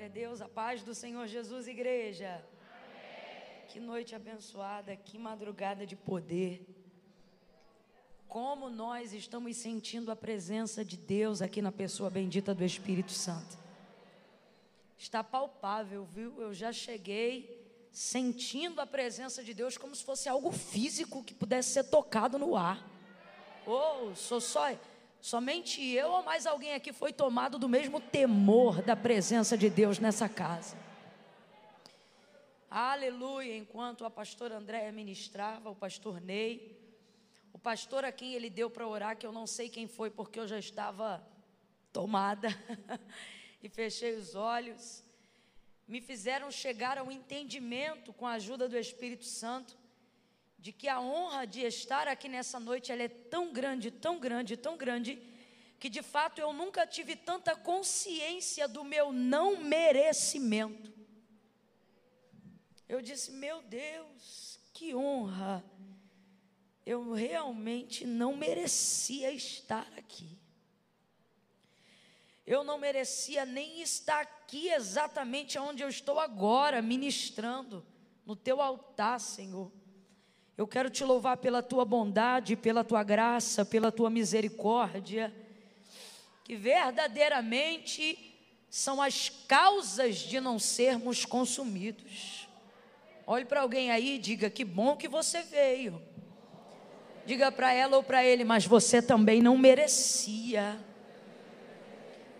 Glória 0.00 0.12
a 0.14 0.26
Deus, 0.26 0.40
a 0.40 0.48
paz 0.48 0.82
do 0.82 0.94
Senhor 0.94 1.26
Jesus, 1.26 1.68
igreja. 1.68 2.42
Amém. 2.72 3.66
Que 3.68 3.78
noite 3.78 4.14
abençoada, 4.14 4.96
que 4.96 5.18
madrugada 5.18 5.86
de 5.86 5.94
poder. 5.94 6.66
Como 8.26 8.70
nós 8.70 9.12
estamos 9.12 9.54
sentindo 9.58 10.10
a 10.10 10.16
presença 10.16 10.82
de 10.82 10.96
Deus 10.96 11.42
aqui 11.42 11.60
na 11.60 11.70
pessoa 11.70 12.08
bendita 12.08 12.54
do 12.54 12.64
Espírito 12.64 13.12
Santo. 13.12 13.58
Está 14.96 15.22
palpável, 15.22 16.06
viu? 16.14 16.40
Eu 16.40 16.54
já 16.54 16.72
cheguei 16.72 17.62
sentindo 17.92 18.80
a 18.80 18.86
presença 18.86 19.44
de 19.44 19.52
Deus 19.52 19.76
como 19.76 19.94
se 19.94 20.02
fosse 20.02 20.30
algo 20.30 20.50
físico 20.50 21.22
que 21.22 21.34
pudesse 21.34 21.74
ser 21.74 21.84
tocado 21.84 22.38
no 22.38 22.56
ar. 22.56 22.82
Ou 23.66 24.12
oh, 24.12 24.14
sou 24.14 24.40
só 24.40 24.70
Somente 25.20 25.84
eu 25.84 26.10
ou 26.10 26.22
mais 26.22 26.46
alguém 26.46 26.72
aqui 26.72 26.92
foi 26.92 27.12
tomado 27.12 27.58
do 27.58 27.68
mesmo 27.68 28.00
temor 28.00 28.80
da 28.80 28.96
presença 28.96 29.56
de 29.56 29.68
Deus 29.68 29.98
nessa 29.98 30.28
casa. 30.28 30.76
Aleluia. 32.70 33.56
Enquanto 33.56 34.04
a 34.04 34.10
pastora 34.10 34.56
Andréia 34.56 34.90
ministrava, 34.92 35.68
o 35.68 35.74
pastor 35.74 36.20
Ney, 36.20 36.78
o 37.52 37.58
pastor 37.58 38.04
a 38.04 38.12
quem 38.12 38.32
ele 38.32 38.48
deu 38.48 38.70
para 38.70 38.86
orar, 38.86 39.16
que 39.16 39.26
eu 39.26 39.32
não 39.32 39.46
sei 39.46 39.68
quem 39.68 39.86
foi, 39.86 40.08
porque 40.08 40.40
eu 40.40 40.48
já 40.48 40.58
estava 40.58 41.22
tomada 41.92 42.48
e 43.62 43.68
fechei 43.68 44.14
os 44.14 44.34
olhos, 44.34 45.04
me 45.86 46.00
fizeram 46.00 46.50
chegar 46.50 46.96
ao 46.96 47.10
entendimento 47.10 48.12
com 48.12 48.26
a 48.26 48.34
ajuda 48.34 48.68
do 48.68 48.78
Espírito 48.78 49.24
Santo 49.24 49.76
de 50.60 50.72
que 50.72 50.88
a 50.88 51.00
honra 51.00 51.46
de 51.46 51.62
estar 51.62 52.06
aqui 52.06 52.28
nessa 52.28 52.60
noite 52.60 52.92
ela 52.92 53.02
é 53.02 53.08
tão 53.08 53.50
grande, 53.50 53.90
tão 53.90 54.20
grande, 54.20 54.58
tão 54.58 54.76
grande, 54.76 55.18
que 55.78 55.88
de 55.88 56.02
fato 56.02 56.38
eu 56.38 56.52
nunca 56.52 56.86
tive 56.86 57.16
tanta 57.16 57.56
consciência 57.56 58.68
do 58.68 58.84
meu 58.84 59.10
não 59.10 59.56
merecimento. 59.56 60.92
Eu 62.86 63.00
disse, 63.00 63.32
meu 63.32 63.62
Deus, 63.62 64.60
que 64.74 64.94
honra. 64.94 65.64
Eu 66.84 67.12
realmente 67.12 68.06
não 68.06 68.36
merecia 68.36 69.30
estar 69.32 69.86
aqui. 69.96 70.38
Eu 72.46 72.62
não 72.64 72.78
merecia 72.78 73.46
nem 73.46 73.80
estar 73.80 74.20
aqui 74.20 74.68
exatamente 74.68 75.58
onde 75.58 75.82
eu 75.82 75.88
estou 75.88 76.18
agora, 76.18 76.82
ministrando, 76.82 77.86
no 78.26 78.36
teu 78.36 78.60
altar, 78.60 79.20
Senhor. 79.20 79.79
Eu 80.56 80.66
quero 80.66 80.90
te 80.90 81.04
louvar 81.04 81.36
pela 81.38 81.62
tua 81.62 81.84
bondade, 81.84 82.56
pela 82.56 82.84
tua 82.84 83.02
graça, 83.02 83.64
pela 83.64 83.90
tua 83.90 84.10
misericórdia, 84.10 85.32
que 86.44 86.54
verdadeiramente 86.54 88.36
são 88.68 89.00
as 89.00 89.28
causas 89.48 90.16
de 90.16 90.40
não 90.40 90.58
sermos 90.58 91.24
consumidos. 91.24 92.48
Olhe 93.26 93.44
para 93.44 93.62
alguém 93.62 93.90
aí 93.90 94.16
e 94.16 94.18
diga: 94.18 94.50
Que 94.50 94.64
bom 94.64 94.96
que 94.96 95.08
você 95.08 95.42
veio. 95.42 96.00
Diga 97.24 97.52
para 97.52 97.72
ela 97.72 97.96
ou 97.96 98.02
para 98.02 98.24
ele, 98.24 98.44
mas 98.44 98.66
você 98.66 99.00
também 99.00 99.42
não 99.42 99.56
merecia 99.56 100.78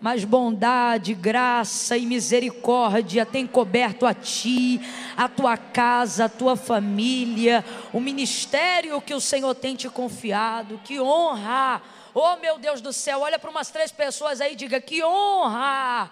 mas 0.01 0.25
bondade, 0.25 1.13
graça 1.13 1.95
e 1.95 2.07
misericórdia 2.07 3.23
tem 3.23 3.45
coberto 3.45 4.07
a 4.07 4.15
ti, 4.15 4.81
a 5.15 5.29
tua 5.29 5.55
casa, 5.55 6.25
a 6.25 6.29
tua 6.29 6.55
família, 6.55 7.63
o 7.93 7.99
ministério 7.99 8.99
que 8.99 9.13
o 9.13 9.21
Senhor 9.21 9.53
tem 9.53 9.75
te 9.75 9.87
confiado. 9.87 10.81
Que 10.83 10.99
honra! 10.99 11.83
Oh 12.15 12.35
meu 12.37 12.57
Deus 12.57 12.81
do 12.81 12.91
céu, 12.91 13.19
olha 13.19 13.37
para 13.37 13.51
umas 13.51 13.69
três 13.69 13.91
pessoas 13.91 14.41
aí 14.41 14.53
e 14.53 14.55
diga: 14.55 14.81
que 14.81 15.03
honra! 15.03 16.09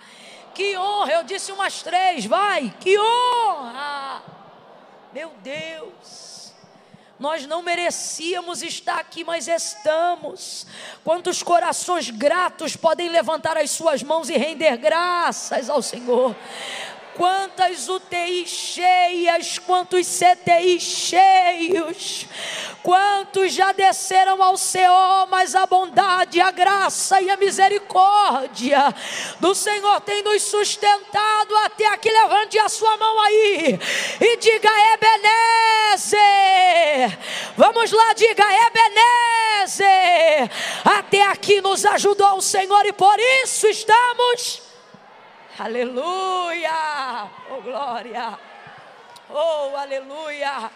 Que 0.53 0.77
honra! 0.77 1.11
Eu 1.13 1.23
disse 1.23 1.51
umas 1.51 1.81
três, 1.81 2.27
vai! 2.27 2.71
Que 2.79 2.95
honra! 2.99 4.21
Meu 5.11 5.31
Deus! 5.41 6.28
Nós 7.19 7.45
não 7.45 7.61
merecíamos 7.61 8.61
estar 8.61 8.97
aqui, 8.97 9.23
mas 9.23 9.47
estamos. 9.47 10.65
Quantos 11.03 11.43
corações 11.43 12.09
gratos 12.09 12.75
podem 12.75 13.09
levantar 13.09 13.57
as 13.57 13.71
suas 13.71 14.01
mãos 14.01 14.29
e 14.29 14.37
render 14.37 14.77
graças 14.77 15.69
ao 15.69 15.81
Senhor? 15.81 16.35
Quantas 17.19 17.89
UTIs 17.89 18.49
cheias, 18.49 19.59
quantos 19.59 20.07
CTIs 20.07 20.81
cheios, 20.81 22.25
quantos 22.81 23.51
já 23.51 23.73
desceram 23.73 24.41
ao 24.41 24.55
céu, 24.55 25.27
mas 25.29 25.53
a 25.53 25.65
bondade, 25.65 26.39
a 26.39 26.49
graça 26.49 27.19
e 27.21 27.29
a 27.29 27.35
misericórdia 27.35 28.95
do 29.37 29.53
Senhor 29.53 29.99
tem 29.99 30.23
nos 30.23 30.43
sustentado 30.43 31.57
até 31.57 31.87
aqui. 31.87 32.09
Levante 32.09 32.57
a 32.57 32.69
sua 32.69 32.95
mão 32.95 33.19
aí 33.19 33.77
e 34.21 34.37
diga 34.37 34.71
Ebenezer. 34.93 35.99
Vamos 37.57 37.91
lá, 37.91 38.13
diga 38.13 38.45
Ebenezer. 38.67 40.49
Até 40.85 41.23
aqui 41.23 41.59
nos 41.59 41.83
ajudou 41.83 42.37
o 42.37 42.41
Senhor 42.41 42.85
e 42.85 42.93
por 42.93 43.19
isso 43.43 43.67
estamos 43.67 44.68
Aleluia! 45.59 47.29
Oh 47.51 47.61
glória! 47.61 48.39
Oh 49.29 49.75
aleluia! 49.75 50.71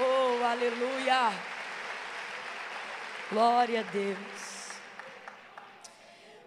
Oh 0.00 0.42
aleluia! 0.42 1.30
Glória 3.28 3.80
a 3.80 3.82
Deus. 3.82 4.80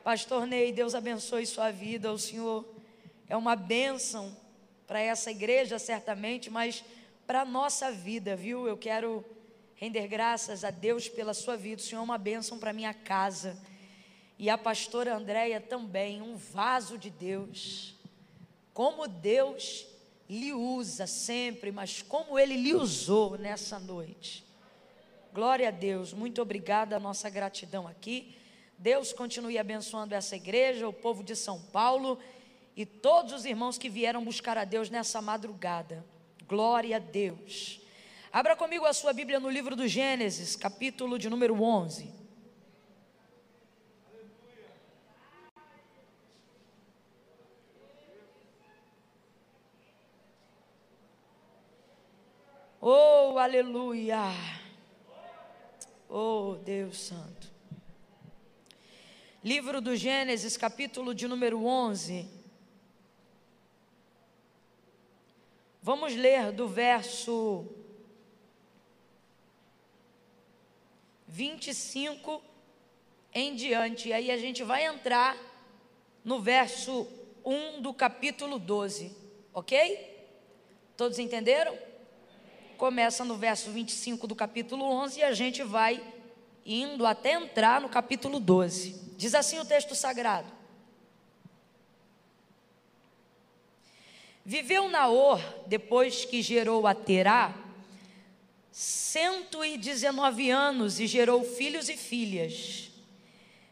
Pastor 0.03 0.47
Ney, 0.47 0.71
Deus 0.71 0.95
abençoe 0.95 1.45
sua 1.45 1.69
vida. 1.69 2.11
O 2.11 2.17
Senhor 2.17 2.65
é 3.29 3.37
uma 3.37 3.55
bênção 3.55 4.35
para 4.87 4.99
essa 4.99 5.29
igreja, 5.29 5.77
certamente, 5.77 6.49
mas 6.49 6.83
para 7.27 7.41
a 7.41 7.45
nossa 7.45 7.91
vida, 7.91 8.35
viu? 8.35 8.67
Eu 8.67 8.75
quero 8.75 9.23
render 9.75 10.07
graças 10.07 10.63
a 10.63 10.71
Deus 10.71 11.07
pela 11.07 11.35
sua 11.35 11.55
vida. 11.55 11.79
O 11.79 11.85
Senhor 11.85 12.01
é 12.01 12.03
uma 12.03 12.17
bênção 12.17 12.57
para 12.57 12.73
minha 12.73 12.91
casa 12.91 13.55
e 14.43 14.49
a 14.49 14.57
pastora 14.57 15.15
Andréia 15.15 15.61
também, 15.61 16.21
um 16.21 16.35
vaso 16.35 16.97
de 16.97 17.09
Deus. 17.09 17.95
Como 18.73 19.07
Deus 19.07 19.87
lhe 20.29 20.51
usa 20.51 21.07
sempre, 21.07 21.71
mas 21.71 22.01
como 22.01 22.37
Ele 22.37 22.57
lhe 22.57 22.73
usou 22.73 23.37
nessa 23.37 23.79
noite. 23.79 24.43
Glória 25.33 25.69
a 25.69 25.71
Deus, 25.71 26.11
muito 26.11 26.41
obrigada, 26.41 26.99
nossa 26.99 27.29
gratidão 27.29 27.87
aqui. 27.87 28.35
Deus 28.77 29.13
continue 29.13 29.57
abençoando 29.57 30.13
essa 30.13 30.35
igreja, 30.35 30.89
o 30.89 30.91
povo 30.91 31.23
de 31.23 31.37
São 31.37 31.61
Paulo 31.61 32.19
e 32.75 32.85
todos 32.85 33.31
os 33.31 33.45
irmãos 33.45 33.77
que 33.77 33.87
vieram 33.87 34.25
buscar 34.25 34.57
a 34.57 34.65
Deus 34.65 34.89
nessa 34.89 35.21
madrugada. 35.21 36.03
Glória 36.45 36.97
a 36.97 36.99
Deus. 36.99 37.79
Abra 38.29 38.57
comigo 38.57 38.85
a 38.85 38.91
sua 38.91 39.13
Bíblia 39.13 39.39
no 39.39 39.49
livro 39.49 39.73
do 39.73 39.87
Gênesis, 39.87 40.57
capítulo 40.57 41.17
de 41.17 41.29
número 41.29 41.63
11. 41.63 42.22
Oh, 52.85 53.37
aleluia. 53.37 54.19
Oh, 56.09 56.57
Deus 56.65 56.99
Santo. 56.99 57.49
Livro 59.41 59.79
do 59.79 59.95
Gênesis, 59.95 60.57
capítulo 60.57 61.15
de 61.15 61.25
número 61.25 61.63
11. 61.63 62.27
Vamos 65.81 66.13
ler 66.13 66.51
do 66.51 66.67
verso 66.67 67.65
25 71.25 72.43
em 73.33 73.55
diante. 73.55 74.09
E 74.09 74.13
aí 74.13 74.29
a 74.29 74.37
gente 74.37 74.61
vai 74.61 74.83
entrar 74.83 75.37
no 76.21 76.41
verso 76.41 77.07
1 77.45 77.81
do 77.81 77.93
capítulo 77.93 78.59
12, 78.59 79.15
ok? 79.53 80.27
Todos 80.97 81.17
entenderam? 81.17 81.92
Começa 82.77 83.23
no 83.23 83.35
verso 83.35 83.71
25 83.71 84.27
do 84.27 84.35
capítulo 84.35 84.83
11 84.85 85.19
e 85.19 85.23
a 85.23 85.33
gente 85.33 85.63
vai 85.63 86.01
indo 86.65 87.05
até 87.05 87.33
entrar 87.33 87.81
no 87.81 87.89
capítulo 87.89 88.39
12. 88.39 89.13
Diz 89.17 89.35
assim 89.35 89.59
o 89.59 89.65
texto 89.65 89.95
sagrado: 89.95 90.51
Viveu 94.45 94.89
Naor, 94.89 95.39
depois 95.67 96.25
que 96.25 96.41
gerou 96.41 96.85
a 96.85 96.93
Terá, 96.93 97.53
119 98.71 100.49
anos 100.49 100.99
e 100.99 101.07
gerou 101.07 101.43
filhos 101.43 101.87
e 101.87 101.95
filhas. 101.95 102.89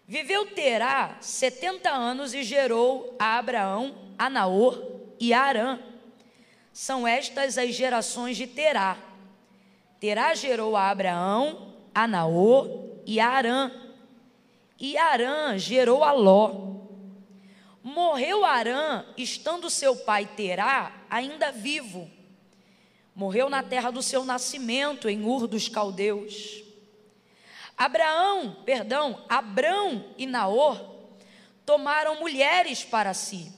Viveu 0.07 0.45
Terá 0.47 1.17
70 1.21 1.89
anos 1.89 2.33
e 2.33 2.43
gerou 2.43 3.15
a 3.17 3.37
Abraão, 3.37 3.95
a 4.17 4.29
Naor 4.29 4.81
e 5.19 5.33
a 5.33 5.41
Arã. 5.41 5.79
São 6.73 7.07
estas 7.07 7.57
as 7.57 7.73
gerações 7.73 8.37
de 8.37 8.47
Terá. 8.47 8.97
Terá 9.99 10.33
gerou 10.33 10.75
a 10.75 10.89
Abraão, 10.89 11.73
a 11.93 12.07
Naor 12.07 12.69
e 13.05 13.19
a 13.19 13.29
Arã. 13.29 13.71
E 14.79 14.97
Arã 14.97 15.57
gerou 15.57 16.03
a 16.03 16.11
Ló. 16.11 16.71
Morreu 17.83 18.45
Arã, 18.45 19.05
estando 19.17 19.69
seu 19.69 19.95
pai 19.95 20.25
Terá 20.25 20.91
ainda 21.09 21.51
vivo. 21.51 22.09
Morreu 23.13 23.49
na 23.49 23.61
terra 23.61 23.91
do 23.91 24.01
seu 24.01 24.23
nascimento, 24.23 25.09
em 25.09 25.25
Ur 25.25 25.47
dos 25.47 25.67
Caldeus. 25.67 26.63
Abraão, 27.77 28.57
perdão, 28.63 29.23
Abrão 29.27 30.05
e 30.17 30.25
Naor 30.25 30.79
tomaram 31.65 32.19
mulheres 32.19 32.83
para 32.83 33.13
si. 33.13 33.51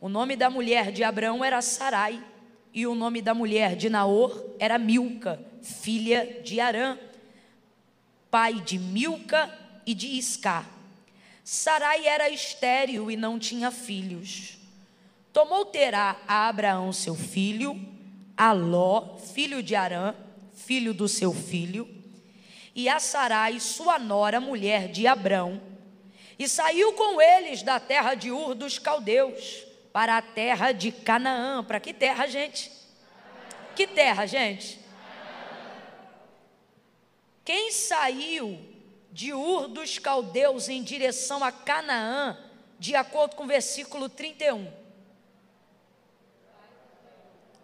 O 0.00 0.08
nome 0.08 0.36
da 0.36 0.48
mulher 0.48 0.92
de 0.92 1.02
Abraão 1.02 1.44
era 1.44 1.60
Sarai, 1.60 2.22
e 2.72 2.86
o 2.86 2.94
nome 2.94 3.20
da 3.20 3.34
mulher 3.34 3.74
de 3.74 3.90
Naor 3.90 4.54
era 4.60 4.78
Milca, 4.78 5.44
filha 5.60 6.40
de 6.44 6.60
Arã, 6.60 6.96
pai 8.30 8.54
de 8.60 8.78
Milca 8.78 9.52
e 9.84 9.94
de 9.94 10.06
Isca. 10.06 10.64
Sarai 11.42 12.06
era 12.06 12.30
estéril 12.30 13.10
e 13.10 13.16
não 13.16 13.40
tinha 13.40 13.72
filhos. 13.72 14.58
Tomou 15.32 15.64
Terá 15.64 16.16
a 16.28 16.48
Abraão 16.48 16.92
seu 16.92 17.16
filho, 17.16 17.76
a 18.36 18.52
Ló, 18.52 19.16
filho 19.16 19.64
de 19.64 19.74
Arã, 19.74 20.14
filho 20.54 20.94
do 20.94 21.08
seu 21.08 21.34
filho, 21.34 21.88
e 22.72 22.88
a 22.88 23.00
Sarai, 23.00 23.58
sua 23.58 23.98
nora, 23.98 24.40
mulher 24.40 24.92
de 24.92 25.08
Abrão, 25.08 25.60
e 26.38 26.48
saiu 26.48 26.92
com 26.92 27.20
eles 27.20 27.64
da 27.64 27.80
terra 27.80 28.14
de 28.14 28.30
Ur 28.30 28.54
dos 28.54 28.78
Caldeus 28.78 29.66
para 29.98 30.18
a 30.18 30.22
terra 30.22 30.70
de 30.70 30.92
Canaã. 30.92 31.64
Para 31.64 31.80
que 31.80 31.92
terra, 31.92 32.28
gente? 32.28 32.70
Que 33.74 33.84
terra, 33.84 34.26
gente? 34.26 34.78
Quem 37.44 37.72
saiu 37.72 38.64
de 39.10 39.32
Ur 39.32 39.66
dos 39.66 39.98
Caldeus 39.98 40.68
em 40.68 40.84
direção 40.84 41.42
a 41.42 41.50
Canaã, 41.50 42.38
de 42.78 42.94
acordo 42.94 43.34
com 43.34 43.42
o 43.42 43.48
versículo 43.48 44.08
31, 44.08 44.72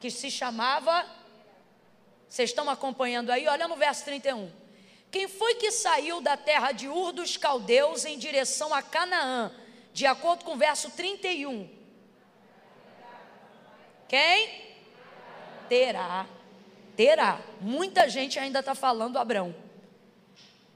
que 0.01 0.11
se 0.11 0.29
chamava, 0.29 1.07
vocês 2.29 2.51
estão 2.51 2.69
acompanhando 2.69 3.31
aí? 3.31 3.47
Olha 3.47 3.69
no 3.69 3.77
verso 3.77 4.05
31. 4.07 4.51
Quem 5.09 5.29
foi 5.29 5.55
que 5.55 5.71
saiu 5.71 6.21
da 6.21 6.37
terra 6.37 6.73
de 6.73 6.89
Ur 6.89 7.13
dos 7.13 7.37
Caldeus 7.37 8.05
em 8.05 8.19
direção 8.19 8.75
a 8.75 8.83
Canaã, 8.83 9.53
de 9.93 10.05
acordo 10.05 10.45
com 10.45 10.55
o 10.55 10.59
verso 10.59 10.91
31? 10.91 11.84
Quem? 14.09 14.63
Terá. 15.69 16.27
Terá. 16.97 17.41
Muita 17.61 18.09
gente 18.09 18.39
ainda 18.39 18.61
está 18.61 18.75
falando 18.75 19.19
Abrão 19.19 19.55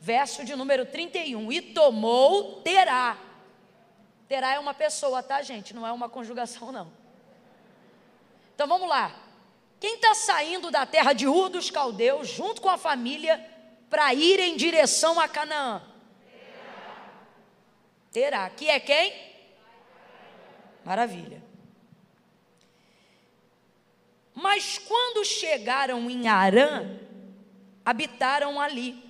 verso 0.01 0.45
de 0.45 0.55
número 0.55 0.87
31. 0.87 1.53
E 1.53 1.61
tomou 1.61 2.61
terá. 2.63 3.19
Terá 4.29 4.55
é 4.55 4.59
uma 4.59 4.75
pessoa, 4.75 5.23
tá, 5.23 5.43
gente? 5.43 5.75
Não 5.75 5.87
é 5.87 5.93
uma 5.93 6.09
conjugação, 6.09 6.71
não. 6.71 6.91
Então 8.55 8.67
vamos 8.67 8.89
lá. 8.89 9.15
Quem 9.81 9.95
está 9.95 10.15
saindo 10.15 10.71
da 10.71 10.85
terra 10.85 11.13
de 11.13 11.27
Ur 11.27 11.49
dos 11.49 11.71
Caldeus, 11.71 12.29
junto 12.29 12.61
com 12.61 12.69
a 12.69 12.77
família, 12.77 13.39
para 13.89 14.13
ir 14.13 14.41
em 14.41 14.57
direção 14.57 15.19
a 15.19 15.29
Canaã? 15.29 15.83
Terá. 18.13 18.51
Que 18.51 18.69
é 18.69 18.81
quem? 18.81 19.15
Maravilha. 20.85 21.48
Mas 24.40 24.79
quando 24.79 25.25
chegaram 25.25 26.08
em 26.08 26.29
Arã, 26.29 26.96
habitaram 27.85 28.61
ali. 28.61 29.02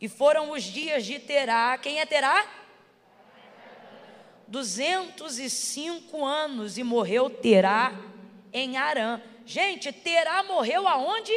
E 0.00 0.08
foram 0.08 0.50
os 0.50 0.64
dias 0.64 1.06
de 1.06 1.20
Terá. 1.20 1.78
Quem 1.78 2.00
é 2.00 2.04
Terá? 2.04 2.50
205 4.48 6.24
anos 6.24 6.78
e 6.78 6.82
morreu 6.82 7.30
Terá 7.30 7.92
em 8.52 8.76
Arã. 8.76 9.22
Gente, 9.46 9.92
Terá 9.92 10.42
morreu 10.42 10.88
aonde? 10.88 11.32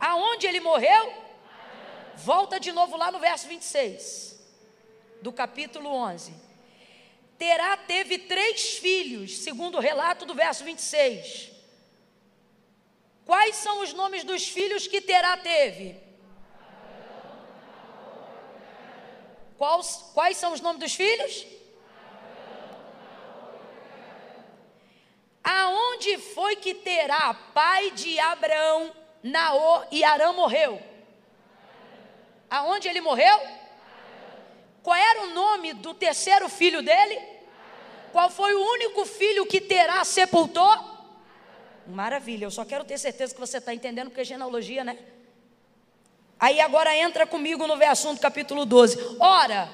Aonde 0.00 0.46
ele 0.46 0.60
morreu? 0.60 1.12
Volta 2.16 2.58
de 2.58 2.72
novo 2.72 2.96
lá 2.96 3.12
no 3.12 3.18
verso 3.18 3.46
26 3.46 4.42
do 5.20 5.30
capítulo 5.30 5.90
11. 5.90 6.32
Terá 7.36 7.76
teve 7.76 8.20
três 8.20 8.78
filhos, 8.78 9.36
segundo 9.36 9.76
o 9.76 9.80
relato 9.82 10.24
do 10.24 10.34
verso 10.34 10.64
26. 10.64 11.57
Quais 13.28 13.56
são 13.56 13.82
os 13.82 13.92
nomes 13.92 14.24
dos 14.24 14.48
filhos 14.48 14.86
que 14.86 15.02
Terá 15.02 15.36
teve? 15.36 16.00
Quais, 19.58 20.10
quais 20.14 20.36
são 20.38 20.54
os 20.54 20.62
nomes 20.62 20.80
dos 20.80 20.94
filhos? 20.94 21.46
Aonde 25.44 26.16
foi 26.16 26.56
que 26.56 26.72
Terá, 26.72 27.34
pai 27.52 27.90
de 27.90 28.18
Abraão, 28.18 28.96
Naor 29.22 29.86
e 29.90 30.02
Arã 30.02 30.32
morreu? 30.32 30.82
Aonde 32.48 32.88
ele 32.88 33.02
morreu? 33.02 33.38
Qual 34.82 34.96
era 34.96 35.24
o 35.24 35.34
nome 35.34 35.74
do 35.74 35.92
terceiro 35.92 36.48
filho 36.48 36.80
dele? 36.80 37.20
Qual 38.10 38.30
foi 38.30 38.54
o 38.54 38.72
único 38.72 39.04
filho 39.04 39.44
que 39.44 39.60
Terá 39.60 40.02
sepultou? 40.02 40.97
Maravilha, 41.88 42.44
eu 42.44 42.50
só 42.50 42.66
quero 42.66 42.84
ter 42.84 42.98
certeza 42.98 43.32
que 43.32 43.40
você 43.40 43.56
está 43.56 43.72
entendendo, 43.72 44.08
porque 44.08 44.20
é 44.20 44.24
genealogia, 44.24 44.84
né? 44.84 44.98
Aí 46.38 46.60
agora 46.60 46.94
entra 46.94 47.26
comigo 47.26 47.66
no 47.66 47.76
do 47.76 48.20
capítulo 48.20 48.66
12. 48.66 49.16
Ora, 49.18 49.70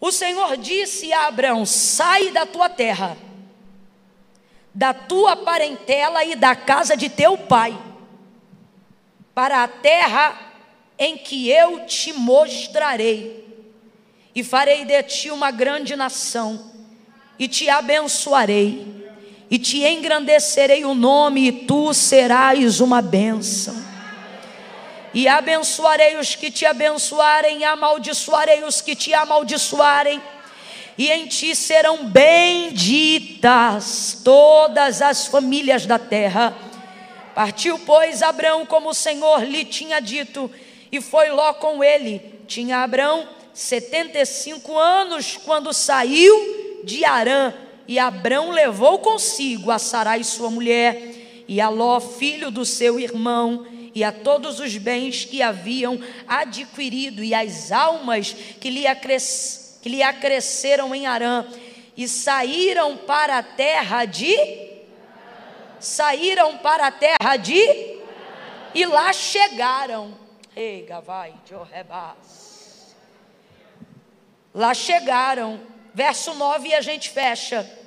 o 0.00 0.12
Senhor 0.12 0.56
disse 0.56 1.12
a 1.12 1.26
Abraão: 1.26 1.66
sai 1.66 2.30
da 2.30 2.46
tua 2.46 2.68
terra, 2.68 3.16
da 4.72 4.94
tua 4.94 5.34
parentela 5.34 6.24
e 6.24 6.36
da 6.36 6.54
casa 6.54 6.96
de 6.96 7.10
teu 7.10 7.36
pai, 7.36 7.76
para 9.34 9.64
a 9.64 9.68
terra 9.68 10.52
em 10.96 11.18
que 11.18 11.50
eu 11.50 11.84
te 11.84 12.12
mostrarei, 12.12 13.68
e 14.32 14.44
farei 14.44 14.84
de 14.84 15.02
ti 15.02 15.32
uma 15.32 15.50
grande 15.50 15.96
nação, 15.96 16.70
e 17.36 17.48
te 17.48 17.68
abençoarei, 17.68 18.99
e 19.50 19.58
te 19.58 19.82
engrandecerei 19.84 20.84
o 20.84 20.94
nome, 20.94 21.48
e 21.48 21.52
tu 21.52 21.92
serás 21.92 22.80
uma 22.80 23.02
bênção 23.02 23.90
e 25.12 25.26
abençoarei 25.26 26.16
os 26.18 26.34
que 26.36 26.50
te 26.50 26.64
abençoarem, 26.64 27.58
e 27.58 27.64
amaldiçoarei 27.64 28.62
os 28.64 28.80
que 28.80 28.94
te 28.94 29.12
amaldiçoarem, 29.12 30.22
e 30.96 31.10
em 31.10 31.26
ti 31.26 31.54
serão 31.56 32.06
benditas 32.06 33.42
todas 34.22 35.02
as 35.02 35.26
famílias 35.26 35.84
da 35.86 35.98
terra. 35.98 36.56
Partiu, 37.34 37.76
pois, 37.80 38.22
Abraão 38.22 38.64
como 38.66 38.90
o 38.90 38.94
Senhor 38.94 39.42
lhe 39.42 39.64
tinha 39.64 39.98
dito, 39.98 40.48
e 40.92 41.00
foi 41.00 41.30
Ló 41.30 41.54
com 41.54 41.82
ele. 41.82 42.40
Tinha 42.46 42.84
Abraão 42.84 43.26
setenta 43.52 44.18
e 44.18 44.26
cinco 44.26 44.78
anos 44.78 45.36
quando 45.44 45.72
saiu 45.72 46.80
de 46.84 47.04
Arã, 47.04 47.52
e 47.90 47.98
Abraão 47.98 48.52
levou 48.52 49.00
consigo 49.00 49.68
a 49.68 49.76
Sarai 49.76 50.22
sua 50.22 50.48
mulher, 50.48 51.42
e 51.48 51.60
a 51.60 51.68
Ló, 51.68 51.98
filho 51.98 52.48
do 52.48 52.64
seu 52.64 53.00
irmão, 53.00 53.66
e 53.92 54.04
a 54.04 54.12
todos 54.12 54.60
os 54.60 54.76
bens 54.76 55.24
que 55.24 55.42
haviam 55.42 55.98
adquirido 56.28 57.24
e 57.24 57.34
as 57.34 57.72
almas 57.72 58.32
que 58.32 58.70
lhe, 58.70 58.86
acres, 58.86 59.80
que 59.82 59.88
lhe 59.88 60.04
acresceram 60.04 60.94
em 60.94 61.08
Arã 61.08 61.44
e 61.96 62.06
saíram 62.06 62.96
para 62.96 63.38
a 63.38 63.42
terra 63.42 64.04
de 64.04 64.36
saíram 65.80 66.58
para 66.58 66.86
a 66.86 66.92
terra 66.92 67.36
de 67.38 67.98
e 68.72 68.86
lá 68.86 69.12
chegaram. 69.12 70.16
Ei, 70.54 70.86
Gavai, 70.86 71.34
Lá 74.54 74.74
chegaram. 74.74 75.58
Verso 75.92 76.34
9 76.34 76.68
e 76.68 76.74
a 76.74 76.80
gente 76.80 77.10
fecha. 77.10 77.79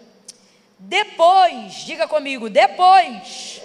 Depois, 0.86 1.86
diga 1.86 2.08
comigo, 2.10 2.50
depois 2.50 3.62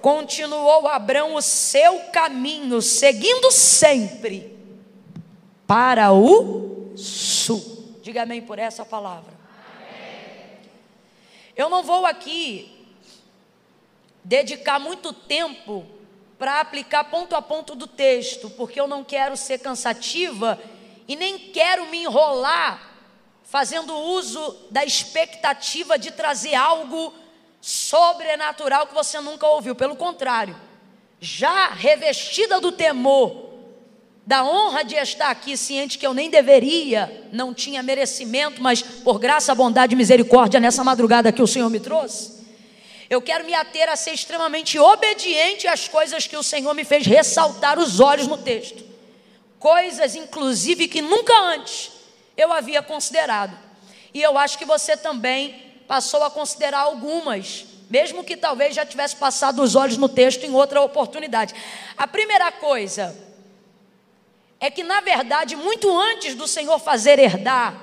continuou 0.00 0.86
Abraão 0.86 1.34
o 1.34 1.42
seu 1.42 1.98
caminho, 2.12 2.80
seguindo 2.80 3.50
sempre 3.50 4.56
para 5.66 6.12
o 6.12 6.92
sul. 6.96 7.98
Diga 8.00 8.22
amém 8.22 8.40
por 8.40 8.60
essa 8.60 8.84
palavra. 8.84 9.34
Eu 11.56 11.68
não 11.68 11.82
vou 11.82 12.06
aqui 12.06 12.86
dedicar 14.22 14.78
muito 14.78 15.12
tempo 15.12 15.84
para 16.38 16.60
aplicar 16.60 17.04
ponto 17.04 17.34
a 17.34 17.42
ponto 17.42 17.74
do 17.74 17.88
texto, 17.88 18.48
porque 18.50 18.80
eu 18.80 18.86
não 18.86 19.02
quero 19.02 19.36
ser 19.36 19.58
cansativa 19.58 20.58
e 21.08 21.16
nem 21.16 21.50
quero 21.50 21.86
me 21.86 22.04
enrolar 22.04 22.89
fazendo 23.50 23.92
uso 23.98 24.56
da 24.70 24.84
expectativa 24.84 25.98
de 25.98 26.12
trazer 26.12 26.54
algo 26.54 27.12
sobrenatural 27.60 28.86
que 28.86 28.94
você 28.94 29.18
nunca 29.18 29.44
ouviu. 29.48 29.74
Pelo 29.74 29.96
contrário, 29.96 30.56
já 31.20 31.70
revestida 31.70 32.60
do 32.60 32.70
temor 32.70 33.50
da 34.24 34.44
honra 34.44 34.84
de 34.84 34.94
estar 34.94 35.30
aqui, 35.30 35.56
ciente 35.56 35.98
que 35.98 36.06
eu 36.06 36.14
nem 36.14 36.30
deveria, 36.30 37.28
não 37.32 37.52
tinha 37.52 37.82
merecimento, 37.82 38.62
mas 38.62 38.82
por 38.82 39.18
graça, 39.18 39.52
bondade 39.52 39.94
e 39.94 39.96
misericórdia, 39.96 40.60
nessa 40.60 40.84
madrugada 40.84 41.32
que 41.32 41.42
o 41.42 41.46
Senhor 41.46 41.68
me 41.68 41.80
trouxe, 41.80 42.46
eu 43.10 43.20
quero 43.20 43.44
me 43.44 43.52
ater 43.52 43.88
a 43.88 43.96
ser 43.96 44.12
extremamente 44.12 44.78
obediente 44.78 45.66
às 45.66 45.88
coisas 45.88 46.24
que 46.24 46.36
o 46.36 46.42
Senhor 46.44 46.72
me 46.72 46.84
fez 46.84 47.04
ressaltar 47.04 47.80
os 47.80 47.98
olhos 47.98 48.28
no 48.28 48.38
texto. 48.38 48.84
Coisas, 49.58 50.14
inclusive, 50.14 50.86
que 50.86 51.02
nunca 51.02 51.36
antes 51.46 51.98
eu 52.40 52.52
havia 52.52 52.82
considerado. 52.82 53.56
E 54.12 54.22
eu 54.22 54.36
acho 54.38 54.58
que 54.58 54.64
você 54.64 54.96
também 54.96 55.70
passou 55.86 56.22
a 56.22 56.30
considerar 56.30 56.80
algumas, 56.80 57.66
mesmo 57.88 58.24
que 58.24 58.36
talvez 58.36 58.74
já 58.74 58.86
tivesse 58.86 59.16
passado 59.16 59.62
os 59.62 59.74
olhos 59.74 59.96
no 59.96 60.08
texto 60.08 60.44
em 60.44 60.54
outra 60.54 60.80
oportunidade. 60.80 61.54
A 61.96 62.06
primeira 62.06 62.50
coisa 62.52 63.16
é 64.58 64.70
que, 64.70 64.82
na 64.82 65.00
verdade, 65.00 65.56
muito 65.56 65.98
antes 65.98 66.34
do 66.34 66.46
Senhor 66.46 66.78
fazer 66.78 67.18
herdar 67.18 67.74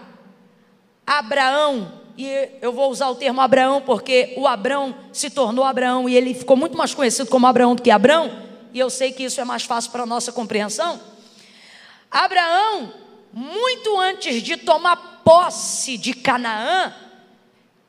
Abraão, 1.06 2.02
e 2.18 2.28
eu 2.62 2.74
vou 2.74 2.90
usar 2.90 3.10
o 3.10 3.16
termo 3.16 3.40
Abraão 3.42 3.82
porque 3.82 4.34
o 4.38 4.48
Abraão 4.48 4.96
se 5.14 5.30
tornou 5.30 5.64
Abraão 5.64 6.10
e 6.10 6.16
ele 6.16 6.34
ficou 6.34 6.58
muito 6.58 6.78
mais 6.78 6.94
conhecido 6.94 7.30
como 7.30 7.46
Abraão 7.48 7.76
do 7.76 7.82
que 7.82 7.92
Abraão, 7.92 8.44
e 8.74 8.80
eu 8.80 8.90
sei 8.90 9.12
que 9.12 9.24
isso 9.24 9.40
é 9.40 9.46
mais 9.46 9.64
fácil 9.64 9.92
para 9.92 10.04
a 10.04 10.06
nossa 10.06 10.32
compreensão. 10.32 11.00
Abraão, 12.12 12.94
muito 13.38 14.00
antes 14.00 14.42
de 14.42 14.58
tomar 14.58 15.22
posse 15.24 15.96
de 15.96 16.12
Canaã, 16.12 16.92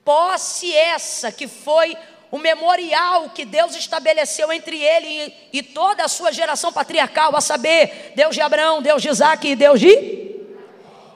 posse 0.04 0.74
essa 0.74 1.32
que 1.32 1.48
foi 1.48 1.96
o 2.30 2.36
memorial 2.36 3.30
que 3.30 3.46
Deus 3.46 3.74
estabeleceu 3.74 4.52
entre 4.52 4.76
ele 4.76 5.32
e, 5.50 5.62
toda 5.62 6.04
a 6.04 6.08
sua 6.08 6.30
geração 6.32 6.70
patriarcal, 6.70 7.34
a 7.34 7.40
saber, 7.40 8.12
Deus 8.14 8.34
de 8.34 8.42
Abraão, 8.42 8.82
Deus 8.82 9.00
de 9.00 9.08
Isaac 9.08 9.48
e 9.48 9.56
Deus 9.56 9.80
de. 9.80 10.36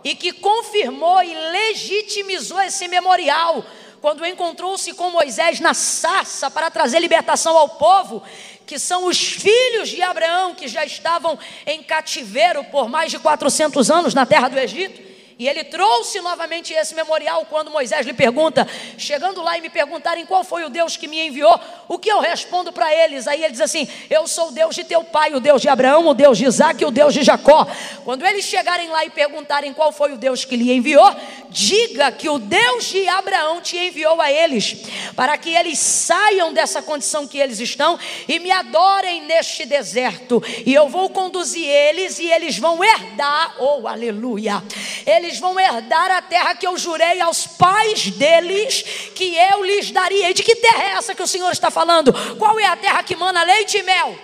E 0.03 0.15
que 0.15 0.33
confirmou 0.33 1.23
e 1.23 1.35
legitimizou 1.35 2.61
esse 2.63 2.89
memorial 2.89 3.63
quando 4.03 4.27
encontrou-se 4.27 4.93
com 4.95 5.11
Moisés 5.11 5.61
na 5.61 5.73
sarça 5.73 6.51
para 6.51 6.69
trazer 6.73 6.99
libertação 6.99 7.57
ao 7.57 7.69
povo, 7.69 8.21
que 8.67 8.77
são 8.77 9.07
os 9.07 9.23
filhos 9.23 9.91
de 9.91 10.03
Abraão 10.03 10.57
que 10.57 10.67
já 10.67 10.85
estavam 10.85 11.39
em 11.65 11.85
cativeiro 11.85 12.65
por 12.65 12.89
mais 12.89 13.13
de 13.13 13.21
400 13.21 13.93
anos 13.93 14.13
na 14.13 14.27
terra 14.27 14.49
do 14.49 14.59
Egito. 14.59 15.12
E 15.39 15.49
ele 15.49 15.65
trouxe 15.65 16.21
novamente 16.21 16.73
esse 16.73 16.95
memorial 16.95 17.47
quando 17.49 17.71
Moisés 17.71 18.07
lhe 18.07 18.13
pergunta, 18.13 18.67
chegando 18.99 19.43
lá 19.43 19.57
e 19.57 19.61
me 19.61 19.71
perguntarem 19.71 20.27
qual 20.27 20.45
foi 20.45 20.65
o 20.65 20.69
Deus 20.69 20.97
que 20.97 21.09
me 21.09 21.27
enviou, 21.27 21.59
o 21.89 21.99
que 21.99 22.11
eu 22.11 22.21
respondo 22.21 22.73
para 22.73 22.95
eles? 22.95 23.27
Aí 23.27 23.43
ele 23.43 23.53
diz 23.53 23.61
assim: 23.61 23.89
Eu 24.11 24.27
sou 24.27 24.49
o 24.49 24.53
Deus 24.53 24.75
de 24.75 24.85
teu 24.85 25.03
pai, 25.03 25.35
o 25.35 25.41
Deus 25.41 25.63
de 25.63 25.69
Abraão, 25.69 26.07
o 26.07 26.15
Deus 26.15 26.39
de 26.39 26.45
Isaac 26.45 26.83
o 26.85 26.91
Deus 26.91 27.15
de 27.15 27.23
Jacó. 27.23 27.67
Quando 28.05 28.27
eles 28.27 28.45
chegarem 28.45 28.89
lá 28.89 29.05
e 29.05 29.11
perguntarem 29.11 29.73
qual 29.73 29.93
foi 29.93 30.13
o 30.13 30.17
Deus 30.17 30.45
que 30.45 30.57
lhe 30.57 30.73
enviou, 30.73 31.15
diga 31.49 32.11
que 32.11 32.29
o 32.29 32.39
Deus 32.39 32.87
de 32.87 33.07
Abraão 33.09 33.61
te 33.61 33.77
enviou 33.77 34.21
a 34.21 34.31
eles, 34.31 34.77
para 35.15 35.37
que 35.37 35.51
eles 35.51 35.79
saiam 35.79 36.53
dessa 36.53 36.83
condição 36.83 37.27
que 37.27 37.39
eles 37.39 37.61
estão 37.61 37.99
e 38.29 38.39
me 38.39 38.51
adorem 38.51 39.23
neste 39.23 39.65
deserto. 39.65 40.43
E 40.65 40.73
eu 40.73 40.89
vou 40.89 41.11
conduzir 41.11 41.67
eles 41.67 42.19
e 42.19 42.31
eles 42.31 42.59
vão 42.59 42.83
herdar, 42.83 43.57
oh 43.59 43.87
aleluia, 43.87 44.63
eles 45.07 45.22
eles 45.25 45.39
vão 45.39 45.59
herdar 45.59 46.11
a 46.11 46.23
terra 46.23 46.55
que 46.55 46.67
eu 46.67 46.77
jurei 46.77 47.21
aos 47.21 47.47
pais 47.47 48.11
deles 48.11 48.83
que 49.15 49.37
eu 49.37 49.65
lhes 49.65 49.91
daria. 49.91 50.31
E 50.31 50.35
de 50.35 50.43
que 50.43 50.57
terra 50.57 50.83
é 50.83 50.91
essa 50.93 51.15
que 51.15 51.23
o 51.23 51.27
Senhor 51.27 51.51
está 51.51 51.71
falando? 51.71 52.13
Qual 52.37 52.59
é 52.59 52.67
a 52.67 52.77
terra 52.77 53.03
que 53.03 53.17
mana 53.17 53.43
leite 53.43 53.79
e 53.79 53.83
mel? 53.83 54.19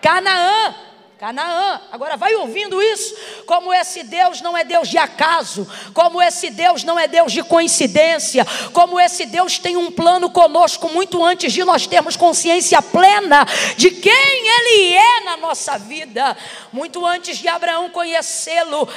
Canaã. 0.00 0.74
Canaã. 1.18 1.80
Agora 1.90 2.16
vai 2.16 2.34
ouvindo 2.34 2.82
isso, 2.82 3.14
como 3.46 3.72
esse 3.72 4.02
Deus 4.02 4.40
não 4.40 4.56
é 4.56 4.64
Deus 4.64 4.88
de 4.88 4.98
acaso, 4.98 5.66
como 5.94 6.20
esse 6.20 6.50
Deus 6.50 6.84
não 6.84 6.98
é 6.98 7.08
Deus 7.08 7.32
de 7.32 7.42
coincidência, 7.42 8.46
como 8.72 9.00
esse 9.00 9.24
Deus 9.24 9.58
tem 9.58 9.76
um 9.76 9.90
plano 9.90 10.28
conosco 10.28 10.88
muito 10.88 11.24
antes 11.24 11.52
de 11.52 11.64
nós 11.64 11.86
termos 11.86 12.16
consciência 12.16 12.82
plena 12.82 13.46
de 13.76 13.90
quem 13.90 14.12
ele 14.12 14.94
é 14.94 15.20
na 15.20 15.36
nossa 15.36 15.78
vida, 15.78 16.36
muito 16.72 17.06
antes 17.06 17.38
de 17.38 17.48
Abraão 17.48 17.88
conhecê-lo, 17.88 18.88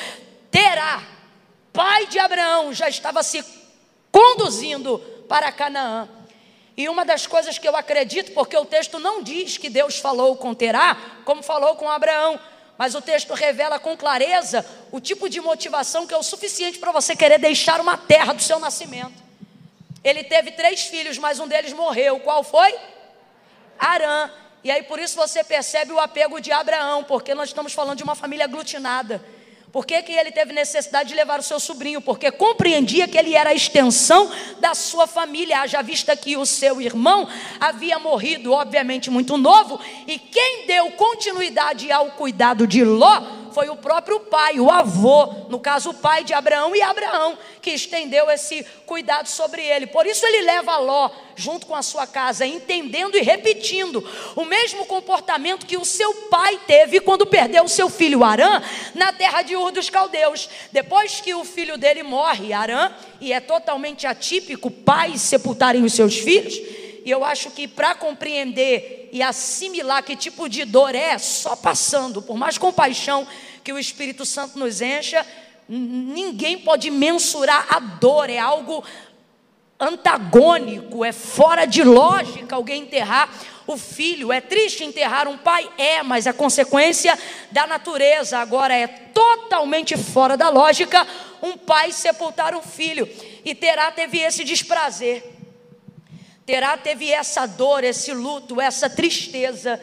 terá 0.51 1.03
pai 1.77 2.07
de 2.07 2.17
Abraão, 2.17 2.73
já 2.73 2.89
estava 2.89 3.21
se 3.21 3.45
conduzindo 4.11 4.97
para 5.29 5.51
Canaã. 5.51 6.09
E 6.75 6.89
uma 6.89 7.05
das 7.05 7.27
coisas 7.27 7.57
que 7.57 7.67
eu 7.67 7.75
acredito, 7.75 8.31
porque 8.33 8.57
o 8.57 8.65
texto 8.65 8.97
não 8.97 9.21
diz 9.21 9.57
que 9.57 9.69
Deus 9.69 9.99
falou 9.99 10.35
com 10.37 10.53
Terá, 10.53 10.97
como 11.23 11.43
falou 11.43 11.75
com 11.75 11.89
Abraão, 11.89 12.39
mas 12.77 12.95
o 12.95 13.01
texto 13.01 13.33
revela 13.33 13.79
com 13.79 13.97
clareza 13.97 14.65
o 14.91 14.99
tipo 14.99 15.29
de 15.29 15.41
motivação 15.41 16.07
que 16.07 16.13
é 16.13 16.17
o 16.17 16.23
suficiente 16.23 16.79
para 16.79 16.91
você 16.91 17.15
querer 17.15 17.39
deixar 17.39 17.79
uma 17.79 17.97
terra 17.97 18.33
do 18.33 18.41
seu 18.41 18.59
nascimento. 18.59 19.23
Ele 20.03 20.23
teve 20.23 20.51
três 20.51 20.81
filhos, 20.81 21.17
mas 21.17 21.39
um 21.39 21.47
deles 21.47 21.73
morreu. 21.73 22.19
Qual 22.19 22.43
foi? 22.43 22.75
Arã. 23.77 24.31
E 24.63 24.71
aí 24.71 24.83
por 24.83 24.99
isso 24.99 25.15
você 25.15 25.43
percebe 25.43 25.91
o 25.91 25.99
apego 25.99 26.39
de 26.39 26.51
Abraão, 26.51 27.03
porque 27.03 27.33
nós 27.35 27.49
estamos 27.49 27.73
falando 27.73 27.97
de 27.97 28.03
uma 28.03 28.15
família 28.15 28.45
aglutinada. 28.45 29.23
Por 29.77 29.85
que, 29.85 30.01
que 30.01 30.11
ele 30.11 30.31
teve 30.31 30.53
necessidade 30.53 31.09
de 31.09 31.13
levar 31.13 31.39
o 31.39 31.43
seu 31.43 31.59
sobrinho? 31.59 32.01
Porque 32.01 32.31
compreendia 32.31 33.07
que 33.07 33.15
ele 33.15 33.35
era 33.35 33.51
a 33.51 33.53
extensão 33.53 34.27
da 34.59 34.73
sua 34.73 35.05
família, 35.05 35.59
haja 35.61 35.83
vista 35.83 36.17
que 36.17 36.35
o 36.35 36.47
seu 36.47 36.81
irmão 36.81 37.29
havia 37.59 37.99
morrido, 37.99 38.53
obviamente 38.53 39.11
muito 39.11 39.37
novo, 39.37 39.79
e 40.07 40.17
quem 40.17 40.65
deu 40.65 40.89
continuidade 40.93 41.91
ao 41.91 42.09
cuidado 42.13 42.65
de 42.65 42.83
Ló 42.83 43.21
foi 43.53 43.69
o 43.69 43.75
próprio 43.75 44.19
pai, 44.21 44.59
o 44.59 44.69
avô, 44.69 45.25
no 45.49 45.59
caso 45.59 45.89
o 45.89 45.93
pai 45.93 46.23
de 46.23 46.33
Abraão 46.33 46.75
e 46.75 46.81
Abraão, 46.81 47.37
que 47.61 47.71
estendeu 47.71 48.29
esse 48.29 48.65
cuidado 48.85 49.27
sobre 49.27 49.61
ele. 49.61 49.87
Por 49.87 50.05
isso 50.05 50.25
ele 50.25 50.41
leva 50.41 50.77
Ló 50.77 51.09
junto 51.35 51.67
com 51.67 51.75
a 51.75 51.81
sua 51.81 52.07
casa, 52.07 52.45
entendendo 52.45 53.15
e 53.15 53.21
repetindo 53.21 54.03
o 54.35 54.43
mesmo 54.43 54.85
comportamento 54.85 55.65
que 55.65 55.77
o 55.77 55.85
seu 55.85 56.13
pai 56.29 56.59
teve 56.65 56.99
quando 56.99 57.25
perdeu 57.25 57.63
o 57.63 57.69
seu 57.69 57.89
filho 57.89 58.23
Arã 58.23 58.61
na 58.95 59.13
terra 59.13 59.41
de 59.43 59.55
Ur 59.55 59.71
dos 59.71 59.89
Caldeus. 59.89 60.49
Depois 60.71 61.21
que 61.21 61.35
o 61.35 61.45
filho 61.45 61.77
dele 61.77 62.03
morre, 62.03 62.53
Arã, 62.53 62.91
e 63.21 63.31
é 63.31 63.39
totalmente 63.39 64.07
atípico 64.07 64.71
pais 64.71 65.21
sepultarem 65.21 65.83
os 65.83 65.93
seus 65.93 66.17
filhos, 66.17 66.55
e 67.07 67.09
eu 67.09 67.23
acho 67.23 67.51
que 67.51 67.69
para 67.69 67.95
compreender 67.95 69.07
e 69.13 69.23
assimilar 69.23 70.03
que 70.03 70.13
tipo 70.13 70.49
de 70.49 70.65
dor 70.65 70.93
é, 70.93 71.17
só 71.17 71.55
passando, 71.55 72.21
por 72.21 72.35
mais 72.35 72.57
compaixão 72.57 73.25
que 73.63 73.71
o 73.71 73.79
Espírito 73.79 74.25
Santo 74.25 74.59
nos 74.59 74.81
encha, 74.81 75.25
ninguém 75.69 76.57
pode 76.57 76.91
mensurar 76.91 77.65
a 77.69 77.79
dor, 77.79 78.29
é 78.29 78.37
algo 78.37 78.83
antagônico, 79.79 81.05
é 81.05 81.13
fora 81.13 81.63
de 81.63 81.81
lógica 81.81 82.57
alguém 82.57 82.81
enterrar 82.81 83.29
o 83.65 83.77
filho. 83.77 84.33
É 84.33 84.41
triste 84.41 84.83
enterrar 84.83 85.29
um 85.29 85.37
pai? 85.37 85.65
É, 85.77 86.03
mas 86.03 86.27
a 86.27 86.33
consequência 86.33 87.17
da 87.53 87.65
natureza 87.65 88.37
agora 88.37 88.75
é 88.75 88.85
totalmente 88.85 89.95
fora 89.95 90.35
da 90.35 90.49
lógica 90.49 91.07
um 91.41 91.55
pai 91.55 91.93
sepultar 91.93 92.53
um 92.53 92.61
filho. 92.61 93.07
E 93.45 93.55
Terá 93.55 93.91
teve 93.91 94.19
esse 94.19 94.43
desprazer. 94.43 95.36
Terá 96.47 96.77
teve 96.77 97.11
essa 97.11 97.45
dor, 97.45 97.83
esse 97.83 98.13
luto, 98.13 98.61
essa 98.61 98.89
tristeza. 98.89 99.81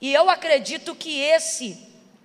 E 0.00 0.14
eu 0.14 0.30
acredito 0.30 0.94
que 0.94 1.18
esse, 1.20 1.76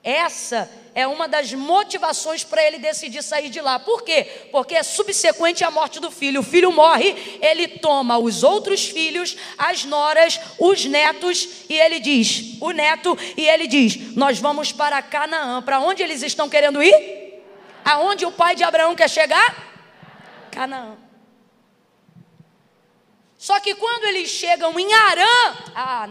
essa 0.04 0.70
é 0.94 1.08
uma 1.08 1.28
das 1.28 1.52
motivações 1.52 2.44
para 2.44 2.64
ele 2.64 2.78
decidir 2.78 3.24
sair 3.24 3.50
de 3.50 3.60
lá. 3.60 3.80
Por 3.80 4.04
quê? 4.04 4.50
Porque 4.52 4.76
é 4.76 4.84
subsequente 4.84 5.64
à 5.64 5.72
morte 5.72 6.00
do 6.00 6.12
filho. 6.12 6.42
O 6.42 6.44
filho 6.44 6.72
morre, 6.72 7.40
ele 7.42 7.68
toma 7.68 8.20
os 8.20 8.44
outros 8.44 8.86
filhos, 8.86 9.36
as 9.58 9.84
noras, 9.84 10.40
os 10.60 10.86
netos, 10.86 11.66
e 11.68 11.80
ele 11.80 12.00
diz: 12.00 12.62
o 12.62 12.70
neto, 12.70 13.18
e 13.36 13.50
ele 13.50 13.66
diz: 13.66 14.16
Nós 14.16 14.38
vamos 14.38 14.72
para 14.72 15.02
Canaã. 15.02 15.60
Para 15.64 15.80
onde 15.80 16.04
eles 16.04 16.22
estão 16.22 16.48
querendo 16.48 16.84
ir? 16.84 17.42
Aonde 17.84 18.28
o 18.28 18.32
pai 18.32 18.56
de 18.56 18.64
Abraão 18.64 18.96
quer 18.96 19.10
chegar? 19.10 19.72
Canaã. 20.52 21.10
Só 23.42 23.60
que 23.60 23.74
quando 23.74 24.04
eles 24.04 24.30
chegam 24.30 24.80
em 24.80 24.94
Arã, 24.94 25.58
ah, 25.74 26.06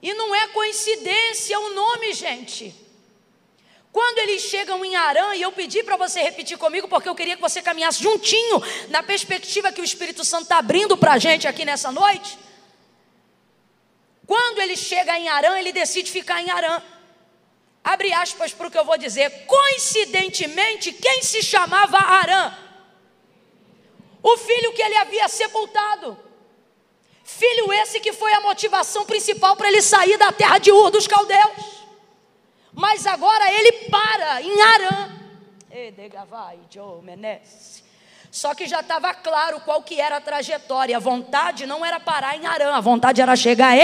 e 0.00 0.14
não 0.14 0.34
é 0.34 0.48
coincidência 0.48 1.60
o 1.60 1.74
nome, 1.74 2.14
gente. 2.14 2.74
Quando 3.92 4.20
eles 4.20 4.40
chegam 4.40 4.82
em 4.82 4.96
Arã, 4.96 5.34
e 5.34 5.42
eu 5.42 5.52
pedi 5.52 5.82
para 5.82 5.98
você 5.98 6.22
repetir 6.22 6.56
comigo, 6.56 6.88
porque 6.88 7.06
eu 7.06 7.14
queria 7.14 7.36
que 7.36 7.42
você 7.42 7.60
caminhasse 7.60 8.02
juntinho 8.02 8.62
na 8.88 9.02
perspectiva 9.02 9.70
que 9.70 9.82
o 9.82 9.84
Espírito 9.84 10.24
Santo 10.24 10.44
está 10.44 10.56
abrindo 10.56 10.96
para 10.96 11.12
a 11.12 11.18
gente 11.18 11.46
aqui 11.46 11.66
nessa 11.66 11.92
noite. 11.92 12.38
Quando 14.26 14.60
ele 14.60 14.78
chega 14.78 15.18
em 15.18 15.28
Arã, 15.28 15.58
ele 15.58 15.74
decide 15.74 16.10
ficar 16.10 16.40
em 16.40 16.48
Arã. 16.48 16.82
Abre 17.84 18.14
aspas 18.14 18.54
para 18.54 18.66
o 18.66 18.70
que 18.70 18.78
eu 18.78 18.84
vou 18.86 18.96
dizer. 18.96 19.44
Coincidentemente, 19.44 20.90
quem 20.90 21.22
se 21.22 21.42
chamava 21.42 21.98
Arã? 21.98 22.63
O 24.24 24.38
filho 24.38 24.72
que 24.72 24.80
ele 24.80 24.96
havia 24.96 25.28
sepultado. 25.28 26.18
Filho 27.22 27.70
esse 27.74 28.00
que 28.00 28.10
foi 28.10 28.32
a 28.32 28.40
motivação 28.40 29.04
principal 29.04 29.54
para 29.54 29.68
ele 29.68 29.82
sair 29.82 30.16
da 30.16 30.32
terra 30.32 30.56
de 30.56 30.72
Ur 30.72 30.90
dos 30.90 31.06
caldeus. 31.06 31.84
Mas 32.72 33.06
agora 33.06 33.52
ele 33.52 33.72
para 33.90 34.40
em 34.40 34.62
Arã. 34.62 35.12
Só 38.30 38.54
que 38.54 38.66
já 38.66 38.80
estava 38.80 39.12
claro 39.12 39.60
qual 39.60 39.82
que 39.82 40.00
era 40.00 40.16
a 40.16 40.20
trajetória. 40.20 40.96
A 40.96 41.00
vontade 41.00 41.66
não 41.66 41.84
era 41.84 42.00
parar 42.00 42.34
em 42.34 42.46
Arã, 42.46 42.72
a 42.72 42.80
vontade 42.80 43.20
era 43.20 43.36
chegar 43.36 43.76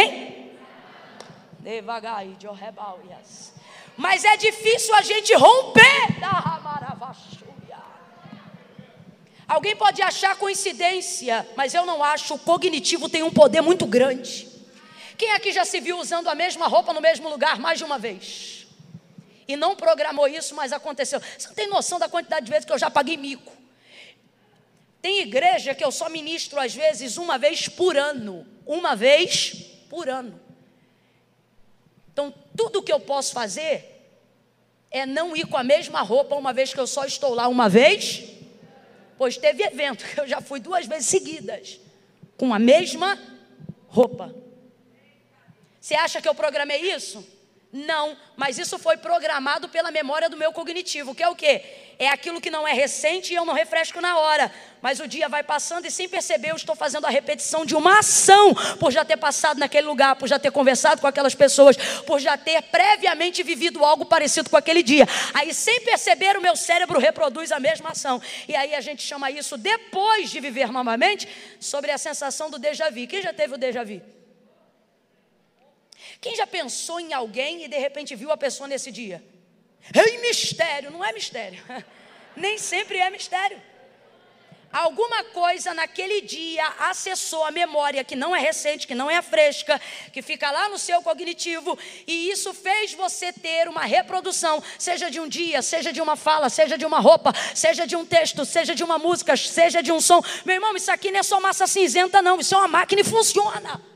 em 2.25 2.41
mas 3.97 4.25
é 4.25 4.35
difícil 4.39 4.95
a 4.95 5.03
gente 5.03 5.35
romper 5.35 6.19
da 6.19 6.31
Alguém 9.51 9.75
pode 9.75 10.01
achar 10.01 10.37
coincidência, 10.37 11.45
mas 11.57 11.75
eu 11.75 11.85
não 11.85 12.05
acho. 12.05 12.35
O 12.35 12.39
cognitivo 12.39 13.09
tem 13.09 13.25
um 13.25 13.33
poder 13.33 13.61
muito 13.61 13.85
grande. 13.85 14.47
Quem 15.19 15.33
aqui 15.33 15.51
já 15.51 15.65
se 15.65 15.81
viu 15.81 15.99
usando 15.99 16.29
a 16.29 16.37
mesma 16.37 16.69
roupa 16.69 16.93
no 16.93 17.01
mesmo 17.01 17.29
lugar 17.29 17.59
mais 17.59 17.77
de 17.77 17.85
uma 17.85 17.99
vez? 17.99 18.69
E 19.49 19.57
não 19.57 19.75
programou 19.75 20.29
isso, 20.29 20.55
mas 20.55 20.73
aconteceu. 20.73 21.21
Você 21.37 21.49
não 21.49 21.55
tem 21.57 21.69
noção 21.69 21.99
da 21.99 22.09
quantidade 22.09 22.47
de 22.47 22.53
vezes 22.53 22.65
que 22.65 22.73
eu 22.73 22.79
já 22.79 22.89
paguei 22.89 23.17
mico. 23.17 23.53
Tem 25.03 25.19
igreja 25.19 25.75
que 25.75 25.85
eu 25.85 25.91
só 25.91 26.09
ministro 26.09 26.61
às 26.61 26.73
vezes 26.73 27.17
uma 27.17 27.37
vez 27.37 27.69
por 27.69 27.97
ano. 27.97 28.47
Uma 28.65 28.95
vez 28.95 29.53
por 29.89 30.09
ano. 30.09 30.41
Então, 32.13 32.33
tudo 32.57 32.85
que 32.85 32.93
eu 32.93 33.01
posso 33.01 33.33
fazer 33.33 34.15
é 34.93 35.05
não 35.05 35.37
ir 35.37 35.47
com 35.49 35.57
a 35.57 35.65
mesma 35.65 36.03
roupa 36.03 36.37
uma 36.37 36.53
vez 36.53 36.73
que 36.73 36.79
eu 36.79 36.87
só 36.87 37.05
estou 37.05 37.35
lá 37.35 37.49
uma 37.49 37.69
vez 37.69 38.39
Pois 39.21 39.37
teve 39.37 39.63
evento 39.63 40.07
que 40.07 40.19
eu 40.19 40.27
já 40.27 40.41
fui 40.41 40.61
duas 40.61 40.87
vezes 40.87 41.07
seguidas 41.09 41.79
com 42.39 42.55
a 42.55 42.59
mesma 42.59 43.21
roupa. 43.87 44.35
Você 45.79 45.95
acha 45.95 46.23
que 46.23 46.27
eu 46.27 46.35
programei 46.35 46.91
isso? 46.91 47.23
Não, 47.73 48.17
mas 48.37 48.59
isso 48.59 48.81
foi 48.81 48.97
programado 48.97 49.69
pela 49.69 49.93
memória 49.93 50.29
do 50.29 50.37
meu 50.37 50.53
cognitivo, 50.53 51.15
que 51.15 51.23
é 51.23 51.29
o 51.29 51.37
quê? 51.37 51.63
É 52.01 52.09
aquilo 52.09 52.41
que 52.41 52.51
não 52.51 52.67
é 52.67 52.73
recente 52.73 53.33
e 53.33 53.37
eu 53.37 53.45
não 53.45 53.55
refresco 53.55 54.01
na 54.01 54.19
hora. 54.19 54.53
Mas 54.83 54.99
o 54.99 55.07
dia 55.07 55.29
vai 55.29 55.45
passando 55.45 55.87
e 55.87 55.91
sem 55.91 56.09
perceber 56.09 56.51
eu 56.51 56.57
estou 56.57 56.75
fazendo 56.75 57.07
a 57.07 57.11
repetição 57.11 57.65
de 57.65 57.77
uma 57.77 58.01
ação, 58.01 58.57
por 58.81 58.91
já 58.91 59.05
ter 59.05 59.17
passado 59.17 59.59
naquele 59.59 59.87
lugar, 59.87 60.17
por 60.17 60.27
já 60.27 60.37
ter 60.37 60.51
conversado 60.51 61.01
com 61.01 61.07
aquelas 61.07 61.37
pessoas, 61.37 61.77
por 62.07 62.19
já 62.19 62.37
ter 62.37 62.61
previamente 62.63 63.41
vivido 63.45 63.85
algo 63.85 64.05
parecido 64.05 64.51
com 64.51 64.57
aquele 64.57 64.83
dia. 64.83 65.07
Aí 65.33 65.55
sem 65.55 65.83
perceber 65.83 66.37
o 66.37 66.43
meu 66.43 66.57
cérebro 66.57 66.99
reproduz 66.99 67.53
a 67.53 67.61
mesma 67.61 67.91
ação. 67.91 68.21
E 68.49 68.57
aí 68.57 68.75
a 68.75 68.81
gente 68.81 69.01
chama 69.01 69.31
isso 69.31 69.57
depois 69.57 70.29
de 70.29 70.41
viver 70.41 70.73
novamente 70.73 71.29
sobre 71.61 71.93
a 71.93 71.99
sensação 71.99 72.51
do 72.51 72.59
déjà 72.59 72.91
vu. 72.91 73.07
Quem 73.07 73.23
já 73.23 73.33
teve 73.33 73.55
o 73.55 73.59
déjà 73.59 73.85
vu? 73.85 74.03
Quem 76.21 76.37
já 76.37 76.47
pensou 76.47 77.01
em 77.01 77.13
alguém 77.13 77.65
e 77.65 77.69
de 77.69 77.79
repente 77.79 78.15
viu 78.15 78.31
a 78.31 78.37
pessoa 78.37 78.69
nesse 78.69 78.91
dia? 78.93 79.25
É 79.95 80.19
mistério, 80.19 80.91
não 80.91 81.05
é 81.05 81.13
mistério. 81.13 81.63
Nem 82.37 82.59
sempre 82.59 82.99
é 82.99 83.09
mistério. 83.11 83.61
Alguma 84.73 85.25
coisa 85.25 85.75
naquele 85.75 86.21
dia 86.21 86.65
acessou 86.79 87.45
a 87.45 87.51
memória 87.51 88.05
que 88.05 88.15
não 88.15 88.37
é 88.37 88.39
recente, 88.39 88.87
que 88.87 88.95
não 88.95 89.11
é 89.11 89.21
fresca, 89.21 89.81
que 90.13 90.23
fica 90.23 90.49
lá 90.49 90.69
no 90.69 90.79
seu 90.79 91.03
cognitivo, 91.03 91.77
e 92.07 92.31
isso 92.31 92.55
fez 92.55 92.95
você 92.95 93.33
ter 93.33 93.67
uma 93.67 93.81
reprodução, 93.81 94.63
seja 94.79 95.11
de 95.11 95.19
um 95.19 95.27
dia, 95.27 95.61
seja 95.61 95.93
de 95.93 96.01
uma 96.01 96.15
fala, 96.15 96.49
seja 96.49 96.79
de 96.79 96.87
uma 96.87 97.01
roupa, 97.01 97.33
seja 97.53 97.85
de 97.85 97.97
um 97.97 98.07
texto, 98.07 98.45
seja 98.45 98.73
de 98.73 98.85
uma 98.85 98.97
música, 98.97 99.37
seja 99.37 99.83
de 99.83 99.91
um 99.91 100.01
som. 100.01 100.23
Meu 100.45 100.55
irmão, 100.55 100.77
isso 100.77 100.93
aqui 100.93 101.11
não 101.11 101.19
é 101.19 101.25
só 101.25 101.41
massa 101.41 101.67
cinzenta, 101.67 102.23
não, 102.23 102.39
isso 102.39 102.55
é 102.55 102.59
uma 102.59 102.69
máquina 102.69 103.01
e 103.01 103.05
funciona. 103.05 103.91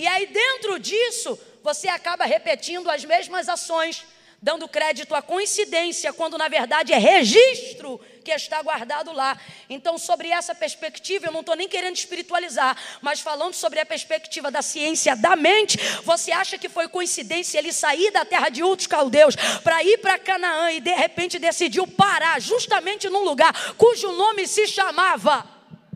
E 0.00 0.06
aí, 0.06 0.28
dentro 0.28 0.78
disso, 0.78 1.38
você 1.62 1.86
acaba 1.86 2.24
repetindo 2.24 2.90
as 2.90 3.04
mesmas 3.04 3.50
ações, 3.50 4.02
dando 4.40 4.66
crédito 4.66 5.14
à 5.14 5.20
coincidência, 5.20 6.10
quando 6.10 6.38
na 6.38 6.48
verdade 6.48 6.94
é 6.94 6.96
registro 6.96 8.00
que 8.24 8.30
está 8.30 8.62
guardado 8.62 9.12
lá. 9.12 9.38
Então, 9.68 9.98
sobre 9.98 10.30
essa 10.30 10.54
perspectiva, 10.54 11.26
eu 11.26 11.32
não 11.32 11.40
estou 11.40 11.54
nem 11.54 11.68
querendo 11.68 11.96
espiritualizar, 11.96 12.74
mas 13.02 13.20
falando 13.20 13.52
sobre 13.52 13.78
a 13.78 13.84
perspectiva 13.84 14.50
da 14.50 14.62
ciência 14.62 15.14
da 15.14 15.36
mente, 15.36 15.76
você 16.02 16.32
acha 16.32 16.56
que 16.56 16.70
foi 16.70 16.88
coincidência 16.88 17.58
ele 17.58 17.70
sair 17.70 18.10
da 18.10 18.24
terra 18.24 18.48
de 18.48 18.62
outros 18.62 18.86
caldeus 18.86 19.36
para 19.62 19.84
ir 19.84 19.98
para 19.98 20.18
Canaã 20.18 20.72
e 20.72 20.80
de 20.80 20.94
repente 20.94 21.38
decidiu 21.38 21.86
parar 21.86 22.40
justamente 22.40 23.06
num 23.10 23.22
lugar 23.22 23.52
cujo 23.74 24.10
nome 24.12 24.48
se 24.48 24.66
chamava 24.66 25.44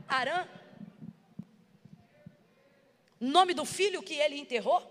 Arã? 0.07 0.54
Nome 3.25 3.55
do 3.55 3.65
filho 3.65 4.03
que 4.03 4.15
ele 4.15 4.39
enterrou? 4.39 4.91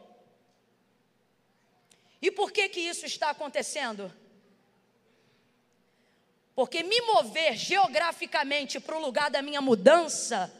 E 2.21 2.31
por 2.31 2.51
que 2.51 2.69
que 2.69 2.79
isso 2.79 3.05
está 3.05 3.29
acontecendo? 3.29 4.11
Porque 6.55 6.83
me 6.83 7.01
mover 7.01 7.55
geograficamente 7.55 8.79
para 8.79 8.97
o 8.97 9.01
lugar 9.01 9.29
da 9.29 9.41
minha 9.41 9.61
mudança 9.61 10.53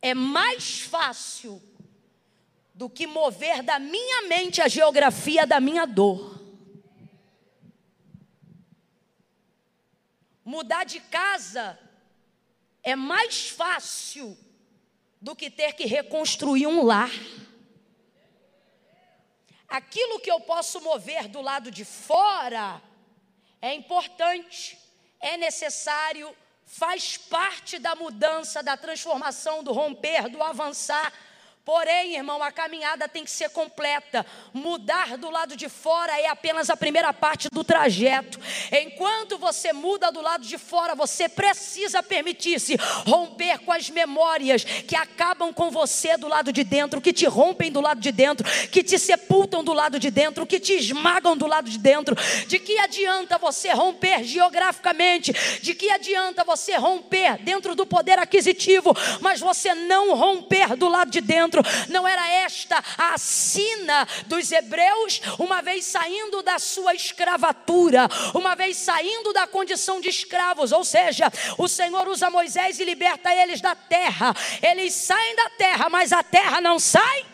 é 0.00 0.14
mais 0.14 0.80
fácil 0.80 1.60
do 2.72 2.88
que 2.88 3.06
mover 3.06 3.62
da 3.62 3.78
minha 3.78 4.22
mente 4.22 4.62
a 4.62 4.68
geografia 4.68 5.46
da 5.46 5.60
minha 5.60 5.86
dor. 5.86 6.40
Mudar 10.42 10.84
de 10.84 11.00
casa 11.00 11.78
é 12.82 12.96
mais 12.96 13.50
fácil 13.50 14.38
do 15.20 15.36
que 15.36 15.50
ter 15.50 15.74
que 15.74 15.84
reconstruir 15.84 16.66
um 16.66 16.84
lar. 16.84 17.10
Aquilo 19.68 20.18
que 20.20 20.30
eu 20.30 20.40
posso 20.40 20.80
mover 20.80 21.28
do 21.28 21.40
lado 21.40 21.70
de 21.70 21.84
fora 21.84 22.82
é 23.60 23.74
importante, 23.74 24.78
é 25.20 25.36
necessário, 25.36 26.34
faz 26.64 27.16
parte 27.16 27.78
da 27.78 27.94
mudança, 27.94 28.62
da 28.62 28.76
transformação, 28.76 29.62
do 29.62 29.72
romper, 29.72 30.28
do 30.28 30.42
avançar 30.42 31.12
Porém, 31.72 32.16
irmão, 32.16 32.42
a 32.42 32.50
caminhada 32.50 33.06
tem 33.06 33.22
que 33.22 33.30
ser 33.30 33.48
completa. 33.50 34.26
Mudar 34.52 35.16
do 35.16 35.30
lado 35.30 35.54
de 35.54 35.68
fora 35.68 36.20
é 36.20 36.26
apenas 36.26 36.68
a 36.68 36.76
primeira 36.76 37.12
parte 37.12 37.46
do 37.48 37.62
trajeto. 37.62 38.40
Enquanto 38.72 39.38
você 39.38 39.72
muda 39.72 40.10
do 40.10 40.20
lado 40.20 40.44
de 40.44 40.58
fora, 40.58 40.96
você 40.96 41.28
precisa 41.28 42.02
permitir-se 42.02 42.74
romper 43.06 43.60
com 43.60 43.70
as 43.70 43.88
memórias 43.88 44.64
que 44.64 44.96
acabam 44.96 45.54
com 45.54 45.70
você 45.70 46.16
do 46.16 46.26
lado 46.26 46.52
de 46.52 46.64
dentro, 46.64 47.00
que 47.00 47.12
te 47.12 47.26
rompem 47.26 47.70
do 47.70 47.80
lado 47.80 48.00
de 48.00 48.10
dentro, 48.10 48.44
que 48.68 48.82
te 48.82 48.98
sepultam 48.98 49.62
do 49.62 49.72
lado 49.72 49.96
de 50.00 50.10
dentro, 50.10 50.44
que 50.44 50.58
te 50.58 50.72
esmagam 50.72 51.36
do 51.36 51.46
lado 51.46 51.70
de 51.70 51.78
dentro. 51.78 52.16
De 52.48 52.58
que 52.58 52.80
adianta 52.80 53.38
você 53.38 53.70
romper 53.70 54.24
geograficamente? 54.24 55.32
De 55.62 55.72
que 55.72 55.88
adianta 55.88 56.42
você 56.42 56.74
romper 56.74 57.38
dentro 57.38 57.76
do 57.76 57.86
poder 57.86 58.18
aquisitivo, 58.18 58.92
mas 59.20 59.38
você 59.38 59.72
não 59.72 60.16
romper 60.16 60.74
do 60.74 60.88
lado 60.88 61.12
de 61.12 61.20
dentro? 61.20 61.59
Não 61.88 62.06
era 62.06 62.28
esta 62.28 62.82
a 62.96 63.18
sina 63.18 64.06
dos 64.26 64.50
hebreus, 64.50 65.20
uma 65.38 65.62
vez 65.62 65.84
saindo 65.84 66.42
da 66.42 66.58
sua 66.58 66.94
escravatura, 66.94 68.08
uma 68.34 68.54
vez 68.54 68.76
saindo 68.76 69.32
da 69.32 69.46
condição 69.46 70.00
de 70.00 70.08
escravos, 70.08 70.72
ou 70.72 70.84
seja, 70.84 71.30
o 71.58 71.68
Senhor 71.68 72.08
usa 72.08 72.30
Moisés 72.30 72.78
e 72.80 72.84
liberta 72.84 73.34
eles 73.34 73.60
da 73.60 73.74
terra. 73.74 74.34
Eles 74.62 74.94
saem 74.94 75.36
da 75.36 75.50
terra, 75.50 75.88
mas 75.88 76.12
a 76.12 76.22
terra 76.22 76.60
não 76.60 76.78
sai. 76.78 77.26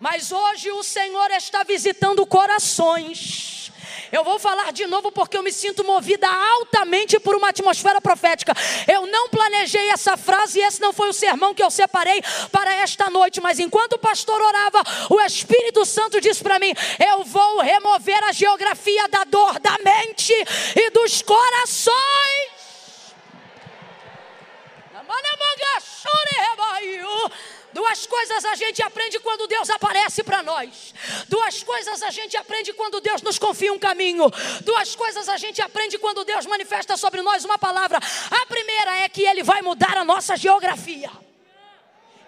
Mas 0.00 0.32
hoje 0.32 0.70
o 0.70 0.82
Senhor 0.82 1.30
está 1.30 1.62
visitando 1.62 2.26
corações 2.26 3.63
eu 4.12 4.24
vou 4.24 4.38
falar 4.38 4.72
de 4.72 4.86
novo 4.86 5.10
porque 5.12 5.36
eu 5.36 5.42
me 5.42 5.52
sinto 5.52 5.84
movida 5.84 6.28
altamente 6.28 7.18
por 7.20 7.34
uma 7.34 7.48
atmosfera 7.48 8.00
profética. 8.00 8.54
Eu 8.86 9.06
não 9.06 9.28
planejei 9.28 9.90
essa 9.90 10.16
frase 10.16 10.58
e 10.58 10.62
esse 10.62 10.80
não 10.80 10.92
foi 10.92 11.08
o 11.08 11.12
sermão 11.12 11.54
que 11.54 11.62
eu 11.62 11.70
separei 11.70 12.22
para 12.50 12.72
esta 12.74 13.10
noite, 13.10 13.40
mas 13.40 13.58
enquanto 13.58 13.94
o 13.94 13.98
pastor 13.98 14.40
orava, 14.40 14.82
o 15.10 15.20
Espírito 15.20 15.84
Santo 15.84 16.20
disse 16.20 16.42
para 16.42 16.58
mim: 16.58 16.72
Eu 16.98 17.24
vou 17.24 17.60
remover 17.60 18.22
a 18.24 18.32
geografia 18.32 19.08
da 19.08 19.24
dor 19.24 19.58
da 19.60 19.76
mente 19.78 20.32
e 20.76 20.90
dos 20.90 21.22
corações. 21.22 22.54
Duas 27.74 28.06
coisas 28.06 28.44
a 28.44 28.54
gente 28.54 28.80
aprende 28.82 29.18
quando 29.18 29.48
Deus 29.48 29.68
aparece 29.68 30.22
para 30.22 30.44
nós. 30.44 30.94
Duas 31.28 31.62
coisas 31.64 32.02
a 32.04 32.10
gente 32.10 32.36
aprende 32.36 32.72
quando 32.72 33.00
Deus 33.00 33.20
nos 33.20 33.36
confia 33.36 33.72
um 33.72 33.78
caminho. 33.78 34.30
Duas 34.62 34.94
coisas 34.94 35.28
a 35.28 35.36
gente 35.36 35.60
aprende 35.60 35.98
quando 35.98 36.24
Deus 36.24 36.46
manifesta 36.46 36.96
sobre 36.96 37.20
nós 37.20 37.44
uma 37.44 37.58
palavra. 37.58 37.98
A 38.30 38.46
primeira 38.46 38.98
é 38.98 39.08
que 39.08 39.22
Ele 39.22 39.42
vai 39.42 39.60
mudar 39.60 39.96
a 39.98 40.04
nossa 40.04 40.36
geografia. 40.36 41.10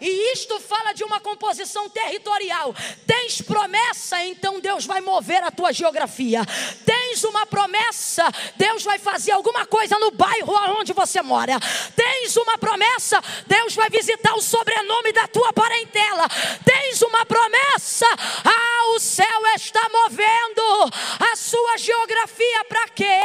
E 0.00 0.32
isto 0.32 0.61
fala 0.61 0.92
de 0.92 1.04
uma 1.04 1.20
composição 1.20 1.88
territorial. 1.88 2.74
Tens 3.06 3.40
promessa, 3.40 4.22
então 4.24 4.61
Deus 4.61 4.85
vai 4.85 5.00
mover 5.00 5.42
a 5.42 5.50
tua 5.50 5.72
geografia. 5.72 6.42
Tens 6.85 7.24
uma 7.24 7.46
promessa, 7.46 8.24
Deus 8.56 8.82
vai 8.82 8.98
fazer 8.98 9.32
alguma 9.32 9.64
coisa 9.66 9.98
no 9.98 10.11
bairro 10.11 10.52
onde 10.78 10.92
você 10.92 11.22
mora. 11.22 11.59
Tens 11.94 12.37
uma 12.37 12.59
promessa, 12.59 13.22
Deus 13.46 13.74
vai 13.74 13.88
visitar 13.88 14.35
o 14.35 14.42
sobrenome 14.42 15.12
da 15.12 15.26
tua 15.26 15.52
parentela. 15.52 16.28
Tens 16.64 17.00
uma 17.02 17.24
promessa, 17.24 18.06
ah, 18.44 18.94
o 18.94 19.00
céu 19.00 19.46
está 19.54 19.88
movendo 19.88 20.62
a 21.32 21.37
sua 21.37 21.76
geografia 21.78 22.64
para 22.68 22.88
quê? 22.88 23.20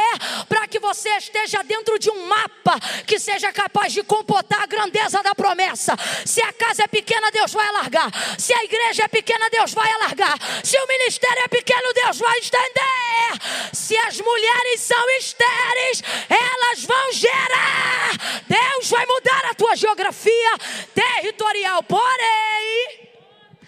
Para 0.48 0.66
que 0.66 0.78
você 0.78 1.10
esteja 1.16 1.62
dentro 1.62 1.98
de 1.98 2.10
um 2.10 2.26
mapa 2.26 2.78
que 3.06 3.18
seja 3.18 3.52
capaz 3.52 3.92
de 3.92 4.02
comportar 4.02 4.62
a 4.62 4.66
grandeza 4.66 5.22
da 5.22 5.34
promessa. 5.34 5.94
Se 6.24 6.40
a 6.42 6.52
casa 6.62 6.84
é 6.84 6.86
pequena, 6.86 7.28
Deus 7.32 7.52
vai 7.52 7.66
alargar. 7.66 8.10
Se 8.38 8.54
a 8.54 8.62
igreja 8.62 9.02
é 9.04 9.08
pequena, 9.08 9.50
Deus 9.50 9.74
vai 9.74 9.90
alargar. 9.90 10.36
Se 10.64 10.78
o 10.78 10.86
ministério 10.86 11.42
é 11.42 11.48
pequeno, 11.48 11.92
Deus 11.92 12.18
vai 12.18 12.38
estender. 12.38 13.30
Se 13.72 13.96
as 13.98 14.20
mulheres 14.20 14.80
são 14.80 15.10
estéreis, 15.18 16.02
elas 16.28 16.84
vão 16.84 17.12
gerar. 17.12 18.10
Deus 18.46 18.88
vai 18.88 19.04
mudar 19.06 19.44
a 19.46 19.54
tua 19.54 19.74
geografia 19.74 20.52
territorial. 20.94 21.82
Porém, 21.82 23.10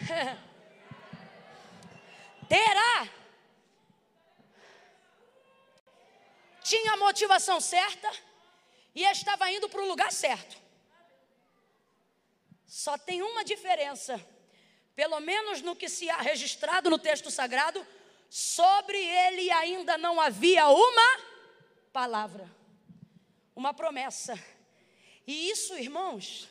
terá. 2.49 3.09
Tinha 6.63 6.93
a 6.93 6.97
motivação 6.97 7.61
certa 7.61 8.09
e 8.95 9.03
estava 9.03 9.51
indo 9.51 9.69
para 9.69 9.83
o 9.83 9.89
lugar 9.89 10.13
certo. 10.13 10.64
Só 12.75 12.99
tem 12.99 13.23
uma 13.23 13.45
diferença, 13.45 14.21
pelo 14.97 15.21
menos 15.21 15.63
no 15.63 15.77
que 15.77 15.89
se 15.89 16.11
há 16.11 16.21
registrado 16.21 16.91
no 16.91 16.99
texto 16.99 17.31
sagrado, 17.31 17.87
sobre 18.29 18.99
ele 18.99 19.49
ainda 19.53 19.97
não 19.97 20.21
havia 20.21 20.67
uma 20.67 21.21
palavra, 21.93 22.51
uma 23.55 23.73
promessa. 23.73 24.37
E 25.25 25.51
isso, 25.51 25.79
irmãos, 25.79 26.49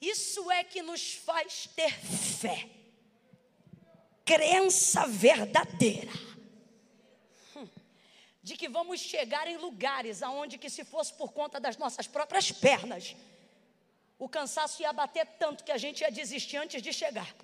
isso 0.00 0.50
é 0.50 0.64
que 0.64 0.82
nos 0.82 1.12
faz 1.14 1.68
ter 1.76 1.92
fé, 1.92 2.68
crença 4.24 5.06
verdadeira 5.06 6.10
de 8.42 8.56
que 8.56 8.68
vamos 8.68 8.98
chegar 8.98 9.46
em 9.46 9.56
lugares 9.56 10.20
aonde 10.20 10.58
que 10.58 10.68
se 10.68 10.84
fosse 10.84 11.12
por 11.12 11.32
conta 11.32 11.60
das 11.60 11.76
nossas 11.76 12.08
próprias 12.08 12.50
pernas, 12.50 13.14
o 14.18 14.28
cansaço 14.28 14.82
ia 14.82 14.92
bater 14.92 15.26
tanto 15.38 15.62
que 15.64 15.72
a 15.72 15.78
gente 15.78 16.00
ia 16.00 16.10
desistir 16.10 16.56
antes 16.56 16.82
de 16.82 16.92
chegar. 16.92 17.34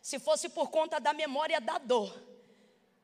Se 0.00 0.18
fosse 0.18 0.48
por 0.48 0.70
conta 0.70 0.98
da 0.98 1.12
memória 1.12 1.60
da 1.60 1.76
dor, 1.76 2.10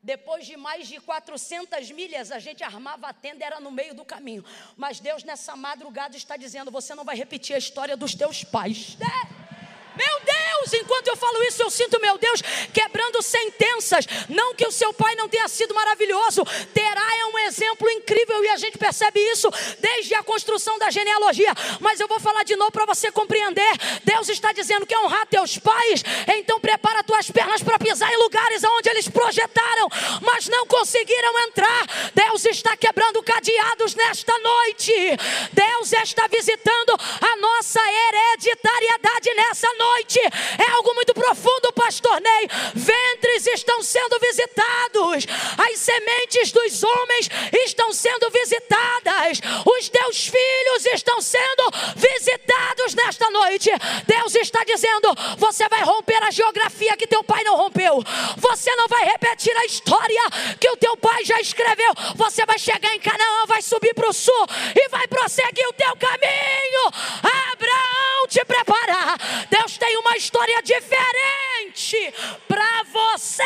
depois 0.03 0.47
de 0.47 0.57
mais 0.57 0.89
de 0.89 1.01
400 1.01 1.91
milhas, 1.91 2.31
a 2.31 2.39
gente 2.39 2.63
armava 2.63 3.09
a 3.09 3.13
tenda, 3.13 3.45
era 3.45 3.61
no 3.61 3.71
meio 3.71 3.93
do 3.93 4.05
caminho. 4.05 4.45
Mas 4.77 5.01
Deus, 5.01 5.25
nessa 5.25 5.57
madrugada, 5.57 6.17
está 6.17 6.37
dizendo: 6.37 6.71
você 6.71 6.95
não 6.95 7.05
vai 7.05 7.17
repetir 7.17 7.55
a 7.57 7.59
história 7.59 7.97
dos 7.97 8.15
teus 8.15 8.45
pais. 8.45 8.97
É. 9.01 9.36
Meu 9.97 10.21
Deus, 10.25 10.73
enquanto 10.75 11.09
eu 11.09 11.17
falo 11.17 11.43
isso, 11.45 11.63
eu 11.63 11.71
sinto 11.71 12.01
meu 12.01 12.19
Deus 12.19 12.43
quebrando 12.73 13.23
sentenças. 13.23 14.07
Não 14.29 14.55
que 14.55 14.67
o 14.67 14.73
seu 14.73 14.93
pai 14.93 15.15
não 15.15 15.29
tenha 15.29 15.49
sido 15.49 15.75
maravilhoso. 15.75 16.45
Terá 16.75 17.17
é 17.19 17.27
um 17.27 17.39
exemplo 17.41 17.89
incrível 17.91 18.45
e 18.45 18.49
a 18.49 18.57
gente 18.57 18.77
percebe 18.77 19.21
isso 19.21 19.51
desde 19.81 20.15
a 20.15 20.23
construção 20.23 20.79
da 20.79 20.91
genealogia. 20.91 21.53
Mas 21.81 22.01
eu 22.01 22.09
vou 22.09 22.21
falar 22.21 22.45
de 22.45 22.57
novo 22.57 22.71
para 22.73 22.85
você 22.85 23.11
compreender. 23.11 23.73
Deus 24.05 24.29
está 24.29 24.53
dizendo 24.53 24.87
que 24.87 24.95
é 24.95 24.99
honrar 25.01 25.27
teus 25.27 25.59
pais, 25.59 26.03
então 26.37 26.61
prepara 26.61 27.03
tuas 27.03 27.31
pernas 27.31 27.63
para 27.63 27.79
pisar 27.79 28.13
em 28.13 28.19
lugares 28.19 28.63
onde 28.65 28.91
eles 28.91 29.09
projetaram, 29.09 29.89
mas 30.21 30.49
não 30.49 30.67
conseguiram 30.67 31.39
entrar. 31.41 31.87
Deus 32.15 32.45
está 32.45 32.77
quebrando 32.77 33.23
cadeados 33.23 33.95
nesta 33.95 34.37
noite. 34.39 34.93
Deus 35.53 35.93
está 35.93 36.27
visitando 36.29 36.93
a 37.21 37.37
nossa 37.37 37.81
hereditariedade 37.81 39.35
nessa 39.35 39.69
noite 39.75 39.86
noite 39.87 40.21
é 40.21 40.71
algo 40.73 40.95
muito 40.95 41.15
profundo, 41.15 41.73
pastor 41.73 42.21
Ney. 42.21 42.49
Ventres 42.75 43.47
estão 43.47 43.83
sendo 43.83 44.19
visitados, 44.19 45.27
as 45.59 45.79
sementes 45.79 46.53
dos 46.53 46.83
homens 46.83 47.29
estão 47.65 47.93
sendo 47.93 48.31
visitadas, 48.31 49.41
os 49.65 49.89
teus 49.89 50.27
filhos 50.27 50.87
estão 50.93 51.21
sendo 51.21 51.71
visitados 51.97 52.95
nesta 52.95 53.31
noite. 53.31 53.71
Deus 54.07 54.35
está 54.35 54.65
dizendo: 54.65 55.15
você 55.39 55.69
vai 55.69 55.83
romper 55.83 56.23
a 56.23 56.31
geografia 56.31 56.97
que 56.97 57.07
teu 57.07 57.23
pai 57.23 57.45
não 57.45 57.57
rompeu, 57.57 58.03
você 58.37 58.75
não 58.77 58.89
vai 58.89 59.05
repetir 59.05 59.57
a 59.57 59.65
história 59.67 60.23
que 60.61 60.69
o 60.71 60.77
teu 60.77 60.97
pai 60.97 61.25
já 61.25 61.41
escreveu. 61.41 61.93
Você 62.17 62.45
vai 62.45 62.59
chegar 62.59 62.95
em 62.95 63.01
Canaã, 63.01 63.47
vai 63.47 63.63
subir 63.63 63.95
para 63.95 64.09
o 64.09 64.13
sul 64.13 64.47
e 64.75 64.89
vai 64.89 65.07
prosseguir 65.07 65.67
o 65.69 65.73
teu 65.73 65.97
caminho. 65.97 66.87
Abraão 67.53 68.27
te 68.29 68.45
preparar. 68.45 69.17
Deus 69.51 69.76
tem 69.79 69.97
uma 69.97 70.17
história 70.17 70.63
diferente 70.63 72.15
para 72.49 72.83
você. 72.85 73.43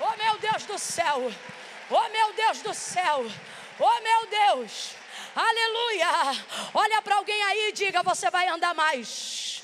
Oh 0.00 0.16
meu 0.16 0.38
Deus 0.38 0.64
do 0.64 0.78
céu, 0.78 1.32
oh 1.90 2.08
meu 2.08 2.32
Deus 2.32 2.62
do 2.62 2.74
céu, 2.74 3.26
oh 3.78 4.00
meu 4.00 4.26
Deus, 4.26 4.94
aleluia. 5.34 6.08
Olha 6.74 7.02
para 7.02 7.16
alguém 7.16 7.42
aí 7.42 7.68
e 7.68 7.72
diga: 7.72 8.02
você 8.02 8.30
vai 8.30 8.48
andar 8.48 8.74
mais. 8.74 9.57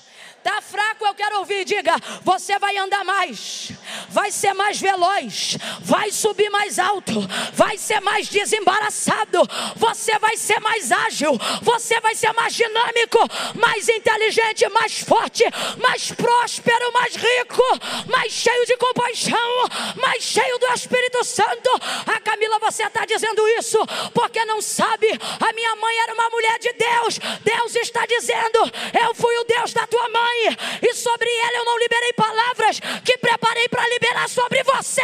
Está 0.45 0.61
fraco, 0.61 1.07
eu 1.07 1.15
quero 1.15 1.39
ouvir. 1.39 1.65
Diga: 1.65 1.95
você 2.23 2.59
vai 2.59 2.77
andar 2.77 3.03
mais, 3.03 3.73
vai 4.11 4.31
ser 4.31 4.53
mais 4.53 4.79
veloz, 4.79 5.57
vai 5.81 6.13
subir 6.13 6.51
mais 6.51 6.79
alto, 6.79 7.15
vai 7.55 7.79
ser 7.79 7.99
mais 8.01 8.29
desembaraçado, 8.29 9.41
você 9.75 10.19
vai 10.19 10.37
ser 10.37 10.61
mais 10.61 10.93
ágil, 10.93 11.41
você 11.63 11.99
vai 11.99 12.15
ser 12.15 12.31
mais 12.35 12.53
dinâmico, 12.53 13.19
mais 13.55 13.89
inteligente, 13.89 14.69
mais 14.69 15.01
forte, 15.01 15.45
mais 15.79 16.13
próspero, 16.13 16.93
mais 16.93 17.17
rico, 17.17 17.63
mais 18.07 18.31
cheio 18.31 18.67
de 18.67 18.77
compaixão, 18.77 19.69
mais 19.97 20.23
cheio 20.23 20.59
do 20.59 20.67
Espírito 20.75 21.25
Santo. 21.25 21.71
A 22.07 22.21
Camila, 22.21 22.59
você 22.59 22.83
está 22.83 23.07
dizendo 23.07 23.49
isso 23.59 23.79
porque 24.13 24.45
não 24.45 24.61
sabe. 24.61 25.09
A 25.41 25.53
minha 25.55 25.75
mãe 25.77 25.99
era 26.01 26.13
uma 26.13 26.29
mulher 26.29 26.59
de 26.59 26.73
Deus. 26.75 27.19
Deus 27.43 27.75
está 27.77 28.05
dizendo: 28.05 28.71
Eu 29.03 29.15
fui 29.15 29.35
o 29.39 29.45
Deus 29.45 29.73
da 29.73 29.87
tua 29.87 30.07
mãe 30.11 30.34
e 30.83 30.95
sobre 30.95 31.29
ele 31.29 31.57
eu 31.59 31.65
não 31.65 31.79
liberei 31.79 32.13
palavras 32.13 32.81
que 33.05 33.19
preparei 33.19 33.69
para 33.69 33.89
liberar 33.89 34.29
sobre 34.29 34.63
você. 34.63 35.01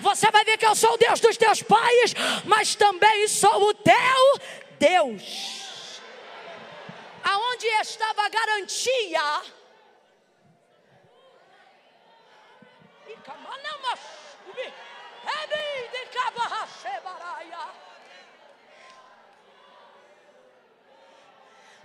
Você 0.00 0.30
vai 0.30 0.44
ver 0.44 0.58
que 0.58 0.66
eu 0.66 0.74
sou 0.74 0.94
o 0.94 0.96
Deus 0.96 1.20
dos 1.20 1.36
teus 1.36 1.62
pais, 1.62 2.14
mas 2.44 2.74
também 2.74 3.26
sou 3.28 3.68
o 3.68 3.74
teu 3.74 4.40
Deus. 4.78 6.00
Aonde 7.22 7.66
estava 7.66 8.22
a 8.22 8.28
garantia? 8.28 9.42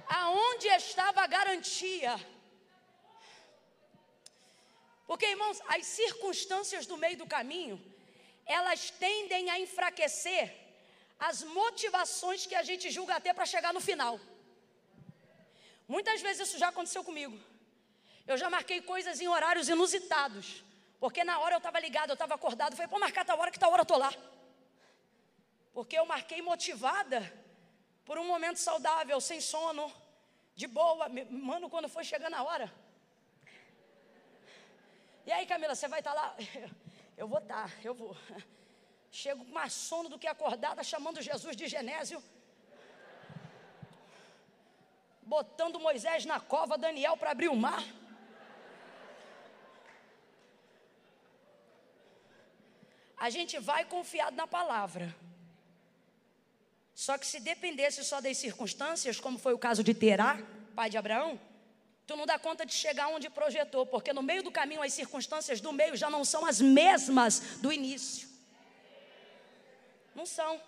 Aonde 0.07 0.67
estava 0.67 1.21
a 1.21 1.27
garantia? 1.27 2.34
Porque, 5.07 5.25
irmãos, 5.27 5.59
as 5.67 5.85
circunstâncias 5.85 6.85
do 6.85 6.97
meio 6.97 7.17
do 7.17 7.27
caminho, 7.27 7.79
elas 8.45 8.89
tendem 8.89 9.49
a 9.49 9.59
enfraquecer 9.59 10.53
as 11.19 11.43
motivações 11.43 12.45
que 12.45 12.55
a 12.55 12.63
gente 12.63 12.89
julga 12.91 13.15
até 13.15 13.33
para 13.33 13.45
chegar 13.45 13.73
no 13.73 13.81
final. 13.81 14.19
Muitas 15.87 16.21
vezes 16.21 16.47
isso 16.47 16.57
já 16.57 16.69
aconteceu 16.69 17.03
comigo. 17.03 17.37
Eu 18.27 18.37
já 18.37 18.49
marquei 18.49 18.81
coisas 18.81 19.21
em 19.21 19.27
horários 19.27 19.69
inusitados. 19.69 20.63
Porque 20.99 21.23
na 21.23 21.39
hora 21.39 21.55
eu 21.55 21.57
estava 21.59 21.79
ligado, 21.79 22.09
eu 22.09 22.13
estava 22.13 22.33
acordado. 22.33 22.75
Falei, 22.75 22.87
pô, 22.87 22.97
marcar 22.97 23.23
tal 23.23 23.39
hora 23.39 23.51
que 23.51 23.59
tal 23.59 23.71
hora 23.71 23.81
eu 23.81 23.83
estou 23.83 23.97
lá. 23.97 24.11
Porque 25.73 25.97
eu 25.97 26.05
marquei 26.05 26.41
motivada 26.41 27.19
por 28.03 28.17
um 28.17 28.25
momento 28.25 28.57
saudável, 28.57 29.19
sem 29.21 29.39
sono, 29.39 29.91
de 30.55 30.67
boa. 30.67 31.07
Mano, 31.29 31.69
quando 31.69 31.87
foi 31.87 32.03
chegando 32.03 32.33
a 32.33 32.43
hora, 32.43 32.73
e 35.25 35.31
aí, 35.31 35.45
Camila, 35.45 35.75
você 35.75 35.87
vai 35.87 35.99
estar 35.99 36.13
tá 36.13 36.21
lá? 36.21 36.35
Eu 37.17 37.27
vou 37.27 37.39
estar, 37.39 37.69
tá, 37.69 37.75
eu 37.81 37.93
vou. 37.95 38.13
Chego 39.09 39.45
mais 39.45 39.71
sono 39.71 40.09
do 40.09 40.19
que 40.19 40.27
acordada, 40.27 40.83
chamando 40.83 41.21
Jesus 41.21 41.55
de 41.55 41.65
Genésio. 41.65 42.21
Botando 45.21 45.79
Moisés 45.79 46.25
na 46.25 46.41
cova, 46.41 46.77
Daniel 46.77 47.15
para 47.15 47.31
abrir 47.31 47.47
o 47.47 47.55
mar. 47.55 47.81
a 53.25 53.29
gente 53.29 53.57
vai 53.59 53.85
confiado 53.85 54.35
na 54.35 54.45
palavra. 54.45 55.15
Só 56.93 57.17
que 57.17 57.25
se 57.25 57.39
dependesse 57.39 58.03
só 58.03 58.21
das 58.21 58.37
circunstâncias, 58.37 59.19
como 59.19 59.39
foi 59.39 59.53
o 59.53 59.57
caso 59.57 59.83
de 59.83 59.93
Terá, 59.93 60.37
pai 60.75 60.89
de 60.89 60.97
Abraão, 60.97 61.39
tu 62.07 62.15
não 62.15 62.25
dá 62.25 62.37
conta 62.37 62.65
de 62.65 62.73
chegar 62.73 63.07
onde 63.07 63.29
projetou, 63.29 63.85
porque 63.85 64.13
no 64.13 64.21
meio 64.21 64.43
do 64.43 64.51
caminho 64.51 64.81
as 64.81 64.93
circunstâncias 64.93 65.59
do 65.59 65.71
meio 65.73 65.95
já 65.95 66.09
não 66.09 66.23
são 66.23 66.45
as 66.45 66.61
mesmas 66.61 67.39
do 67.63 67.71
início. 67.71 68.27
Não 70.13 70.25
são. 70.25 70.61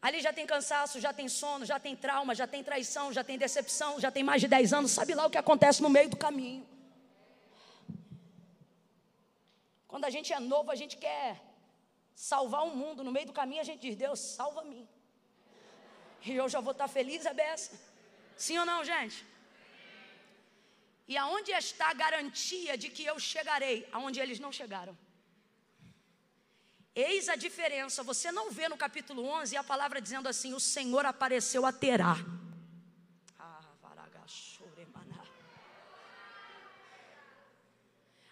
Ali 0.00 0.20
já 0.20 0.32
tem 0.32 0.46
cansaço, 0.46 1.00
já 1.00 1.12
tem 1.12 1.28
sono, 1.28 1.64
já 1.64 1.80
tem 1.80 1.96
trauma, 1.96 2.34
já 2.34 2.46
tem 2.46 2.62
traição, 2.62 3.12
já 3.12 3.24
tem 3.24 3.38
decepção, 3.38 3.98
já 3.98 4.10
tem 4.10 4.22
mais 4.22 4.40
de 4.42 4.48
10 4.48 4.72
anos, 4.74 4.90
sabe 4.90 5.14
lá 5.14 5.26
o 5.26 5.30
que 5.30 5.38
acontece 5.38 5.82
no 5.82 5.88
meio 5.88 6.10
do 6.10 6.16
caminho. 6.16 6.66
Quando 9.88 10.04
a 10.04 10.10
gente 10.10 10.32
é 10.32 10.38
novo, 10.38 10.70
a 10.70 10.74
gente 10.74 10.96
quer 10.98 11.40
salvar 12.14 12.64
o 12.64 12.76
mundo, 12.76 13.02
no 13.02 13.10
meio 13.10 13.26
do 13.26 13.32
caminho 13.32 13.62
a 13.62 13.64
gente 13.64 13.80
diz: 13.80 13.96
Deus, 13.96 14.20
salva-me. 14.20 14.86
E 16.26 16.32
eu 16.34 16.48
já 16.48 16.60
vou 16.60 16.72
estar 16.72 16.88
feliz, 16.88 17.24
é. 17.24 17.56
Sim 18.36 18.58
ou 18.58 18.66
não, 18.66 18.84
gente? 18.84 19.24
E 21.06 21.16
aonde 21.16 21.52
está 21.52 21.90
a 21.90 21.94
garantia 21.94 22.76
de 22.78 22.88
que 22.88 23.04
eu 23.04 23.18
chegarei 23.18 23.86
aonde 23.92 24.20
eles 24.20 24.40
não 24.40 24.50
chegaram? 24.50 24.96
Eis 26.94 27.28
a 27.28 27.36
diferença. 27.36 28.02
Você 28.02 28.30
não 28.30 28.50
vê 28.50 28.68
no 28.68 28.76
capítulo 28.76 29.24
11 29.24 29.56
a 29.56 29.64
palavra 29.64 30.00
dizendo 30.00 30.28
assim: 30.28 30.54
O 30.54 30.60
Senhor 30.60 31.04
apareceu 31.04 31.66
a 31.66 31.72
Terá. 31.72 32.16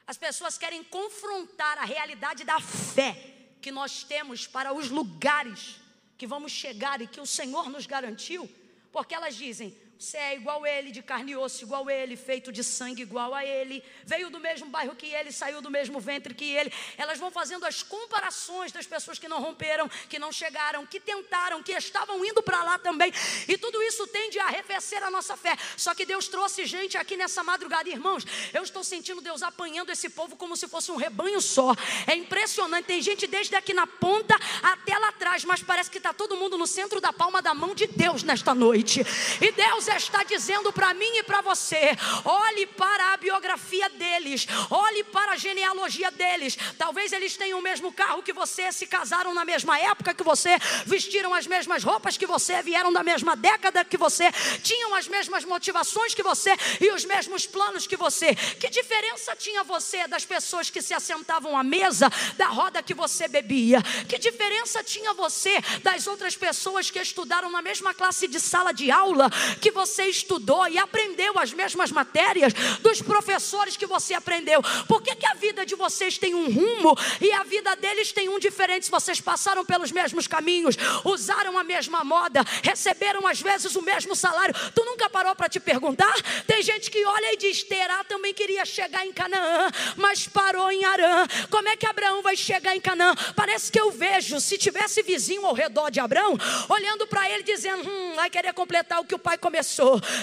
As 0.07 0.19
pessoas 0.19 0.59
querem 0.59 0.85
confrontar 0.85 1.79
a 1.79 1.85
realidade 1.85 2.45
da 2.45 2.61
fé 2.61 3.57
que 3.63 3.71
nós 3.71 4.05
temos 4.05 4.47
para 4.47 4.73
os 4.73 4.91
lugares 4.91 5.81
que 6.19 6.27
vamos 6.27 6.53
chegar 6.53 7.01
e 7.01 7.07
que 7.07 7.21
o 7.21 7.27
Senhor 7.27 7.71
nos 7.71 7.87
garantiu, 7.87 8.49
porque 8.93 9.15
elas 9.15 9.35
dizem: 9.35 9.77
você 10.03 10.17
é 10.19 10.35
igual 10.35 10.65
a 10.65 10.69
ele, 10.69 10.91
de 10.91 11.01
carne 11.01 11.31
e 11.31 11.37
osso, 11.37 11.63
igual 11.63 11.87
a 11.87 11.95
ele, 11.95 12.17
feito 12.17 12.51
de 12.51 12.65
sangue 12.65 13.03
igual 13.03 13.33
a 13.33 13.45
ele, 13.47 13.85
veio 14.05 14.31
do 14.31 14.41
mesmo 14.41 14.69
bairro 14.69 14.97
que 14.97 15.07
ele, 15.07 15.31
saiu 15.31 15.63
do 15.63 15.71
mesmo 15.71 16.01
ventre 16.01 16.35
que 16.35 16.45
ele. 16.45 16.73
Elas 16.99 17.21
vão 17.21 17.31
fazendo 17.31 17.65
as 17.65 17.85
comparações 17.85 18.73
das 18.73 18.85
pessoas 18.85 19.17
que 19.21 19.29
não 19.29 19.41
romperam, 19.41 19.89
que 20.09 20.19
não 20.19 20.33
chegaram, 20.33 20.85
que 20.85 20.99
tentaram, 20.99 21.63
que 21.63 21.71
estavam 21.71 22.25
indo 22.25 22.43
para 22.43 22.65
lá 22.65 22.79
também. 22.81 23.13
E 23.47 23.57
tudo 23.57 23.81
isso 23.81 24.05
tende 24.09 24.41
a 24.41 24.47
arrefecer 24.47 25.05
a 25.05 25.11
nossa 25.11 25.37
fé. 25.37 25.57
Só 25.77 25.95
que 25.95 26.05
Deus 26.05 26.27
trouxe 26.27 26.67
gente 26.67 26.99
aqui 26.99 27.17
nessa 27.17 27.45
madrugada, 27.45 27.89
irmãos. 27.89 28.25
Eu 28.53 28.65
estou 28.65 28.83
sentindo 28.83 29.21
Deus 29.21 29.41
apanhando 29.41 29.91
esse 29.91 30.09
povo 30.09 30.35
como 30.35 30.57
se 30.57 30.67
fosse 30.67 30.91
um 30.91 30.97
rebanho 30.97 31.41
só. 31.41 31.77
É 32.09 32.17
impressionante. 32.17 32.87
Tem 32.87 33.01
gente 33.01 33.29
desde 33.29 33.55
aqui 33.55 33.73
na 33.73 33.87
ponta 33.87 34.35
até 34.65 34.99
lá 34.99 35.11
atrás, 35.11 35.45
mas 35.45 35.63
parece 35.63 35.89
que 35.89 35.99
está 35.99 36.13
todo 36.13 36.37
mundo 36.37 36.59
no 36.59 36.67
centro 36.67 37.01
da 37.01 37.13
palma 37.13 37.41
da 37.41 37.55
mão 37.55 37.73
de 37.73 37.87
Deus 37.87 38.25
nesta 38.25 38.53
noite. 38.53 39.01
E 39.41 39.53
Deus 39.53 39.92
está 39.97 40.23
dizendo 40.23 40.73
para 40.73 40.95
mim 40.95 41.19
e 41.19 41.23
para 41.23 41.41
você: 41.41 41.97
olhe 42.25 42.67
para 42.67 43.13
a 43.13 43.17
biografia 43.17 43.89
deles, 43.91 44.47
olhe 44.71 45.05
para 45.05 45.33
a 45.33 45.37
genealogia 45.37 46.11
deles. 46.11 46.57
Talvez 46.79 47.13
eles 47.13 47.37
tenham 47.37 47.59
o 47.59 47.63
mesmo 47.63 47.93
carro 47.93 48.23
que 48.23 48.33
você, 48.33 48.73
se 48.73 48.87
casaram 48.87 49.35
na 49.35 49.45
mesma 49.45 49.79
época 49.79 50.15
que 50.15 50.23
você, 50.23 50.57
vestiram 50.87 51.35
as 51.35 51.47
mesmas 51.47 51.85
roupas 51.85 52.17
que 52.17 52.27
você, 52.27 52.63
vieram 52.63 52.93
da 52.93 53.03
mesma 53.03 53.37
década 53.37 53.85
que 53.85 53.97
você, 53.97 54.31
tinham 54.63 54.95
as 54.95 55.07
mesmas 55.09 55.45
motivações 55.45 56.15
que 56.15 56.23
você 56.23 56.57
e 56.81 56.91
os 56.91 57.05
mesmos 57.05 57.47
planos 57.47 57.87
que 57.87 57.97
você. 57.97 58.35
Que 58.35 58.69
diferença 58.69 59.37
tinha 59.37 59.63
você 59.63 60.07
das 60.09 60.25
pessoas 60.25 60.71
que 60.71 60.83
se 60.83 60.95
assentavam 60.95 61.57
à 61.57 61.63
mesa 61.63 62.11
da 62.37 62.47
roda 62.47 62.83
que 62.83 62.95
você 62.95 63.29
bebia? 63.29 63.81
Que 64.09 64.19
diferença 64.19 64.83
tinha 64.83 65.13
você 65.13 65.61
das 65.83 66.07
outras 66.07 66.37
pessoas 66.37 66.91
que 66.91 66.99
estudaram 66.99 67.51
na 67.51 67.63
mesma 67.63 67.93
classe 67.95 68.27
de 68.27 68.41
sala 68.41 68.73
de 68.73 68.91
aula 68.91 69.31
que 69.61 69.71
você? 69.71 69.82
Você 69.83 70.05
estudou 70.05 70.69
e 70.69 70.79
aprendeu 70.79 71.37
as 71.41 71.53
mesmas 71.53 71.91
matérias 71.91 72.53
dos 72.81 73.03
professores 73.03 73.77
que 73.77 73.85
você 73.85 74.15
aprendeu. 74.15 74.63
Por 74.87 75.03
que, 75.03 75.17
que 75.17 75.27
a 75.27 75.35
vida 75.35 75.67
de 75.67 75.75
vocês 75.75 76.17
tem 76.17 76.35
um 76.35 76.49
rumo 76.53 76.97
e 77.21 77.33
a 77.33 77.43
vida 77.43 77.75
deles 77.75 78.13
tem 78.13 78.29
um 78.29 78.39
diferente? 78.39 78.89
Vocês 78.89 79.21
passaram 79.21 79.65
pelos 79.65 79.91
mesmos 79.91 80.29
caminhos, 80.29 80.77
usaram 81.05 81.59
a 81.59 81.65
mesma 81.65 82.05
moda, 82.05 82.45
receberam 82.63 83.27
às 83.27 83.41
vezes 83.41 83.75
o 83.75 83.83
mesmo 83.83 84.15
salário, 84.15 84.55
tu 84.73 84.85
nunca 84.85 85.11
parou 85.11 85.35
para 85.35 85.49
te 85.49 85.59
perguntar? 85.59 86.15
Tem 86.47 86.63
gente 86.63 86.89
que 86.89 87.05
olha 87.05 87.33
e 87.33 87.37
diz: 87.37 87.65
Terá 87.65 88.05
também 88.05 88.33
queria 88.33 88.65
chegar 88.65 89.05
em 89.05 89.13
Canaã, 89.13 89.69
mas 89.97 90.29
parou 90.29 90.71
em 90.71 90.85
Arã. 90.85 91.27
Como 91.51 91.69
é 91.69 91.77
que 91.77 91.87
Abraão 91.87 92.23
vai 92.23 92.37
chegar 92.37 92.77
em 92.77 92.81
Canaã? 92.81 93.15
Parece 93.35 93.73
que 93.73 93.81
eu 93.81 93.91
vejo, 93.91 94.41
se 94.41 94.57
tivesse 94.57 95.03
vizinho 95.03 95.45
ao 95.45 95.55
redor 95.55 95.91
de 95.91 95.99
Abraão, 95.99 96.39
olhando 96.69 97.05
para 97.09 97.29
ele 97.29 97.43
dizendo: 97.43 97.89
Hum, 97.89 98.15
vai 98.15 98.31
querer 98.31 98.53
completar 98.55 99.01
o 99.01 99.05
que 99.05 99.15
o 99.15 99.19
pai 99.19 99.37
começou 99.37 99.72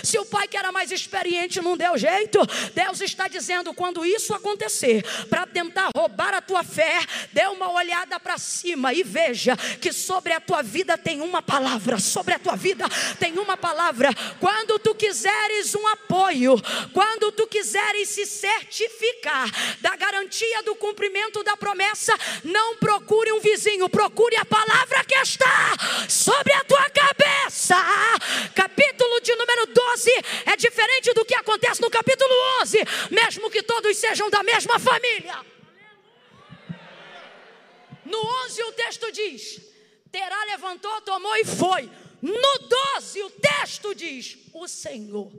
se 0.03 0.17
o 0.17 0.25
pai 0.25 0.47
que 0.47 0.57
era 0.57 0.71
mais 0.71 0.91
experiente 0.91 1.61
não 1.61 1.77
deu 1.77 1.97
jeito, 1.97 2.39
Deus 2.73 3.01
está 3.01 3.27
dizendo: 3.27 3.73
quando 3.73 4.05
isso 4.05 4.33
acontecer, 4.33 5.03
para 5.29 5.45
tentar 5.45 5.89
roubar 5.95 6.33
a 6.33 6.41
tua 6.41 6.63
fé, 6.63 6.99
dê 7.31 7.45
uma 7.47 7.71
olhada 7.71 8.19
para 8.19 8.37
cima 8.37 8.93
e 8.93 9.03
veja 9.03 9.55
que 9.81 9.91
sobre 9.93 10.33
a 10.33 10.39
tua 10.39 10.61
vida 10.61 10.97
tem 10.97 11.21
uma 11.21 11.41
palavra, 11.41 11.99
sobre 11.99 12.33
a 12.33 12.39
tua 12.39 12.55
vida 12.55 12.85
tem 13.19 13.37
uma 13.37 13.57
palavra. 13.57 14.09
Quando 14.39 14.79
tu 14.79 14.95
quiseres 14.95 15.75
um 15.75 15.87
apoio, 15.87 16.55
quando 16.93 17.31
tu 17.31 17.47
quiseres 17.47 18.09
se 18.09 18.25
certificar 18.25 19.49
da 19.81 19.95
garantia 19.95 20.63
do 20.63 20.75
cumprimento 20.75 21.43
da 21.43 21.55
promessa, 21.57 22.13
não 22.43 22.75
procure 22.77 23.31
um 23.31 23.39
vizinho, 23.39 23.89
procure 23.89 24.35
a 24.37 24.45
palavra 24.45 25.03
que 25.03 25.15
está 25.15 25.75
sobre 26.07 26.53
a 26.53 26.63
tua 26.63 26.89
cabeça. 26.89 27.75
Capítulo 28.55 29.21
número 29.35 29.65
12 29.67 30.11
é 30.45 30.55
diferente 30.55 31.13
do 31.13 31.25
que 31.25 31.35
acontece 31.35 31.81
no 31.81 31.89
capítulo 31.89 32.33
11, 32.61 32.77
mesmo 33.11 33.49
que 33.49 33.63
todos 33.63 33.97
sejam 33.97 34.29
da 34.29 34.43
mesma 34.43 34.79
família. 34.79 35.45
No 38.05 38.19
11 38.45 38.63
o 38.63 38.71
texto 38.73 39.11
diz: 39.11 39.61
Terá 40.11 40.43
levantou, 40.45 41.01
tomou 41.01 41.35
e 41.37 41.45
foi. 41.45 41.89
No 42.21 42.59
12 42.95 43.23
o 43.23 43.29
texto 43.29 43.93
diz: 43.93 44.37
O 44.53 44.67
Senhor. 44.67 45.31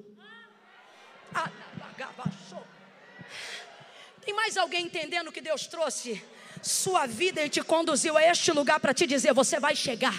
Tem 4.24 4.34
mais 4.34 4.56
alguém 4.56 4.84
entendendo 4.84 5.28
o 5.28 5.32
que 5.32 5.40
Deus 5.40 5.66
trouxe? 5.66 6.22
Sua 6.62 7.06
vida 7.06 7.42
e 7.42 7.48
te 7.48 7.62
conduziu 7.62 8.16
a 8.16 8.24
este 8.24 8.52
lugar 8.52 8.78
para 8.80 8.92
te 8.92 9.06
dizer: 9.06 9.32
você 9.32 9.58
vai 9.58 9.74
chegar, 9.74 10.14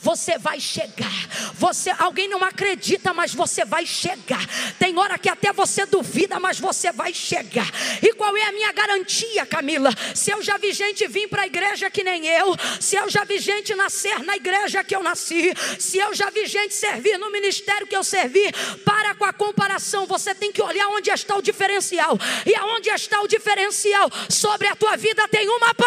você 0.00 0.38
vai 0.38 0.60
chegar. 0.60 1.26
Você, 1.54 1.90
alguém 1.98 2.28
não 2.28 2.44
acredita, 2.44 3.14
mas 3.14 3.34
você 3.34 3.64
vai 3.64 3.86
chegar. 3.86 4.44
Tem 4.78 4.96
hora 4.98 5.18
que 5.18 5.28
até 5.28 5.52
você 5.52 5.86
duvida, 5.86 6.38
mas 6.38 6.58
você 6.58 6.92
vai 6.92 7.14
chegar. 7.14 7.66
E 8.02 8.12
qual 8.14 8.36
é 8.36 8.44
a 8.44 8.52
minha 8.52 8.72
garantia, 8.72 9.46
Camila? 9.46 9.90
Se 10.14 10.30
eu 10.30 10.42
já 10.42 10.58
vi 10.58 10.72
gente 10.72 11.06
vir 11.08 11.28
para 11.28 11.42
a 11.42 11.46
igreja 11.46 11.90
que 11.90 12.02
nem 12.02 12.26
eu, 12.26 12.54
se 12.78 12.96
eu 12.96 13.08
já 13.08 13.24
vi 13.24 13.38
gente 13.38 13.74
nascer 13.74 14.22
na 14.22 14.36
igreja 14.36 14.84
que 14.84 14.94
eu 14.94 15.02
nasci, 15.02 15.54
se 15.78 15.98
eu 15.98 16.14
já 16.14 16.28
vi 16.30 16.46
gente 16.46 16.74
servir 16.74 17.18
no 17.18 17.30
ministério 17.30 17.86
que 17.86 17.96
eu 17.96 18.04
servi, 18.04 18.52
para 18.84 19.14
com 19.14 19.24
a 19.24 19.32
comparação, 19.32 20.06
você 20.06 20.34
tem 20.34 20.52
que 20.52 20.62
olhar 20.62 20.88
onde 20.88 21.10
está 21.10 21.36
o 21.36 21.42
diferencial. 21.42 22.18
E 22.44 22.54
aonde 22.54 22.90
está 22.90 23.20
o 23.22 23.28
diferencial? 23.28 24.10
Sobre 24.28 24.68
a 24.68 24.76
tua 24.76 24.96
vida 24.96 25.26
tem 25.28 25.48
uma 25.48 25.74
palavra. 25.74 25.85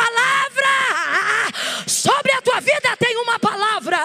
Sobre 1.90 2.32
a 2.32 2.42
tua 2.42 2.60
vida 2.60 2.96
tem 2.98 3.18
uma 3.18 3.40
palavra. 3.40 3.98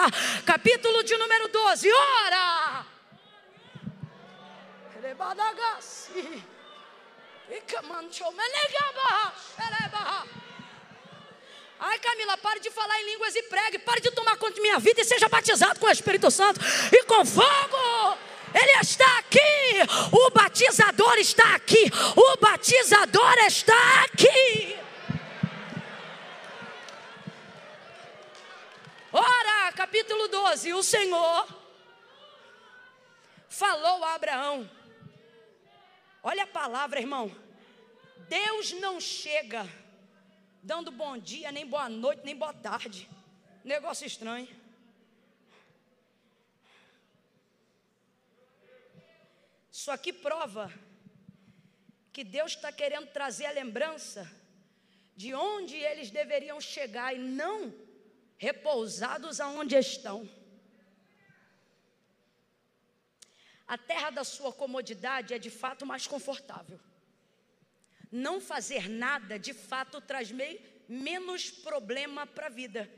Capítulo 0.44 1.02
de 1.04 1.16
número 1.16 1.48
12. 1.48 1.92
Ora. 1.92 2.86
Ai, 11.78 11.98
Camila, 11.98 12.36
pare 12.38 12.60
de 12.60 12.70
falar 12.70 12.98
em 13.00 13.06
línguas 13.12 13.34
e 13.36 13.42
pregue. 13.44 13.78
Pare 13.78 14.00
de 14.00 14.10
tomar 14.10 14.36
conta 14.36 14.54
de 14.54 14.60
minha 14.60 14.78
vida 14.78 15.00
e 15.00 15.04
seja 15.04 15.28
batizado 15.28 15.78
com 15.78 15.86
o 15.86 15.90
Espírito 15.90 16.30
Santo 16.30 16.60
e 16.92 17.04
com 17.04 17.24
fogo. 17.24 18.18
Ele 18.54 18.80
está 18.80 19.18
aqui. 19.18 19.40
O 20.10 20.30
batizador 20.30 21.16
está 21.18 21.54
aqui. 21.54 21.90
O 22.16 22.36
batizador 22.40 23.38
está 23.46 24.04
aqui. 24.04 24.83
Ora, 29.16 29.72
capítulo 29.74 30.26
12: 30.26 30.72
o 30.72 30.82
Senhor 30.82 31.46
falou 33.48 34.02
a 34.02 34.14
Abraão. 34.14 34.68
Olha 36.20 36.42
a 36.42 36.48
palavra, 36.48 36.98
irmão. 36.98 37.30
Deus 38.28 38.72
não 38.72 39.00
chega 39.00 39.68
dando 40.60 40.90
bom 40.90 41.16
dia, 41.16 41.52
nem 41.52 41.64
boa 41.64 41.88
noite, 41.88 42.22
nem 42.24 42.34
boa 42.34 42.52
tarde. 42.52 43.08
Negócio 43.62 44.04
estranho. 44.04 44.48
Isso 49.70 49.92
aqui 49.92 50.12
prova 50.12 50.72
que 52.12 52.24
Deus 52.24 52.56
está 52.56 52.72
querendo 52.72 53.12
trazer 53.12 53.46
a 53.46 53.52
lembrança 53.52 54.28
de 55.14 55.32
onde 55.32 55.76
eles 55.76 56.10
deveriam 56.10 56.60
chegar 56.60 57.14
e 57.14 57.18
não 57.18 57.83
repousados 58.36 59.40
aonde 59.40 59.76
estão. 59.76 60.28
A 63.66 63.78
terra 63.78 64.10
da 64.10 64.24
sua 64.24 64.52
comodidade 64.52 65.32
é 65.32 65.38
de 65.38 65.50
fato 65.50 65.86
mais 65.86 66.06
confortável. 66.06 66.78
Não 68.12 68.40
fazer 68.40 68.88
nada 68.88 69.38
de 69.38 69.54
fato 69.54 70.00
traz 70.00 70.30
meio, 70.30 70.60
menos 70.88 71.50
problema 71.50 72.26
para 72.26 72.46
a 72.46 72.50
vida. 72.50 72.90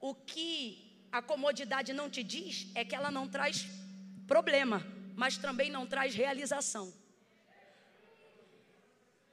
O 0.00 0.14
que 0.14 1.08
a 1.10 1.22
comodidade 1.22 1.92
não 1.92 2.10
te 2.10 2.22
diz 2.22 2.66
é 2.74 2.84
que 2.84 2.94
ela 2.94 3.10
não 3.10 3.28
traz 3.28 3.66
problema, 4.26 4.84
mas 5.14 5.38
também 5.38 5.70
não 5.70 5.86
traz 5.86 6.14
realização. 6.14 6.92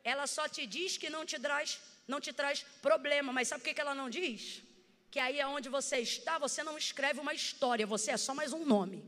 Ela 0.04 0.28
só 0.28 0.48
te 0.48 0.66
diz 0.66 0.98
que 0.98 1.10
não 1.10 1.26
te 1.26 1.40
traz, 1.40 1.80
não 2.12 2.20
te 2.26 2.34
traz 2.40 2.58
problema, 2.88 3.32
mas 3.32 3.48
sabe 3.48 3.62
o 3.62 3.66
que 3.66 3.82
ela 3.86 3.96
não 4.02 4.10
diz? 4.10 4.62
Que 5.10 5.20
aí 5.20 5.40
é 5.40 5.48
onde 5.48 5.70
você 5.78 5.98
está, 6.00 6.34
você 6.38 6.62
não 6.68 6.78
escreve 6.78 7.20
uma 7.20 7.34
história, 7.34 7.94
você 7.96 8.12
é 8.12 8.18
só 8.18 8.34
mais 8.40 8.52
um 8.54 8.66
nome. 8.66 9.00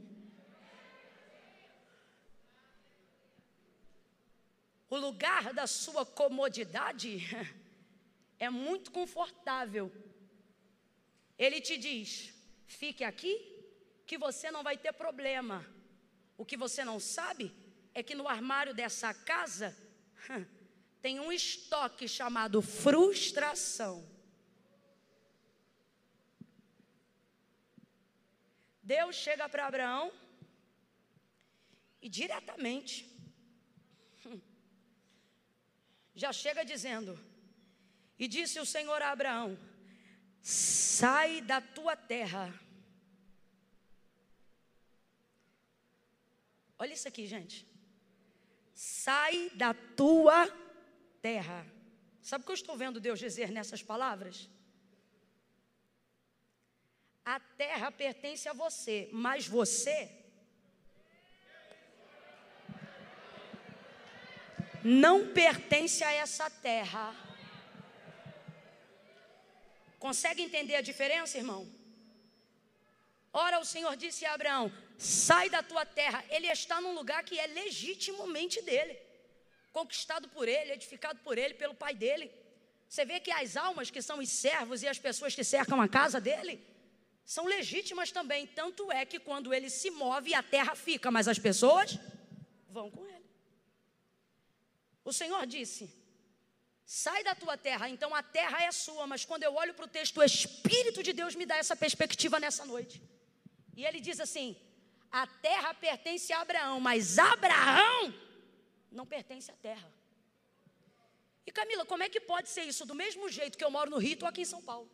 O 4.90 4.98
lugar 4.98 5.54
da 5.54 5.68
sua 5.68 6.06
comodidade 6.06 7.12
é 8.40 8.50
muito 8.50 8.92
confortável. 8.92 9.92
Ele 11.38 11.60
te 11.60 11.76
diz: 11.78 12.34
fique 12.68 13.04
aqui, 13.04 13.34
que 14.06 14.18
você 14.18 14.52
não 14.56 14.64
vai 14.64 14.78
ter 14.78 14.94
problema. 14.94 15.66
O 16.38 16.46
que 16.46 16.58
você 16.66 16.86
não 16.86 17.00
sabe 17.00 17.52
é 17.94 18.02
que 18.02 18.16
no 18.16 18.28
armário 18.28 18.74
dessa 18.74 19.14
casa 19.14 19.76
tem 21.04 21.20
um 21.20 21.34
estoque 21.34 22.08
chamado 22.08 22.62
frustração. 22.62 24.10
Deus 28.82 29.14
chega 29.18 29.50
para 29.50 29.68
Abraão 29.68 30.14
e 32.02 32.08
diretamente 32.08 32.96
hum, 34.26 34.40
já 36.16 36.32
chega 36.32 36.64
dizendo: 36.64 37.20
E 38.18 38.26
disse 38.26 38.58
o 38.62 38.66
Senhor 38.66 39.02
a 39.02 39.12
Abraão: 39.12 39.60
Sai 40.42 41.42
da 41.42 41.60
tua 41.60 41.98
terra. 41.98 42.46
Olha 46.80 46.94
isso 46.94 47.10
aqui, 47.10 47.28
gente. 47.28 47.68
Sai 48.74 49.50
da 49.50 49.74
tua 49.74 50.63
terra. 51.28 51.66
Sabe 52.30 52.42
o 52.42 52.46
que 52.46 52.52
eu 52.52 52.62
estou 52.62 52.76
vendo 52.82 53.06
Deus 53.08 53.18
dizer 53.28 53.50
nessas 53.58 53.82
palavras? 53.92 54.50
A 57.34 57.40
terra 57.64 57.90
pertence 58.04 58.46
a 58.50 58.54
você, 58.64 59.10
mas 59.26 59.48
você 59.48 60.00
não 64.84 65.18
pertence 65.42 66.04
a 66.04 66.12
essa 66.12 66.50
terra. 66.70 67.06
Consegue 70.06 70.42
entender 70.48 70.76
a 70.76 70.88
diferença, 70.92 71.38
irmão? 71.38 71.62
Ora, 73.32 73.60
o 73.60 73.70
Senhor 73.74 73.96
disse 73.96 74.26
a 74.26 74.34
Abraão: 74.34 74.66
sai 74.98 75.50
da 75.50 75.64
tua 75.64 75.86
terra. 75.86 76.20
Ele 76.30 76.48
está 76.48 76.82
num 76.82 76.94
lugar 76.94 77.24
que 77.24 77.40
é 77.40 77.48
legitimamente 77.48 78.62
dele 78.62 79.03
conquistado 79.74 80.30
por 80.30 80.48
ele, 80.48 80.72
edificado 80.72 81.20
por 81.20 81.38
ele, 81.38 81.56
pelo 81.56 81.74
pai 81.74 81.96
dele. 81.96 82.32
Você 82.88 83.04
vê 83.04 83.20
que 83.20 83.32
as 83.32 83.58
almas 83.58 83.90
que 83.90 84.02
são 84.02 84.20
os 84.20 84.30
servos 84.30 84.84
e 84.84 84.88
as 84.88 85.00
pessoas 85.00 85.34
que 85.34 85.44
cercam 85.44 85.82
a 85.82 85.88
casa 85.88 86.22
dele 86.22 86.64
são 87.26 87.46
legítimas 87.46 88.12
também. 88.12 88.46
Tanto 88.46 88.92
é 88.92 89.04
que 89.04 89.20
quando 89.20 89.54
ele 89.54 89.70
se 89.70 89.90
move, 89.90 90.36
a 90.36 90.44
terra 90.44 90.76
fica, 90.76 91.10
mas 91.10 91.28
as 91.28 91.40
pessoas 91.40 91.98
vão 92.70 92.92
com 92.92 93.04
ele. 93.08 93.26
O 95.04 95.12
Senhor 95.12 95.46
disse: 95.48 95.92
sai 96.86 97.24
da 97.24 97.34
tua 97.34 97.58
terra. 97.58 97.90
Então 97.90 98.14
a 98.14 98.22
terra 98.22 98.64
é 98.64 98.72
sua, 98.72 99.08
mas 99.08 99.26
quando 99.26 99.44
eu 99.44 99.56
olho 99.56 99.74
para 99.74 99.86
o 99.86 99.94
texto, 100.00 100.18
o 100.20 100.24
Espírito 100.24 101.02
de 101.02 101.14
Deus 101.14 101.34
me 101.34 101.48
dá 101.48 101.58
essa 101.58 101.76
perspectiva 101.76 102.40
nessa 102.40 102.64
noite. 102.64 103.02
E 103.76 103.84
ele 103.84 104.00
diz 104.00 104.20
assim: 104.20 104.56
a 105.12 105.26
terra 105.26 105.74
pertence 105.74 106.32
a 106.32 106.42
Abraão, 106.42 106.80
mas 106.80 107.18
Abraão 107.18 108.14
não 108.94 109.06
pertence 109.06 109.52
à 109.52 109.56
terra. 109.56 109.92
E 111.46 111.52
Camila, 111.52 111.86
como 111.86 112.04
é 112.04 112.10
que 112.10 112.20
pode 112.20 112.50
ser 112.50 112.64
isso? 112.64 112.86
Do 112.86 112.96
mesmo 112.96 113.28
jeito 113.30 113.58
que 113.58 113.64
eu 113.64 113.72
moro 113.72 113.90
no 113.90 113.98
Rio, 113.98 114.14
estou 114.14 114.30
aqui 114.30 114.42
em 114.42 114.46
São 114.46 114.62
Paulo. 114.62 114.90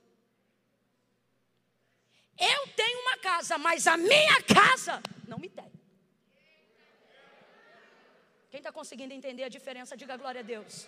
Eu 2.37 2.67
tenho 2.75 2.99
uma 3.01 3.17
casa, 3.17 3.57
mas 3.57 3.85
a 3.85 3.97
minha 3.97 4.41
casa 4.43 5.01
não 5.27 5.37
me 5.37 5.49
tem. 5.49 5.71
Quem 8.49 8.59
está 8.59 8.71
conseguindo 8.71 9.13
entender 9.13 9.43
a 9.43 9.49
diferença, 9.49 9.95
diga 9.95 10.17
glória 10.17 10.39
a 10.39 10.43
Deus. 10.43 10.87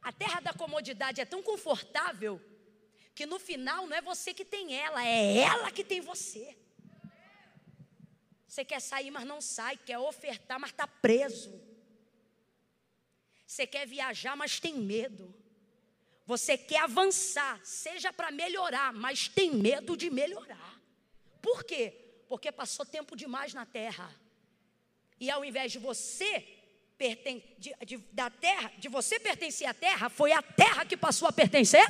A 0.00 0.12
terra 0.12 0.40
da 0.40 0.52
comodidade 0.52 1.20
é 1.20 1.24
tão 1.24 1.42
confortável 1.42 2.40
que 3.14 3.26
no 3.26 3.38
final 3.38 3.86
não 3.86 3.96
é 3.96 4.00
você 4.00 4.32
que 4.32 4.44
tem 4.44 4.74
ela, 4.74 5.04
é 5.06 5.38
ela 5.38 5.70
que 5.70 5.84
tem 5.84 6.00
você. 6.00 6.56
Você 8.54 8.64
quer 8.64 8.80
sair, 8.80 9.10
mas 9.10 9.26
não 9.26 9.40
sai. 9.40 9.76
Quer 9.76 9.98
ofertar, 9.98 10.60
mas 10.60 10.70
está 10.70 10.86
preso. 10.86 11.60
Você 13.44 13.66
quer 13.66 13.84
viajar, 13.84 14.36
mas 14.36 14.60
tem 14.60 14.74
medo. 14.74 15.34
Você 16.24 16.56
quer 16.56 16.82
avançar, 16.82 17.60
seja 17.64 18.12
para 18.12 18.30
melhorar, 18.30 18.92
mas 18.92 19.26
tem 19.26 19.50
medo 19.50 19.96
de 19.96 20.08
melhorar. 20.08 20.80
Por 21.42 21.64
quê? 21.64 22.22
Porque 22.28 22.52
passou 22.52 22.86
tempo 22.86 23.16
demais 23.16 23.52
na 23.52 23.66
terra. 23.66 24.14
E 25.18 25.28
ao 25.32 25.44
invés 25.44 25.72
de 25.72 25.80
você 25.80 26.46
perten 26.96 27.42
de, 27.58 27.74
de, 27.84 27.96
da 28.12 28.30
terra, 28.30 28.72
de 28.78 28.88
você 28.88 29.18
pertencer 29.18 29.66
à 29.66 29.74
terra, 29.74 30.08
foi 30.08 30.30
a 30.30 30.40
terra 30.40 30.86
que 30.86 30.96
passou 30.96 31.26
a 31.26 31.32
pertencer 31.32 31.84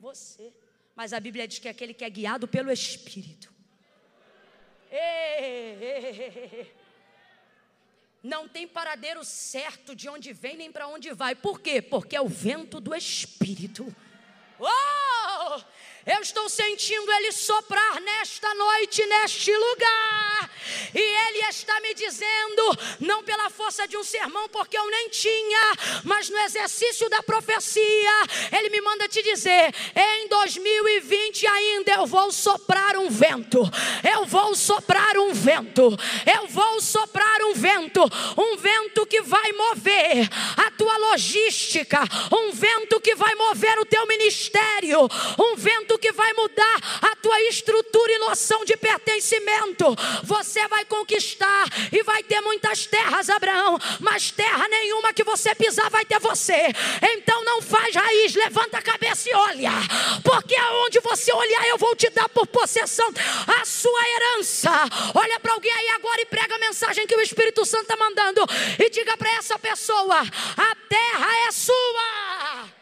você. 0.00 0.52
Mas 0.96 1.12
a 1.12 1.20
Bíblia 1.20 1.46
diz 1.46 1.60
que 1.60 1.68
é 1.68 1.70
aquele 1.70 1.94
que 1.94 2.04
é 2.04 2.10
guiado 2.10 2.48
pelo 2.48 2.72
Espírito. 2.72 3.51
Não 8.22 8.48
tem 8.48 8.68
paradeiro 8.68 9.24
certo 9.24 9.96
de 9.96 10.08
onde 10.08 10.32
vem 10.32 10.56
nem 10.56 10.70
para 10.70 10.86
onde 10.86 11.12
vai. 11.12 11.34
Por 11.34 11.60
quê? 11.60 11.82
Porque 11.82 12.14
é 12.14 12.20
o 12.20 12.28
vento 12.28 12.80
do 12.80 12.94
Espírito. 12.94 13.94
Oh! 14.60 15.60
Eu 16.04 16.20
estou 16.20 16.48
sentindo 16.48 17.12
Ele 17.12 17.30
soprar 17.30 18.00
nesta 18.00 18.52
noite, 18.54 19.04
neste 19.06 19.54
lugar. 19.54 20.50
E 20.94 20.98
Ele 20.98 21.38
está 21.48 21.80
me 21.80 21.94
dizendo, 21.94 22.78
não 23.00 23.22
pela 23.22 23.48
força 23.50 23.86
de 23.86 23.96
um 23.96 24.02
sermão, 24.02 24.48
porque 24.48 24.76
eu 24.76 24.90
nem 24.90 25.08
tinha, 25.08 25.72
mas 26.04 26.28
no 26.28 26.38
exercício 26.38 27.08
da 27.08 27.22
profecia, 27.22 28.26
Ele 28.50 28.68
me 28.70 28.80
manda 28.80 29.08
te 29.08 29.22
dizer: 29.22 29.72
em 29.94 30.28
2020 30.28 31.46
ainda 31.46 31.92
eu 31.92 32.06
vou 32.06 32.32
soprar 32.32 32.96
um 32.96 33.08
vento. 33.08 33.60
Eu 34.02 34.26
vou 34.26 34.54
soprar 34.54 35.16
um 35.16 35.32
vento. 35.32 35.96
Eu 36.26 36.48
vou 36.48 36.80
soprar 36.80 37.42
um 37.42 37.54
vento. 37.54 38.02
Um 38.36 38.56
vento 38.56 39.06
que 39.06 39.22
vai 39.22 39.52
mover 39.52 40.28
a 40.56 40.70
tua 40.72 40.96
logística. 41.10 42.00
Um 42.32 42.50
vento 42.52 43.00
que 43.00 43.14
vai 43.14 43.34
mover 43.34 43.78
o 43.78 43.86
teu 43.86 44.06
ministério. 44.06 45.00
Um 45.38 45.56
vento 45.56 45.91
que 45.98 46.12
vai 46.12 46.32
mudar 46.34 46.76
a 47.02 47.16
tua 47.16 47.40
estrutura 47.42 48.12
e 48.12 48.18
noção 48.18 48.64
de 48.64 48.76
pertencimento. 48.76 49.96
Você 50.24 50.66
vai 50.68 50.84
conquistar 50.84 51.66
e 51.92 52.02
vai 52.02 52.22
ter 52.22 52.40
muitas 52.40 52.86
terras, 52.86 53.28
Abraão, 53.28 53.78
mas 54.00 54.30
terra 54.30 54.66
nenhuma 54.68 55.12
que 55.12 55.24
você 55.24 55.54
pisar 55.54 55.90
vai 55.90 56.04
ter 56.04 56.18
você. 56.18 56.72
Então 57.14 57.44
não 57.44 57.62
faz 57.62 57.94
raiz, 57.94 58.34
levanta 58.34 58.78
a 58.78 58.82
cabeça 58.82 59.28
e 59.30 59.34
olha, 59.34 59.70
porque 60.22 60.56
aonde 60.56 61.00
você 61.00 61.32
olhar 61.32 61.68
eu 61.68 61.78
vou 61.78 61.94
te 61.94 62.08
dar 62.10 62.28
por 62.28 62.46
possessão 62.46 63.08
a 63.60 63.64
sua 63.64 64.08
herança. 64.08 64.70
Olha 65.14 65.38
para 65.40 65.52
alguém 65.52 65.72
aí 65.72 65.88
agora 65.90 66.20
e 66.20 66.26
prega 66.26 66.54
a 66.54 66.58
mensagem 66.58 67.06
que 67.06 67.16
o 67.16 67.20
Espírito 67.20 67.64
Santo 67.64 67.82
está 67.82 67.96
mandando 67.96 68.44
e 68.78 68.90
diga 68.90 69.16
para 69.16 69.30
essa 69.32 69.58
pessoa: 69.58 70.20
a 70.20 70.76
terra 70.88 71.48
é 71.48 71.52
sua. 71.52 72.81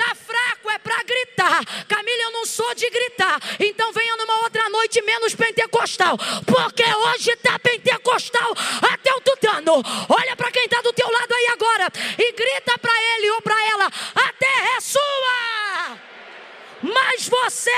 Está 0.00 0.14
fraco, 0.14 0.70
é 0.70 0.78
para 0.78 1.02
gritar. 1.02 1.60
Camila, 1.86 2.22
eu 2.22 2.32
não 2.32 2.46
sou 2.46 2.74
de 2.74 2.88
gritar. 2.88 3.38
Então 3.60 3.92
venha 3.92 4.16
numa 4.16 4.44
outra 4.44 4.66
noite 4.70 5.02
menos 5.02 5.34
pentecostal. 5.34 6.16
Porque 6.46 6.82
hoje 6.82 7.30
está 7.32 7.58
pentecostal 7.58 8.54
até 8.90 9.12
o 9.12 9.20
tutano. 9.20 9.82
Olha 10.08 10.34
para 10.36 10.50
quem 10.50 10.64
está 10.64 10.80
do 10.80 10.90
teu 10.94 11.06
lado 11.10 11.34
aí 11.34 11.46
agora 11.48 11.86
e 12.18 12.32
grita 12.32 12.78
para 12.78 12.92
ele 13.14 13.30
ou 13.32 13.42
para 13.42 13.62
ela: 13.66 13.86
a 14.14 14.32
terra 14.32 14.76
é 14.78 14.80
sua. 14.80 15.98
Mas 16.82 17.28
você 17.28 17.70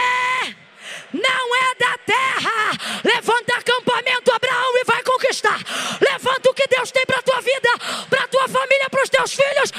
não 1.13 1.57
é 1.57 1.75
da 1.75 1.99
terra. 2.07 3.03
Levanta 3.03 3.57
acampamento, 3.57 4.33
Abraão, 4.33 4.79
e 4.79 4.85
vai 4.85 5.03
conquistar. 5.03 5.59
Levanta 6.01 6.51
o 6.51 6.55
que 6.55 6.69
Deus 6.69 6.93
tem 6.93 7.05
para 7.05 7.21
tua 7.21 7.41
vida, 7.41 7.69
para 8.09 8.29
tua 8.29 8.47
família, 8.47 8.89
para 8.89 9.03
os 9.03 9.11
teus 9.11 9.33
filhos, 9.35 9.73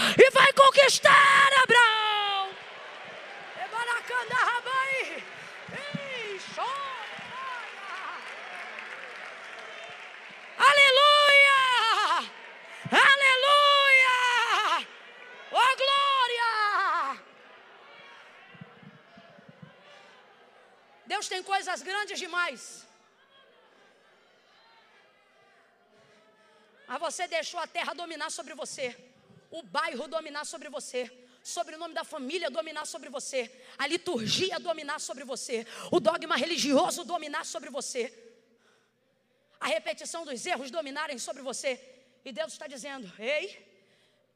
Deus 21.14 21.28
tem 21.34 21.41
coisas 21.43 21.80
grandes 21.89 22.18
demais. 22.24 22.61
Mas 26.88 26.99
você 27.05 27.24
deixou 27.28 27.59
a 27.59 27.68
terra 27.68 27.93
dominar 28.01 28.30
sobre 28.38 28.55
você, 28.61 28.86
o 29.57 29.61
bairro 29.61 30.07
dominar 30.07 30.45
sobre 30.53 30.70
você, 30.78 31.01
sobre 31.55 31.76
o 31.76 31.80
nome 31.84 31.93
da 31.93 32.05
família 32.14 32.49
dominar 32.49 32.86
sobre 32.93 33.09
você, 33.18 33.41
a 33.78 33.86
liturgia 33.93 34.57
dominar 34.59 34.99
sobre 35.09 35.24
você, 35.32 35.57
o 35.91 35.99
dogma 35.99 36.36
religioso 36.36 37.03
dominar 37.14 37.45
sobre 37.53 37.70
você, 37.78 38.03
a 39.59 39.68
repetição 39.68 40.26
dos 40.26 40.43
erros 40.53 40.72
dominarem 40.72 41.20
sobre 41.28 41.43
você. 41.49 41.72
E 42.26 42.32
Deus 42.32 42.53
está 42.53 42.66
dizendo: 42.76 43.07
ei, 43.20 43.45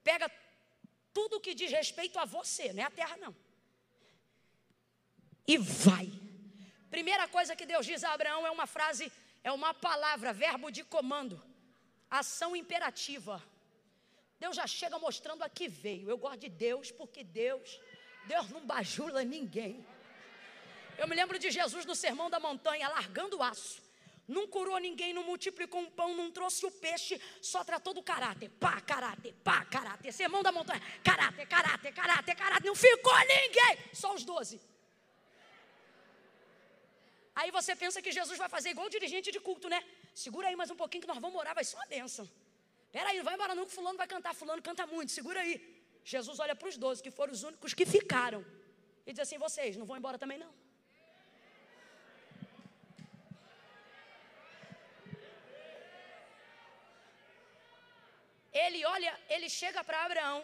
pega 0.04 0.30
tudo 1.18 1.42
que 1.46 1.56
diz 1.56 1.72
respeito 1.72 2.20
a 2.20 2.26
você, 2.38 2.72
não 2.72 2.84
é 2.84 2.86
a 2.86 2.96
terra, 3.02 3.18
não. 3.18 3.36
E 5.48 5.58
vai. 5.58 6.27
Primeira 6.90 7.28
coisa 7.28 7.56
que 7.56 7.66
Deus 7.66 7.86
diz 7.86 8.04
a 8.04 8.14
Abraão 8.14 8.46
é 8.46 8.52
uma 8.52 8.66
frase, 8.66 9.12
é 9.44 9.52
uma 9.52 9.74
palavra, 9.74 10.34
verbo 10.34 10.72
de 10.72 10.84
comando, 10.84 11.42
ação 12.10 12.56
imperativa. 12.56 13.44
Deus 14.40 14.56
já 14.56 14.68
chega 14.68 14.98
mostrando 15.00 15.44
a 15.44 15.50
que 15.50 15.68
veio. 15.68 16.10
Eu 16.10 16.18
gosto 16.18 16.40
de 16.40 16.50
Deus 16.50 16.92
porque 16.92 17.24
Deus, 17.24 17.80
Deus 18.26 18.50
não 18.50 18.66
bajula 18.66 19.24
ninguém. 19.24 19.86
Eu 20.98 21.08
me 21.08 21.16
lembro 21.16 21.38
de 21.38 21.52
Jesus 21.52 21.86
no 21.86 21.96
Sermão 21.96 22.30
da 22.30 22.40
Montanha, 22.40 22.88
largando 22.88 23.38
o 23.38 23.44
aço. 23.44 23.82
Não 24.28 24.46
curou 24.46 24.78
ninguém, 24.78 25.14
não 25.14 25.24
multiplicou 25.24 25.80
um 25.80 25.90
pão, 25.90 26.14
não 26.14 26.30
trouxe 26.30 26.66
o 26.66 26.72
peixe, 26.72 27.20
só 27.42 27.64
tratou 27.64 27.94
do 27.94 28.04
caráter. 28.04 28.50
Pá, 28.60 28.82
caráter, 28.82 29.34
pá, 29.44 29.64
caráter. 29.66 30.12
Sermão 30.12 30.44
da 30.44 30.52
montanha, 30.52 30.82
caráter, 31.04 31.48
caráter, 31.48 31.94
caráter, 31.94 32.36
caráter. 32.36 32.68
Não 32.68 32.76
ficou 32.76 33.18
ninguém, 33.20 33.78
só 33.94 34.14
os 34.14 34.26
doze. 34.26 34.60
Aí 37.40 37.50
você 37.56 37.74
pensa 37.82 38.02
que 38.06 38.12
Jesus 38.18 38.38
vai 38.44 38.50
fazer 38.54 38.70
igual 38.74 38.90
dirigente 38.94 39.32
de 39.34 39.40
culto, 39.48 39.68
né? 39.74 39.80
Segura 40.26 40.46
aí 40.48 40.56
mais 40.62 40.72
um 40.74 40.78
pouquinho 40.82 41.02
que 41.04 41.10
nós 41.12 41.20
vamos 41.26 41.40
orar, 41.42 41.54
vai 41.54 41.64
ser 41.64 41.76
uma 41.80 41.86
bênção. 41.86 42.28
Peraí, 42.96 43.16
não 43.18 43.26
vai 43.28 43.36
embora 43.36 43.54
não 43.58 43.66
que 43.68 43.74
fulano 43.78 43.98
vai 44.02 44.08
cantar, 44.14 44.34
fulano 44.34 44.62
canta 44.68 44.88
muito, 44.94 45.12
segura 45.12 45.42
aí. 45.42 45.56
Jesus 46.04 46.40
olha 46.44 46.56
para 46.56 46.68
os 46.68 46.78
doze, 46.84 47.04
que 47.06 47.12
foram 47.12 47.34
os 47.38 47.44
únicos 47.44 47.76
que 47.76 47.86
ficaram. 47.86 48.44
E 49.06 49.14
diz 49.14 49.20
assim, 49.26 49.38
vocês 49.38 49.78
não 49.78 49.86
vão 49.86 49.98
embora 49.98 50.18
também 50.18 50.40
não. 50.40 50.52
Ele 58.52 58.84
olha, 58.96 59.14
ele 59.30 59.48
chega 59.48 59.84
para 59.84 60.06
Abraão 60.06 60.40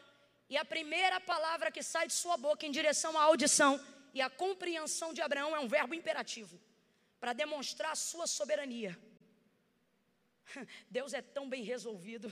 e 0.48 0.58
a 0.58 0.66
primeira 0.76 1.20
palavra 1.20 1.72
que 1.72 1.82
sai 1.82 2.06
de 2.06 2.14
sua 2.14 2.38
boca 2.38 2.68
em 2.68 2.76
direção 2.80 3.18
à 3.18 3.24
audição 3.24 3.74
e 4.14 4.22
à 4.22 4.30
compreensão 4.30 5.12
de 5.12 5.24
Abraão 5.24 5.56
é 5.56 5.60
um 5.60 5.68
verbo 5.68 5.96
imperativo 5.96 6.56
para 7.24 7.32
demonstrar 7.32 7.92
a 7.94 7.96
sua 7.96 8.26
soberania. 8.28 8.92
Deus 10.98 11.14
é 11.14 11.22
tão 11.22 11.46
bem 11.54 11.64
resolvido. 11.64 12.28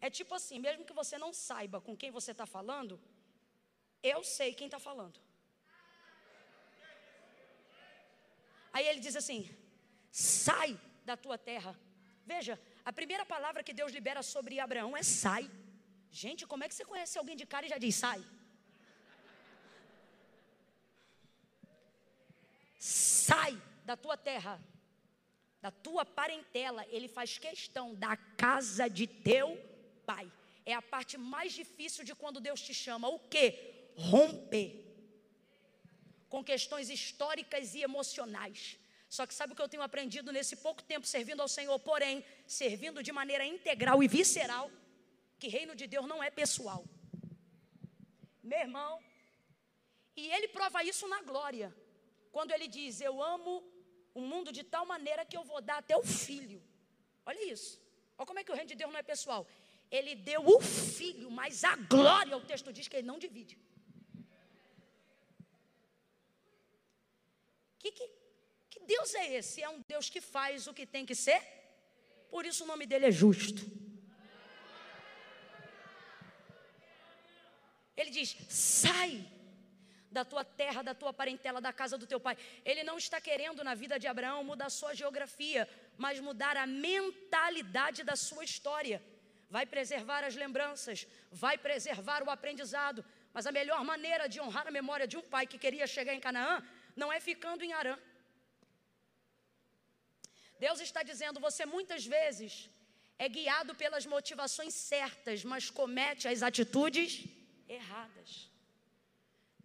É 0.00 0.08
tipo 0.08 0.32
assim, 0.36 0.60
mesmo 0.66 0.84
que 0.84 0.92
você 0.92 1.18
não 1.18 1.32
saiba 1.32 1.80
com 1.80 1.96
quem 1.96 2.12
você 2.12 2.30
está 2.30 2.46
falando, 2.46 3.00
eu 4.04 4.22
sei 4.22 4.54
quem 4.54 4.68
está 4.68 4.78
falando. 4.78 5.18
Aí 8.72 8.86
ele 8.86 9.00
diz 9.00 9.16
assim: 9.16 9.40
sai 10.12 10.80
da 11.04 11.16
tua 11.16 11.36
terra. 11.36 11.76
Veja, 12.24 12.54
a 12.84 12.92
primeira 12.92 13.26
palavra 13.26 13.64
que 13.64 13.74
Deus 13.80 13.90
libera 13.90 14.22
sobre 14.22 14.60
Abraão 14.60 14.96
é 14.96 15.02
sai. 15.02 15.50
Gente, 16.08 16.46
como 16.46 16.62
é 16.62 16.68
que 16.68 16.76
você 16.76 16.84
conhece 16.84 17.18
alguém 17.18 17.34
de 17.34 17.46
cara 17.46 17.66
e 17.66 17.68
já 17.68 17.78
diz 17.78 17.96
sai? 17.96 18.24
Sai 23.30 23.54
da 23.84 23.96
tua 23.96 24.16
terra 24.16 24.54
da 25.60 25.70
tua 25.70 26.04
parentela, 26.04 26.86
ele 26.88 27.08
faz 27.08 27.38
questão 27.38 27.94
da 27.94 28.16
casa 28.16 28.88
de 28.88 29.06
teu 29.06 29.48
pai. 30.06 30.30
É 30.64 30.72
a 30.74 30.82
parte 30.82 31.18
mais 31.18 31.52
difícil 31.52 32.02
de 32.04 32.14
quando 32.14 32.40
Deus 32.40 32.60
te 32.62 32.72
chama. 32.72 33.08
O 33.08 33.18
que? 33.18 33.46
Romper 33.96 34.68
com 36.28 36.42
questões 36.44 36.88
históricas 36.88 37.74
e 37.74 37.82
emocionais. 37.82 38.78
Só 39.08 39.26
que 39.26 39.34
sabe 39.34 39.52
o 39.52 39.56
que 39.56 39.62
eu 39.62 39.68
tenho 39.68 39.82
aprendido 39.82 40.32
nesse 40.32 40.56
pouco 40.56 40.82
tempo 40.82 41.06
servindo 41.06 41.40
ao 41.42 41.48
Senhor, 41.48 41.76
porém, 41.80 42.24
servindo 42.46 43.02
de 43.02 43.10
maneira 43.10 43.44
integral 43.44 44.02
e 44.02 44.08
visceral, 44.08 44.70
que 45.38 45.48
reino 45.48 45.74
de 45.74 45.88
Deus 45.88 46.06
não 46.06 46.22
é 46.22 46.30
pessoal. 46.30 46.84
Meu 48.42 48.60
irmão, 48.60 49.02
e 50.16 50.30
ele 50.30 50.48
prova 50.48 50.84
isso 50.84 51.08
na 51.08 51.20
glória, 51.22 51.74
quando 52.30 52.52
ele 52.52 52.68
diz: 52.68 53.00
Eu 53.00 53.22
amo 53.22 53.52
o 54.14 54.20
mundo 54.20 54.52
de 54.52 54.62
tal 54.62 54.84
maneira 54.86 55.24
que 55.24 55.36
eu 55.36 55.44
vou 55.44 55.60
dar 55.60 55.78
até 55.78 55.96
o 55.96 56.02
filho. 56.02 56.62
Olha 57.24 57.42
isso. 57.52 57.80
Olha 58.16 58.26
como 58.26 58.38
é 58.38 58.44
que 58.44 58.52
o 58.52 58.54
reino 58.54 58.68
de 58.68 58.74
Deus 58.74 58.92
não 58.92 58.98
é 58.98 59.02
pessoal. 59.02 59.46
Ele 59.90 60.14
deu 60.14 60.42
o 60.46 60.60
filho, 60.60 61.30
mas 61.30 61.64
a 61.64 61.74
glória, 61.76 62.36
o 62.36 62.46
texto 62.52 62.72
diz 62.72 62.86
que 62.86 62.96
ele 62.96 63.06
não 63.06 63.18
divide. 63.18 63.58
Que, 67.78 67.90
que, 67.90 68.06
que 68.68 68.80
Deus 68.80 69.14
é 69.14 69.34
esse? 69.38 69.62
É 69.62 69.68
um 69.68 69.80
Deus 69.88 70.08
que 70.08 70.20
faz 70.20 70.66
o 70.66 70.74
que 70.74 70.86
tem 70.86 71.04
que 71.06 71.14
ser, 71.14 71.40
por 72.30 72.44
isso 72.44 72.64
o 72.64 72.66
nome 72.66 72.86
dele 72.86 73.06
é 73.06 73.10
justo. 73.10 73.62
Ele 77.96 78.10
diz: 78.10 78.36
sai 78.48 79.26
da 80.10 80.24
tua 80.24 80.44
terra, 80.44 80.82
da 80.82 80.94
tua 80.94 81.12
parentela, 81.12 81.60
da 81.60 81.72
casa 81.72 81.96
do 81.96 82.06
teu 82.06 82.18
pai. 82.18 82.36
Ele 82.64 82.82
não 82.82 82.98
está 82.98 83.20
querendo 83.20 83.62
na 83.62 83.74
vida 83.74 83.98
de 83.98 84.06
Abraão 84.06 84.42
mudar 84.42 84.66
a 84.66 84.70
sua 84.70 84.92
geografia, 84.94 85.68
mas 85.96 86.18
mudar 86.18 86.56
a 86.56 86.66
mentalidade 86.66 88.02
da 88.02 88.16
sua 88.16 88.44
história. 88.44 89.02
Vai 89.48 89.64
preservar 89.66 90.24
as 90.24 90.34
lembranças, 90.34 91.06
vai 91.30 91.56
preservar 91.56 92.22
o 92.22 92.30
aprendizado. 92.30 93.04
Mas 93.32 93.46
a 93.46 93.52
melhor 93.52 93.84
maneira 93.84 94.28
de 94.28 94.40
honrar 94.40 94.66
a 94.66 94.72
memória 94.72 95.06
de 95.06 95.16
um 95.16 95.22
pai 95.22 95.46
que 95.46 95.58
queria 95.58 95.86
chegar 95.86 96.14
em 96.14 96.20
Canaã 96.20 96.62
não 96.96 97.12
é 97.12 97.20
ficando 97.20 97.62
em 97.62 97.72
Arã. 97.72 97.96
Deus 100.58 100.80
está 100.80 101.02
dizendo: 101.02 101.38
você 101.38 101.64
muitas 101.64 102.04
vezes 102.04 102.68
é 103.16 103.28
guiado 103.28 103.74
pelas 103.74 104.06
motivações 104.06 104.74
certas, 104.74 105.44
mas 105.44 105.70
comete 105.70 106.26
as 106.26 106.42
atitudes 106.42 107.24
erradas. 107.68 108.49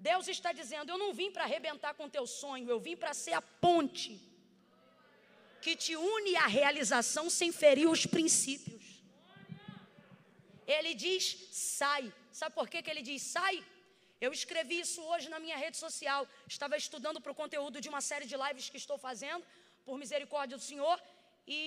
Deus 0.10 0.28
está 0.36 0.52
dizendo: 0.60 0.90
Eu 0.92 1.00
não 1.04 1.12
vim 1.20 1.30
para 1.36 1.44
arrebentar 1.48 1.94
com 2.00 2.14
teu 2.16 2.26
sonho, 2.42 2.70
eu 2.70 2.80
vim 2.88 2.96
para 3.02 3.14
ser 3.24 3.34
a 3.34 3.44
ponte 3.66 4.12
que 5.64 5.74
te 5.84 5.94
une 6.16 6.34
à 6.46 6.48
realização 6.60 7.26
sem 7.38 7.52
ferir 7.62 7.88
os 7.96 8.04
princípios. 8.16 8.84
Ele 10.76 10.94
diz: 11.06 11.24
sai. 11.52 12.04
Sabe 12.40 12.54
por 12.60 12.68
que, 12.72 12.84
que 12.84 12.92
ele 12.94 13.04
diz 13.12 13.22
sai? 13.36 13.56
Eu 14.26 14.32
escrevi 14.40 14.78
isso 14.86 15.02
hoje 15.12 15.28
na 15.34 15.40
minha 15.46 15.58
rede 15.64 15.78
social. 15.86 16.22
Estava 16.56 16.78
estudando 16.84 17.20
para 17.24 17.34
o 17.34 17.40
conteúdo 17.44 17.82
de 17.84 17.90
uma 17.94 18.02
série 18.10 18.28
de 18.32 18.38
lives 18.44 18.70
que 18.72 18.82
estou 18.84 18.98
fazendo, 19.08 19.44
por 19.86 19.98
misericórdia 20.04 20.58
do 20.58 20.66
Senhor, 20.72 20.98
e 21.48 21.62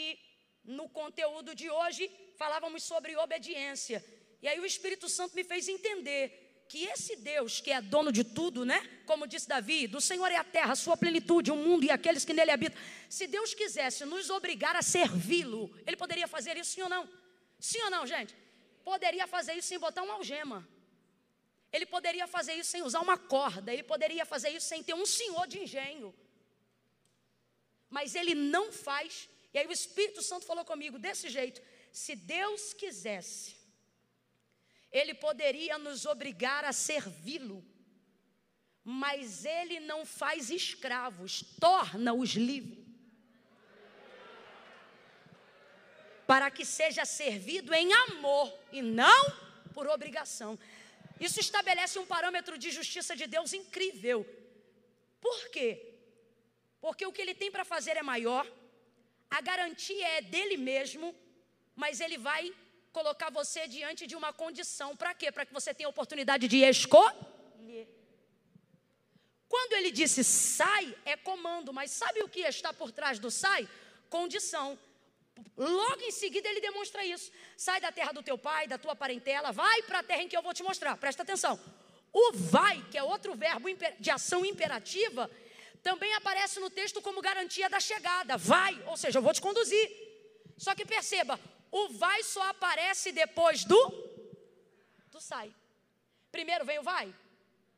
no 0.78 0.86
conteúdo 1.00 1.54
de 1.60 1.68
hoje 1.78 2.04
falávamos 2.42 2.82
sobre 2.90 3.16
obediência. 3.26 3.98
E 4.42 4.48
aí 4.48 4.60
o 4.60 4.70
Espírito 4.72 5.08
Santo 5.08 5.34
me 5.38 5.44
fez 5.52 5.66
entender 5.76 6.47
que 6.68 6.84
esse 6.84 7.16
Deus 7.16 7.60
que 7.60 7.70
é 7.70 7.80
dono 7.80 8.12
de 8.12 8.22
tudo, 8.22 8.64
né? 8.64 8.78
Como 9.06 9.26
disse 9.26 9.48
Davi, 9.48 9.86
do 9.86 10.00
Senhor 10.00 10.30
é 10.30 10.36
a 10.36 10.44
terra, 10.44 10.72
a 10.72 10.76
sua 10.76 10.96
plenitude, 10.96 11.50
o 11.50 11.56
mundo 11.56 11.84
e 11.84 11.90
aqueles 11.90 12.26
que 12.26 12.34
nele 12.34 12.50
habitam. 12.50 12.78
Se 13.08 13.26
Deus 13.26 13.54
quisesse 13.54 14.04
nos 14.04 14.28
obrigar 14.28 14.76
a 14.76 14.82
servi-lo, 14.82 15.74
ele 15.86 15.96
poderia 15.96 16.28
fazer 16.28 16.58
isso 16.58 16.72
sim 16.72 16.82
ou 16.82 16.88
não? 16.88 17.08
Sim 17.58 17.80
ou 17.84 17.90
não, 17.90 18.06
gente? 18.06 18.36
Poderia 18.84 19.26
fazer 19.26 19.54
isso 19.54 19.68
sem 19.68 19.78
botar 19.78 20.02
uma 20.02 20.14
algema. 20.14 20.68
Ele 21.72 21.86
poderia 21.86 22.26
fazer 22.26 22.54
isso 22.54 22.70
sem 22.70 22.82
usar 22.82 23.00
uma 23.00 23.16
corda, 23.16 23.72
ele 23.72 23.82
poderia 23.82 24.26
fazer 24.26 24.50
isso 24.50 24.66
sem 24.66 24.82
ter 24.82 24.94
um 24.94 25.06
senhor 25.06 25.46
de 25.46 25.60
engenho. 25.60 26.14
Mas 27.88 28.14
ele 28.14 28.34
não 28.34 28.70
faz. 28.70 29.28
E 29.54 29.58
aí 29.58 29.66
o 29.66 29.72
Espírito 29.72 30.22
Santo 30.22 30.44
falou 30.44 30.64
comigo 30.66 30.98
desse 30.98 31.30
jeito: 31.30 31.62
se 31.90 32.14
Deus 32.14 32.74
quisesse 32.74 33.57
ele 34.90 35.14
poderia 35.14 35.78
nos 35.78 36.06
obrigar 36.06 36.64
a 36.64 36.72
servi-lo, 36.72 37.64
mas 38.82 39.44
ele 39.44 39.80
não 39.80 40.06
faz 40.06 40.50
escravos, 40.50 41.42
torna-os 41.60 42.30
livres. 42.30 42.86
Para 46.26 46.50
que 46.50 46.64
seja 46.64 47.04
servido 47.04 47.72
em 47.74 47.92
amor 47.92 48.52
e 48.72 48.82
não 48.82 49.48
por 49.72 49.86
obrigação. 49.86 50.58
Isso 51.20 51.40
estabelece 51.40 51.98
um 51.98 52.06
parâmetro 52.06 52.56
de 52.56 52.70
justiça 52.70 53.16
de 53.16 53.26
Deus 53.26 53.52
incrível. 53.52 54.26
Por 55.20 55.50
quê? 55.50 55.94
Porque 56.80 57.04
o 57.06 57.12
que 57.12 57.20
ele 57.20 57.34
tem 57.34 57.50
para 57.50 57.64
fazer 57.64 57.96
é 57.96 58.02
maior, 58.02 58.46
a 59.30 59.40
garantia 59.40 60.06
é 60.16 60.22
dele 60.22 60.56
mesmo, 60.56 61.14
mas 61.74 62.00
ele 62.00 62.16
vai 62.16 62.54
colocar 62.92 63.30
você 63.30 63.66
diante 63.68 64.06
de 64.06 64.16
uma 64.16 64.32
condição. 64.32 64.96
Para 64.96 65.14
quê? 65.14 65.30
Para 65.30 65.46
que 65.46 65.52
você 65.52 65.72
tenha 65.74 65.88
a 65.88 65.90
oportunidade 65.90 66.48
de 66.48 66.58
escolher. 66.58 67.86
Quando 69.48 69.72
ele 69.72 69.90
disse 69.90 70.22
sai, 70.22 70.94
é 71.04 71.16
comando, 71.16 71.72
mas 71.72 71.90
sabe 71.90 72.22
o 72.22 72.28
que 72.28 72.40
está 72.40 72.72
por 72.72 72.92
trás 72.92 73.18
do 73.18 73.30
sai? 73.30 73.68
Condição. 74.10 74.78
Logo 75.56 76.02
em 76.02 76.10
seguida 76.10 76.48
ele 76.48 76.60
demonstra 76.60 77.04
isso. 77.04 77.30
Sai 77.56 77.80
da 77.80 77.90
terra 77.90 78.12
do 78.12 78.22
teu 78.22 78.36
pai, 78.36 78.66
da 78.66 78.76
tua 78.76 78.94
parentela, 78.94 79.52
vai 79.52 79.82
para 79.82 80.00
a 80.00 80.02
terra 80.02 80.22
em 80.22 80.28
que 80.28 80.36
eu 80.36 80.42
vou 80.42 80.52
te 80.52 80.62
mostrar. 80.62 80.96
Presta 80.96 81.22
atenção. 81.22 81.58
O 82.12 82.32
vai, 82.32 82.82
que 82.90 82.98
é 82.98 83.02
outro 83.02 83.34
verbo 83.34 83.68
de 83.98 84.10
ação 84.10 84.44
imperativa, 84.44 85.30
também 85.82 86.12
aparece 86.14 86.58
no 86.60 86.70
texto 86.70 87.00
como 87.00 87.22
garantia 87.22 87.68
da 87.68 87.80
chegada. 87.80 88.36
Vai, 88.36 88.82
ou 88.86 88.96
seja, 88.96 89.18
eu 89.18 89.22
vou 89.22 89.32
te 89.32 89.40
conduzir. 89.40 89.90
Só 90.56 90.74
que 90.74 90.84
perceba, 90.84 91.38
o 91.70 91.88
vai 91.88 92.22
só 92.22 92.42
aparece 92.48 93.12
depois 93.12 93.64
do 93.64 93.80
do 95.10 95.20
sai. 95.20 95.54
Primeiro 96.30 96.64
vem 96.64 96.78
o 96.78 96.82
vai? 96.82 97.14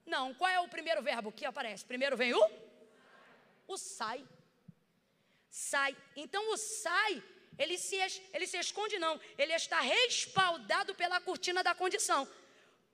Não. 0.05 0.35
Qual 0.35 0.51
é 0.51 0.61
o 0.61 0.69
primeiro 0.69 1.03
verbo 1.03 1.33
que 1.33 1.45
aparece? 1.45 1.85
Primeiro 1.85 2.17
vem 2.17 2.35
o 2.35 2.71
o 3.67 3.77
sai. 3.77 4.27
Sai. 5.49 5.97
Então 6.17 6.53
o 6.53 6.57
sai, 6.57 7.23
ele 7.59 7.79
se, 7.79 7.97
ele 8.33 8.47
se 8.47 8.59
esconde 8.59 8.99
não, 8.99 9.21
ele 9.39 9.53
está 9.53 9.81
respaldado 9.81 10.95
pela 10.95 11.21
cortina 11.21 11.63
da 11.63 11.75
condição. 11.75 12.29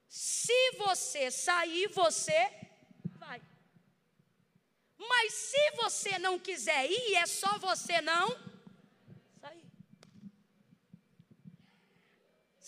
Se 0.09 0.73
você 0.73 1.31
sair, 1.31 1.89
você 1.89 2.41
vai. 3.15 3.41
Mas 4.99 5.33
se 5.33 5.71
você 5.73 6.19
não 6.19 6.39
quiser 6.39 6.91
ir, 6.91 7.15
é 7.17 7.27
só 7.27 7.59
você 7.59 8.01
não 8.01 8.29
sair. 9.41 9.67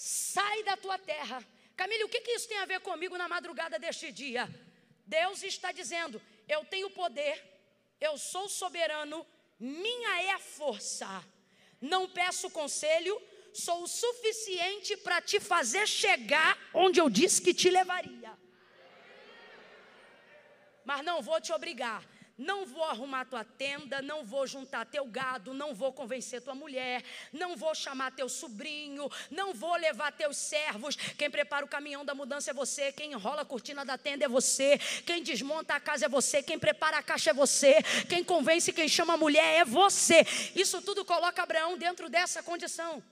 Sai 0.08 0.62
da 0.62 0.74
tua 0.74 0.96
terra. 0.96 1.46
Camille, 1.76 2.04
o 2.04 2.08
que, 2.08 2.22
que 2.22 2.30
isso 2.30 2.48
tem 2.48 2.56
a 2.56 2.64
ver 2.64 2.80
comigo 2.80 3.18
na 3.18 3.28
madrugada 3.28 3.78
deste 3.78 4.10
dia? 4.10 4.48
Deus 5.04 5.42
está 5.42 5.70
dizendo: 5.70 6.18
eu 6.48 6.64
tenho 6.64 6.88
poder, 6.88 7.36
eu 8.00 8.16
sou 8.16 8.48
soberano, 8.48 9.26
minha 9.60 10.22
é 10.22 10.30
a 10.30 10.38
força. 10.38 11.22
Não 11.78 12.08
peço 12.08 12.48
conselho, 12.48 13.20
sou 13.52 13.82
o 13.82 13.86
suficiente 13.86 14.96
para 14.96 15.20
te 15.20 15.38
fazer 15.38 15.86
chegar 15.86 16.58
onde 16.72 16.98
eu 16.98 17.10
disse 17.10 17.42
que 17.42 17.52
te 17.52 17.68
levaria. 17.68 18.32
Mas 20.86 21.04
não 21.04 21.20
vou 21.20 21.38
te 21.38 21.52
obrigar. 21.52 22.02
Não 22.38 22.64
vou 22.64 22.84
arrumar 22.84 23.24
tua 23.24 23.42
tenda, 23.42 24.00
não 24.00 24.24
vou 24.24 24.46
juntar 24.46 24.86
teu 24.86 25.04
gado, 25.04 25.52
não 25.52 25.74
vou 25.74 25.92
convencer 25.92 26.40
tua 26.40 26.54
mulher, 26.54 27.02
não 27.32 27.56
vou 27.56 27.74
chamar 27.74 28.12
teu 28.12 28.28
sobrinho, 28.28 29.10
não 29.28 29.52
vou 29.52 29.74
levar 29.74 30.12
teus 30.12 30.36
servos. 30.36 30.94
Quem 30.94 31.28
prepara 31.28 31.64
o 31.64 31.68
caminhão 31.68 32.04
da 32.04 32.14
mudança 32.14 32.52
é 32.52 32.54
você, 32.54 32.92
quem 32.92 33.10
enrola 33.12 33.42
a 33.42 33.44
cortina 33.44 33.84
da 33.84 33.98
tenda 33.98 34.24
é 34.24 34.28
você, 34.28 34.78
quem 35.04 35.20
desmonta 35.20 35.74
a 35.74 35.80
casa 35.80 36.06
é 36.06 36.08
você, 36.08 36.40
quem 36.40 36.56
prepara 36.60 36.98
a 36.98 37.02
caixa 37.02 37.30
é 37.30 37.34
você, 37.34 37.82
quem 38.08 38.22
convence, 38.22 38.72
quem 38.72 38.88
chama 38.88 39.14
a 39.14 39.16
mulher 39.16 39.58
é 39.60 39.64
você. 39.64 40.24
Isso 40.54 40.80
tudo 40.80 41.04
coloca 41.04 41.42
Abraão 41.42 41.76
dentro 41.76 42.08
dessa 42.08 42.40
condição. 42.40 43.02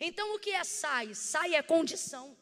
Então 0.00 0.34
o 0.34 0.40
que 0.40 0.50
é 0.50 0.64
sai? 0.64 1.14
Sai 1.14 1.54
é 1.54 1.62
condição. 1.62 2.36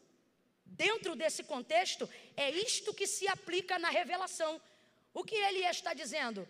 Dentro 0.65 1.15
desse 1.15 1.43
contexto, 1.43 2.09
é 2.35 2.51
isto 2.51 2.95
que 2.95 3.07
se 3.07 3.29
aplica 3.29 3.79
na 3.79 3.91
revelação. 3.91 4.59
O 5.15 5.25
que 5.25 5.35
ele 5.35 5.61
está 5.61 5.93
dizendo? 5.95 6.49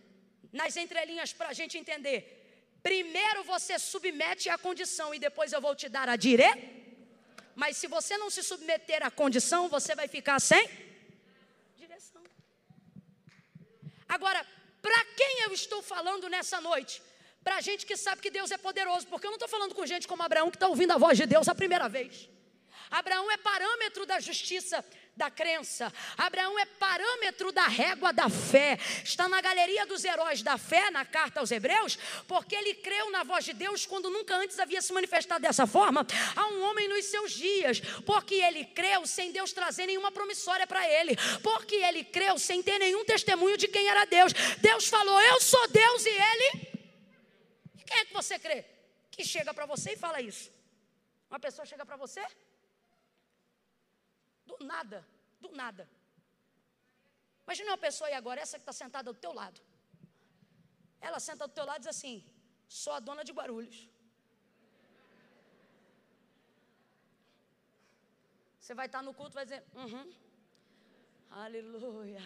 Nas 0.52 0.76
entrelinhas 0.76 1.32
para 1.32 1.48
a 1.48 1.52
gente 1.52 1.78
entender. 1.78 2.18
Primeiro 2.82 3.44
você 3.44 3.78
submete 3.78 4.48
à 4.48 4.58
condição 4.58 5.14
e 5.14 5.18
depois 5.18 5.52
eu 5.52 5.60
vou 5.60 5.74
te 5.74 5.88
dar 5.88 6.08
a 6.08 6.16
direita. 6.16 6.82
Mas 7.54 7.76
se 7.76 7.86
você 7.86 8.16
não 8.16 8.30
se 8.30 8.42
submeter 8.42 9.04
à 9.04 9.10
condição, 9.10 9.68
você 9.68 9.94
vai 9.94 10.08
ficar 10.08 10.40
sem 10.40 10.68
direção. 11.76 12.22
Agora, 14.08 14.44
para 14.80 15.04
quem 15.16 15.42
eu 15.42 15.52
estou 15.52 15.82
falando 15.82 16.28
nessa 16.28 16.60
noite? 16.60 17.02
Para 17.44 17.60
gente 17.60 17.84
que 17.84 17.96
sabe 17.96 18.22
que 18.22 18.30
Deus 18.30 18.50
é 18.50 18.58
poderoso, 18.58 19.06
porque 19.06 19.26
eu 19.26 19.30
não 19.30 19.36
estou 19.36 19.48
falando 19.48 19.74
com 19.74 19.84
gente 19.84 20.08
como 20.08 20.22
Abraão 20.22 20.50
que 20.50 20.56
está 20.56 20.68
ouvindo 20.68 20.92
a 20.92 20.98
voz 20.98 21.18
de 21.18 21.26
Deus 21.26 21.48
a 21.48 21.54
primeira 21.54 21.88
vez. 21.88 22.28
Abraão 22.90 23.30
é 23.30 23.36
parâmetro 23.36 24.04
da 24.06 24.20
justiça 24.20 24.84
da 25.14 25.30
crença. 25.30 25.92
Abraão 26.16 26.58
é 26.58 26.64
parâmetro 26.64 27.52
da 27.52 27.66
régua 27.66 28.12
da 28.12 28.28
fé. 28.28 28.78
Está 29.04 29.28
na 29.28 29.40
galeria 29.40 29.86
dos 29.86 30.04
heróis 30.04 30.42
da 30.42 30.56
fé, 30.56 30.90
na 30.90 31.04
carta 31.04 31.40
aos 31.40 31.50
Hebreus, 31.50 31.98
porque 32.26 32.54
ele 32.54 32.74
creu 32.74 33.10
na 33.10 33.22
voz 33.22 33.44
de 33.44 33.52
Deus 33.52 33.84
quando 33.84 34.10
nunca 34.10 34.36
antes 34.36 34.58
havia 34.58 34.80
se 34.80 34.92
manifestado 34.92 35.42
dessa 35.42 35.66
forma 35.66 36.06
a 36.34 36.46
um 36.48 36.62
homem 36.62 36.88
nos 36.88 37.04
seus 37.06 37.32
dias. 37.32 37.80
Porque 38.06 38.36
ele 38.36 38.64
creu 38.64 39.06
sem 39.06 39.32
Deus 39.32 39.52
trazer 39.52 39.86
nenhuma 39.86 40.10
promissória 40.10 40.66
para 40.66 40.86
ele. 40.88 41.16
Porque 41.42 41.76
ele 41.76 42.04
creu 42.04 42.38
sem 42.38 42.62
ter 42.62 42.78
nenhum 42.78 43.04
testemunho 43.04 43.56
de 43.56 43.68
quem 43.68 43.88
era 43.88 44.04
Deus. 44.06 44.32
Deus 44.58 44.88
falou: 44.88 45.20
Eu 45.20 45.40
sou 45.40 45.68
Deus 45.68 46.06
e 46.06 46.10
ele. 46.10 46.72
E 47.78 47.84
quem 47.84 47.98
é 47.98 48.04
que 48.06 48.14
você 48.14 48.38
crê? 48.38 48.64
Que 49.10 49.24
chega 49.24 49.52
para 49.52 49.66
você 49.66 49.92
e 49.92 49.96
fala 49.96 50.22
isso. 50.22 50.50
Uma 51.30 51.38
pessoa 51.38 51.66
chega 51.66 51.84
para 51.84 51.96
você 51.96 52.22
do 54.52 54.66
nada, 54.72 54.98
do 55.40 55.50
nada. 55.62 55.88
Imagina 57.46 57.70
uma 57.72 57.78
pessoa 57.86 58.08
aí 58.08 58.14
agora, 58.14 58.40
essa 58.40 58.58
que 58.58 58.62
está 58.62 58.72
sentada 58.72 59.12
do 59.12 59.18
teu 59.18 59.32
lado. 59.32 59.60
Ela 61.00 61.18
senta 61.28 61.46
do 61.48 61.54
teu 61.58 61.64
lado 61.64 61.78
e 61.78 61.84
diz 61.84 61.88
assim: 61.96 62.24
sou 62.68 62.92
a 62.92 63.00
dona 63.00 63.24
de 63.24 63.32
Guarulhos. 63.32 63.78
Você 68.60 68.74
vai 68.74 68.86
estar 68.86 69.02
no 69.02 69.12
culto 69.12 69.32
e 69.34 69.38
vai 69.40 69.44
dizer, 69.44 69.64
uhum, 69.74 70.12
aleluia. 71.30 72.22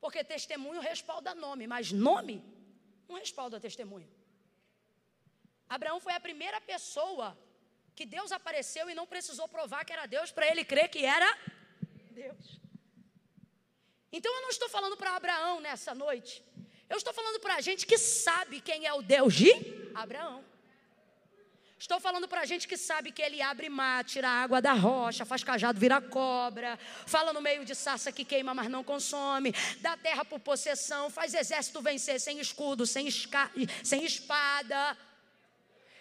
Porque 0.00 0.22
testemunho 0.22 0.80
respalda 0.80 1.34
nome, 1.34 1.66
mas 1.66 1.90
nome 1.90 2.36
não 3.08 3.16
respalda 3.16 3.60
testemunho. 3.60 4.08
Abraão 5.76 5.98
foi 6.06 6.12
a 6.12 6.20
primeira 6.20 6.60
pessoa 6.60 7.26
que 7.96 8.04
Deus 8.04 8.30
apareceu 8.30 8.90
e 8.90 8.94
não 8.94 9.06
precisou 9.06 9.48
provar 9.48 9.84
que 9.86 9.92
era 9.96 10.04
Deus 10.04 10.30
para 10.30 10.46
ele 10.46 10.64
crer 10.64 10.88
que 10.90 11.02
era 11.02 11.30
Deus. 12.10 12.60
Então 14.12 14.30
eu 14.34 14.42
não 14.42 14.50
estou 14.50 14.68
falando 14.68 14.98
para 14.98 15.16
Abraão 15.16 15.60
nessa 15.60 15.94
noite. 15.94 16.44
Eu 16.90 16.98
estou 16.98 17.14
falando 17.14 17.40
para 17.40 17.54
a 17.54 17.62
gente 17.62 17.86
que 17.86 17.96
sabe 17.96 18.60
quem 18.60 18.84
é 18.84 18.92
o 18.92 19.00
Deus 19.00 19.32
de 19.32 19.50
Abraão. 19.94 20.44
Estou 21.78 21.98
falando 21.98 22.28
para 22.28 22.42
a 22.42 22.44
gente 22.44 22.68
que 22.68 22.76
sabe 22.76 23.10
que 23.10 23.22
ele 23.22 23.40
abre 23.40 23.70
mar, 23.70 24.04
tira 24.04 24.28
água 24.28 24.60
da 24.60 24.74
rocha, 24.74 25.24
faz 25.24 25.42
cajado 25.42 25.80
virar 25.80 26.02
cobra, 26.02 26.78
fala 27.06 27.32
no 27.32 27.40
meio 27.40 27.64
de 27.64 27.74
sarça 27.74 28.12
que 28.12 28.26
queima, 28.26 28.52
mas 28.52 28.68
não 28.68 28.84
consome, 28.84 29.54
dá 29.80 29.96
terra 29.96 30.22
por 30.22 30.38
possessão, 30.38 31.08
faz 31.08 31.32
exército 31.32 31.80
vencer 31.80 32.20
sem 32.20 32.38
escudo, 32.40 32.86
sem, 32.86 33.08
sem 33.82 34.04
espada. 34.04 34.96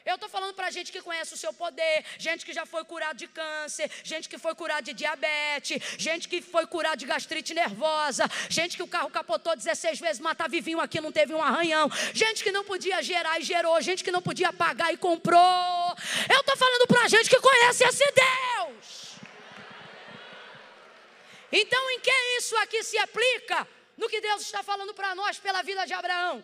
Eu 0.06 0.16
estou 0.16 0.28
falando 0.30 0.54
para 0.54 0.72
gente 0.72 0.92
que 0.92 1.02
conhece 1.02 1.34
o 1.34 1.38
seu 1.38 1.54
poder, 1.54 2.04
gente 2.18 2.46
que 2.46 2.54
já 2.54 2.66
foi 2.66 2.84
curado 2.84 3.18
de 3.18 3.28
câncer, 3.28 3.90
gente 4.04 4.28
que 4.28 4.38
foi 4.38 4.56
curado 4.56 4.86
de 4.86 4.94
diabetes, 4.94 5.82
gente 5.98 6.28
que 6.28 6.42
foi 6.42 6.66
curado 6.66 6.98
de 6.98 7.06
gastrite 7.06 7.54
nervosa, 7.54 8.26
gente 8.50 8.76
que 8.76 8.84
o 8.84 8.88
carro 8.88 9.10
capotou 9.10 9.56
16 9.56 10.00
vezes, 10.00 10.20
mas 10.20 10.34
está 10.34 10.48
vivinho 10.48 10.80
aqui, 10.80 11.00
não 11.00 11.12
teve 11.12 11.34
um 11.34 11.42
arranhão, 11.42 11.90
gente 12.14 12.44
que 12.44 12.52
não 12.52 12.64
podia 12.64 13.02
gerar 13.04 13.40
e 13.40 13.44
gerou, 13.44 13.80
gente 13.82 14.04
que 14.04 14.12
não 14.12 14.22
podia 14.22 14.52
pagar 14.52 14.94
e 14.94 14.98
comprou. 14.98 15.96
Eu 16.30 16.40
estou 16.40 16.58
falando 16.58 16.88
para 16.88 17.08
gente 17.08 17.30
que 17.30 17.40
conhece 17.40 17.84
esse 17.84 18.06
Deus. 18.12 19.02
Então, 21.52 21.92
em 21.92 22.00
que 22.00 22.12
isso 22.38 22.56
aqui 22.58 22.82
se 22.84 22.98
aplica? 22.98 23.68
No 23.98 24.08
que 24.08 24.22
Deus 24.22 24.42
está 24.42 24.64
falando 24.64 24.94
para 24.94 25.14
nós 25.14 25.38
pela 25.38 25.62
vida 25.62 25.86
de 25.86 25.94
Abraão. 25.94 26.44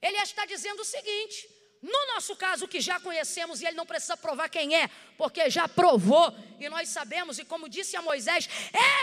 Ele 0.00 0.16
está 0.18 0.46
dizendo 0.46 0.80
o 0.80 0.84
seguinte: 0.84 1.48
no 1.80 2.06
nosso 2.14 2.34
caso, 2.34 2.66
que 2.66 2.80
já 2.80 2.98
conhecemos, 2.98 3.60
e 3.60 3.66
ele 3.66 3.76
não 3.76 3.86
precisa 3.86 4.16
provar 4.16 4.48
quem 4.48 4.74
é, 4.74 4.90
porque 5.16 5.48
já 5.48 5.68
provou, 5.68 6.34
e 6.58 6.68
nós 6.68 6.88
sabemos, 6.88 7.38
e 7.38 7.44
como 7.44 7.68
disse 7.68 7.96
a 7.96 8.02
Moisés, 8.02 8.48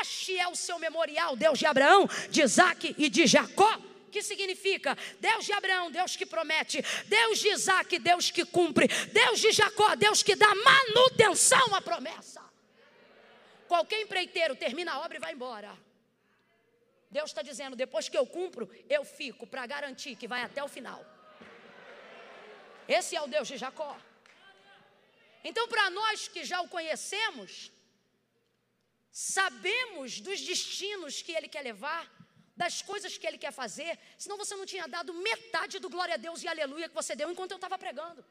este 0.02 0.38
é 0.38 0.48
o 0.48 0.56
seu 0.56 0.78
memorial, 0.78 1.36
Deus 1.38 1.58
de 1.58 1.66
Abraão, 1.66 2.08
de 2.30 2.42
Isaac 2.42 2.94
e 2.98 3.10
de 3.10 3.26
Jacó. 3.26 3.80
Que 4.12 4.22
significa 4.22 4.98
Deus 5.20 5.44
de 5.44 5.52
Abraão, 5.52 5.92
Deus 5.92 6.16
que 6.16 6.26
promete, 6.26 6.82
Deus 7.06 7.38
de 7.38 7.50
Isaac, 7.50 8.00
Deus 8.00 8.32
que 8.32 8.46
cumpre, 8.46 8.88
Deus 9.12 9.42
de 9.42 9.52
Jacó, 9.52 9.94
Deus 9.96 10.24
que 10.24 10.38
dá 10.38 10.48
manutenção 10.56 11.76
à 11.76 11.82
promessa. 11.82 12.42
Qualquer 13.68 14.02
empreiteiro 14.02 14.56
termina 14.56 14.94
a 14.94 15.00
obra 15.00 15.18
e 15.18 15.20
vai 15.20 15.34
embora. 15.34 15.78
Deus 17.12 17.30
está 17.30 17.42
dizendo: 17.42 17.76
depois 17.76 18.08
que 18.08 18.18
eu 18.18 18.26
cumpro, 18.26 18.70
eu 18.90 19.04
fico 19.04 19.46
para 19.46 19.66
garantir 19.66 20.16
que 20.16 20.30
vai 20.30 20.44
até 20.44 20.64
o 20.64 20.70
final. 20.70 21.06
Esse 22.88 23.16
é 23.16 23.22
o 23.22 23.28
Deus 23.28 23.48
de 23.48 23.58
Jacó. 23.58 23.98
Então, 25.44 25.68
para 25.68 25.90
nós 25.90 26.28
que 26.28 26.44
já 26.44 26.62
o 26.62 26.68
conhecemos, 26.68 27.72
sabemos 29.12 30.20
dos 30.20 30.42
destinos 30.42 31.22
que 31.22 31.32
ele 31.32 31.48
quer 31.48 31.62
levar, 31.62 32.12
das 32.56 32.82
coisas 32.82 33.18
que 33.18 33.28
ele 33.28 33.38
quer 33.38 33.52
fazer, 33.52 34.00
senão 34.18 34.38
você 34.38 34.56
não 34.56 34.66
tinha 34.66 34.88
dado 34.88 35.14
metade 35.14 35.78
do 35.78 35.90
glória 35.90 36.16
a 36.16 36.18
Deus 36.18 36.42
e 36.42 36.48
aleluia 36.48 36.88
que 36.88 36.96
você 36.96 37.16
deu 37.16 37.30
enquanto 37.30 37.52
eu 37.52 37.58
estava 37.58 37.78
pregando. 37.78 38.26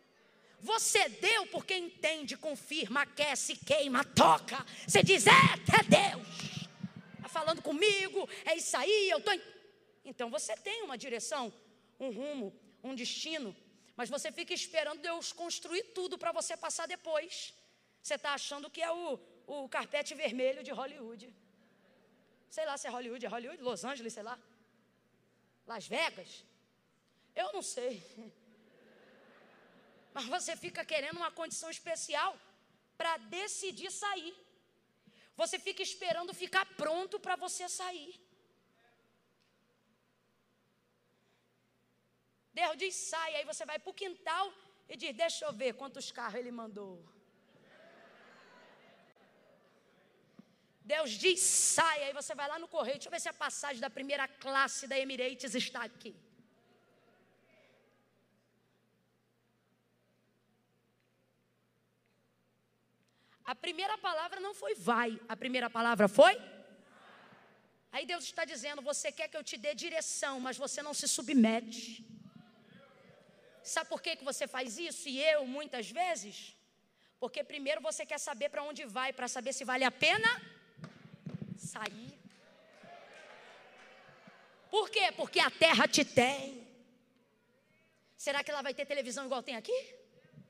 Você 0.61 1.09
deu 1.09 1.47
porque 1.49 1.77
entende, 1.77 2.37
confirma, 2.37 3.03
aquece, 3.03 3.55
queima, 3.55 4.03
toca. 4.03 4.65
Você 4.87 5.03
diz, 5.03 5.27
é, 5.27 5.31
é 5.31 5.83
Deus. 5.83 6.27
Está 7.17 7.29
falando 7.29 7.61
comigo, 7.61 8.27
é 8.47 8.57
isso 8.57 8.75
aí, 8.77 9.11
eu 9.11 9.19
estou. 9.19 9.39
Então 10.05 10.31
você 10.31 10.57
tem 10.57 10.83
uma 10.83 10.97
direção, 10.97 11.53
um 12.01 12.11
rumo, 12.11 12.59
um 12.83 12.95
destino. 12.95 13.55
Mas 13.97 14.11
você 14.11 14.33
fica 14.33 14.53
esperando 14.53 15.01
Deus 15.01 15.33
construir 15.33 15.85
tudo 15.99 16.19
para 16.19 16.33
você 16.33 16.57
passar 16.57 16.87
depois. 16.87 17.55
Você 18.03 18.15
está 18.15 18.35
achando 18.35 18.71
que 18.71 18.83
é 18.83 18.91
o, 18.91 19.19
o 19.47 19.69
carpete 19.69 20.15
vermelho 20.15 20.63
de 20.63 20.73
Hollywood. 20.73 21.35
Sei 22.51 22.65
lá 22.67 22.77
se 22.77 22.87
é 22.87 22.91
Hollywood, 22.91 23.25
é 23.25 23.29
Hollywood, 23.29 23.63
Los 23.63 23.85
Angeles, 23.85 24.13
sei 24.13 24.23
lá. 24.23 24.39
Las 25.67 25.87
Vegas. 25.87 26.45
Eu 27.35 27.53
não 27.53 27.63
sei. 27.63 28.03
Mas 30.15 30.27
você 30.27 30.57
fica 30.57 30.85
querendo 30.85 31.17
uma 31.17 31.31
condição 31.31 31.71
especial 31.71 32.39
para 32.97 33.17
decidir 33.17 33.91
sair. 33.91 34.35
Você 35.37 35.59
fica 35.59 35.83
esperando 35.83 36.33
ficar 36.33 36.65
pronto 36.77 37.19
para 37.19 37.37
você 37.37 37.69
sair. 37.69 38.24
Deus 42.61 42.77
diz 42.83 42.95
sai, 42.95 43.31
aí 43.37 43.45
você 43.45 43.65
vai 43.71 43.79
para 43.79 43.91
o 43.91 43.95
quintal 44.03 44.53
e 44.89 44.97
diz: 44.97 45.13
Deixa 45.25 45.45
eu 45.45 45.53
ver 45.53 45.75
quantos 45.75 46.11
carros 46.13 46.39
ele 46.41 46.53
mandou. 46.53 46.95
Deus 50.93 51.11
diz 51.13 51.41
sai, 51.41 52.05
aí 52.05 52.13
você 52.13 52.35
vai 52.35 52.47
lá 52.47 52.59
no 52.59 52.69
correio. 52.69 52.97
Deixa 52.97 53.09
eu 53.09 53.11
ver 53.11 53.21
se 53.21 53.29
a 53.29 53.33
passagem 53.33 53.81
da 53.81 53.91
primeira 53.91 54.29
classe 54.29 54.87
da 54.87 54.99
Emirates 54.99 55.55
está 55.55 55.83
aqui. 55.83 56.15
A 63.45 63.55
primeira 63.55 63.97
palavra 63.99 64.39
não 64.41 64.55
foi 64.55 64.75
vai, 64.75 65.21
a 65.29 65.37
primeira 65.37 65.69
palavra 65.69 66.07
foi? 66.07 66.35
Aí 67.91 68.07
Deus 68.07 68.25
está 68.25 68.45
dizendo: 68.45 68.81
você 68.81 69.11
quer 69.11 69.29
que 69.29 69.37
eu 69.37 69.45
te 69.45 69.57
dê 69.57 69.75
direção, 69.75 70.39
mas 70.39 70.57
você 70.57 70.83
não 70.83 70.95
se 70.95 71.09
submete. 71.09 72.14
Sabe 73.65 73.89
por 73.89 74.03
que, 74.03 74.17
que 74.17 74.25
você 74.25 74.47
faz 74.47 74.79
isso? 74.79 75.09
E 75.09 75.23
eu, 75.23 75.47
muitas 75.47 75.91
vezes? 75.91 76.55
Porque 77.19 77.43
primeiro 77.43 77.81
você 77.81 78.05
quer 78.05 78.19
saber 78.19 78.51
para 78.51 78.62
onde 78.62 78.85
vai, 78.85 79.11
para 79.11 79.27
saber 79.27 79.55
se 79.55 79.65
vale 79.65 79.85
a 79.85 79.91
pena 79.91 80.31
sair. 81.57 82.12
Por 84.71 84.91
quê? 84.91 85.11
Porque 85.17 85.41
a 85.41 85.51
terra 85.51 85.89
te 85.89 86.05
tem. 86.05 86.62
Será 88.17 88.45
que 88.45 88.51
ela 88.51 88.61
vai 88.61 88.75
ter 88.75 88.85
televisão 88.85 89.25
igual 89.25 89.43
tem 89.43 89.57
aqui? 89.57 89.95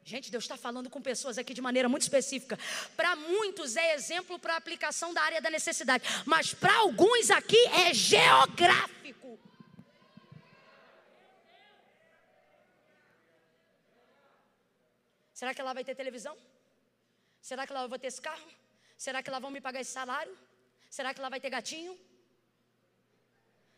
Gente, 0.04 0.30
Deus 0.30 0.44
está 0.44 0.56
falando 0.56 0.90
com 0.90 1.00
pessoas 1.00 1.38
aqui 1.38 1.54
de 1.54 1.62
maneira 1.62 1.88
muito 1.88 2.02
específica. 2.02 2.58
Para 2.96 3.14
muitos 3.16 3.76
é 3.76 3.94
exemplo 3.94 4.38
para 4.38 4.56
aplicação 4.56 5.14
da 5.14 5.22
área 5.22 5.40
da 5.40 5.48
necessidade, 5.48 6.04
mas 6.26 6.52
para 6.52 6.74
alguns 6.78 7.30
aqui 7.30 7.58
é 7.68 7.94
geográfico. 7.94 8.93
Será 15.38 15.52
que 15.52 15.60
ela 15.60 15.74
vai 15.78 15.84
ter 15.84 15.94
televisão? 16.02 16.36
Será 17.48 17.66
que 17.66 17.72
ela 17.72 17.86
vai 17.88 17.98
ter 17.98 18.06
esse 18.06 18.22
carro? 18.28 18.48
Será 18.96 19.22
que 19.22 19.28
ela 19.28 19.40
vai 19.40 19.50
me 19.50 19.60
pagar 19.60 19.80
esse 19.80 19.90
salário? 19.90 20.34
Será 20.88 21.12
que 21.12 21.20
ela 21.20 21.28
vai 21.28 21.40
ter 21.40 21.50
gatinho? 21.50 21.98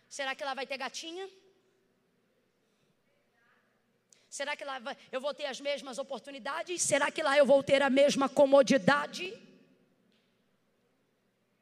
Será 0.09 0.35
que 0.35 0.43
ela 0.43 0.55
vai 0.55 0.67
ter 0.67 0.77
gatinha? 0.77 1.29
Será 4.29 4.55
que 4.55 4.65
lá 4.65 4.79
eu 5.11 5.21
vou 5.21 5.33
ter 5.33 5.47
as 5.47 5.61
mesmas 5.61 5.99
oportunidades? 5.99 6.83
Será 6.83 7.11
que 7.11 7.23
lá 7.23 7.39
eu 7.39 7.47
vou 7.47 7.63
ter 7.63 7.81
a 7.81 7.89
mesma 7.89 8.29
comodidade? 8.29 9.27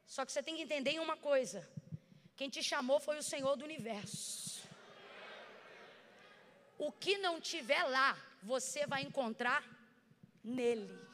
Só 0.05 0.25
que 0.25 0.31
você 0.31 0.43
tem 0.43 0.57
que 0.57 0.63
entender 0.63 0.99
uma 0.99 1.15
coisa: 1.15 1.67
quem 2.35 2.49
te 2.49 2.61
chamou 2.61 2.99
foi 2.99 3.17
o 3.17 3.23
Senhor 3.23 3.55
do 3.55 3.63
universo. 3.63 4.67
O 6.77 6.91
que 6.91 7.17
não 7.17 7.39
tiver 7.39 7.83
lá, 7.83 8.17
você 8.43 8.85
vai 8.85 9.01
encontrar 9.01 9.63
nele. 10.45 11.05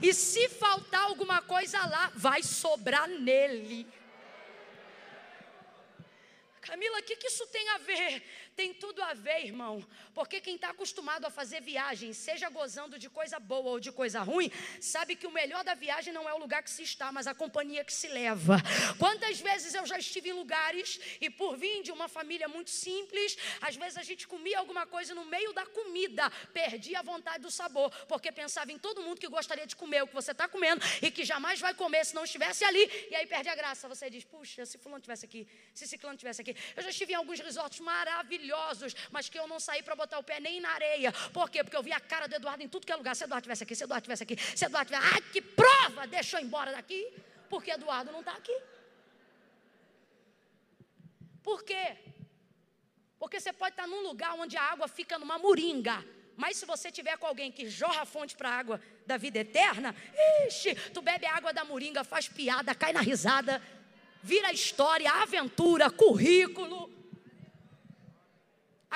E 0.00 0.12
se 0.12 0.48
faltar 0.48 1.02
alguma 1.02 1.42
coisa 1.42 1.78
lá, 1.86 2.10
vai 2.14 2.42
sobrar 2.42 3.08
nele. 3.08 3.86
Camila, 6.60 6.98
o 6.98 7.02
que, 7.02 7.16
que 7.16 7.26
isso 7.26 7.46
tem 7.48 7.68
a 7.70 7.78
ver? 7.78 8.22
Tem 8.56 8.72
tudo 8.72 9.02
a 9.02 9.14
ver, 9.14 9.46
irmão. 9.46 9.84
Porque 10.14 10.40
quem 10.40 10.54
está 10.54 10.70
acostumado 10.70 11.26
a 11.26 11.30
fazer 11.30 11.60
viagem, 11.60 12.12
seja 12.12 12.48
gozando 12.48 12.98
de 12.98 13.10
coisa 13.10 13.40
boa 13.40 13.70
ou 13.70 13.80
de 13.80 13.90
coisa 13.90 14.20
ruim, 14.20 14.50
sabe 14.80 15.16
que 15.16 15.26
o 15.26 15.30
melhor 15.30 15.64
da 15.64 15.74
viagem 15.74 16.12
não 16.12 16.28
é 16.28 16.32
o 16.32 16.38
lugar 16.38 16.62
que 16.62 16.70
se 16.70 16.84
está, 16.84 17.10
mas 17.10 17.26
a 17.26 17.34
companhia 17.34 17.84
que 17.84 17.92
se 17.92 18.06
leva. 18.06 18.58
Quantas 18.96 19.40
vezes 19.40 19.74
eu 19.74 19.84
já 19.84 19.98
estive 19.98 20.28
em 20.28 20.32
lugares 20.32 21.00
e 21.20 21.28
por 21.28 21.56
vir 21.56 21.82
de 21.82 21.90
uma 21.90 22.06
família 22.06 22.46
muito 22.46 22.70
simples, 22.70 23.36
às 23.60 23.74
vezes 23.74 23.98
a 23.98 24.04
gente 24.04 24.28
comia 24.28 24.58
alguma 24.60 24.86
coisa 24.86 25.14
no 25.14 25.24
meio 25.24 25.52
da 25.52 25.66
comida, 25.66 26.30
perdia 26.52 27.00
a 27.00 27.02
vontade 27.02 27.42
do 27.42 27.50
sabor, 27.50 27.90
porque 28.06 28.30
pensava 28.30 28.70
em 28.70 28.78
todo 28.78 29.02
mundo 29.02 29.18
que 29.18 29.28
gostaria 29.28 29.66
de 29.66 29.74
comer 29.74 30.04
o 30.04 30.06
que 30.06 30.14
você 30.14 30.30
está 30.30 30.46
comendo 30.46 30.84
e 31.02 31.10
que 31.10 31.24
jamais 31.24 31.58
vai 31.58 31.74
comer 31.74 32.06
se 32.06 32.14
não 32.14 32.22
estivesse 32.22 32.64
ali, 32.64 33.08
e 33.10 33.16
aí 33.16 33.26
perde 33.26 33.48
a 33.48 33.54
graça. 33.56 33.88
Você 33.88 34.08
diz, 34.08 34.22
puxa, 34.22 34.64
se 34.64 34.78
fulano 34.78 34.98
estivesse 34.98 35.24
aqui, 35.24 35.48
se 35.74 35.88
ciclano 35.88 36.14
estivesse 36.14 36.40
aqui. 36.40 36.56
Eu 36.76 36.82
já 36.84 36.90
estive 36.90 37.14
em 37.14 37.16
alguns 37.16 37.40
resorts 37.40 37.80
maravilhosos 37.80 38.43
maravilhosos, 38.44 38.94
mas 39.10 39.28
que 39.28 39.38
eu 39.38 39.46
não 39.48 39.58
saí 39.58 39.82
para 39.82 39.96
botar 39.96 40.18
o 40.18 40.22
pé 40.22 40.38
nem 40.40 40.60
na 40.60 40.70
areia. 40.70 41.12
Por 41.32 41.48
quê? 41.50 41.64
Porque 41.64 41.76
eu 41.76 41.82
vi 41.82 41.92
a 41.92 42.00
cara 42.00 42.26
do 42.26 42.34
Eduardo 42.34 42.62
em 42.62 42.68
tudo 42.68 42.86
que 42.86 42.92
é 42.92 42.96
lugar. 42.96 43.16
Se 43.16 43.24
Eduardo 43.24 43.42
estivesse 43.42 43.64
aqui, 43.64 43.74
se 43.74 43.84
Eduardo 43.84 44.02
estivesse 44.02 44.22
aqui, 44.22 44.36
se 44.58 44.64
Eduardo 44.64 44.92
estivesse. 44.92 45.14
Ai, 45.14 45.22
que 45.32 45.40
prova! 45.40 46.06
Deixou 46.06 46.38
embora 46.38 46.72
daqui, 46.72 47.12
porque 47.48 47.70
Eduardo 47.70 48.12
não 48.12 48.20
está 48.20 48.32
aqui. 48.32 48.56
Por 51.42 51.62
quê? 51.62 51.96
Porque 53.18 53.40
você 53.40 53.52
pode 53.52 53.72
estar 53.72 53.86
num 53.86 54.02
lugar 54.02 54.34
onde 54.34 54.56
a 54.56 54.62
água 54.62 54.86
fica 54.86 55.18
numa 55.18 55.38
moringa. 55.38 56.04
Mas 56.36 56.56
se 56.56 56.66
você 56.66 56.90
tiver 56.90 57.16
com 57.16 57.26
alguém 57.26 57.52
que 57.52 57.68
jorra 57.68 58.02
a 58.02 58.06
fonte 58.06 58.36
para 58.36 58.50
a 58.50 58.58
água 58.58 58.80
da 59.06 59.16
vida 59.16 59.38
eterna, 59.38 59.94
ixi, 60.46 60.74
tu 60.92 61.00
bebe 61.00 61.26
a 61.26 61.36
água 61.36 61.52
da 61.52 61.64
moringa, 61.64 62.02
faz 62.02 62.28
piada, 62.28 62.74
cai 62.74 62.92
na 62.92 63.00
risada, 63.00 63.62
vira 64.20 64.52
história, 64.52 65.12
aventura, 65.12 65.88
currículo. 65.90 67.03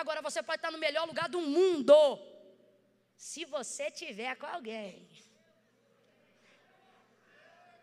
Agora 0.01 0.23
você 0.23 0.41
pode 0.49 0.59
estar 0.59 0.71
no 0.71 0.79
melhor 0.79 1.05
lugar 1.09 1.29
do 1.29 1.41
mundo. 1.41 1.95
Se 3.17 3.45
você 3.45 3.91
tiver 3.91 4.37
com 4.37 4.47
alguém. 4.47 5.09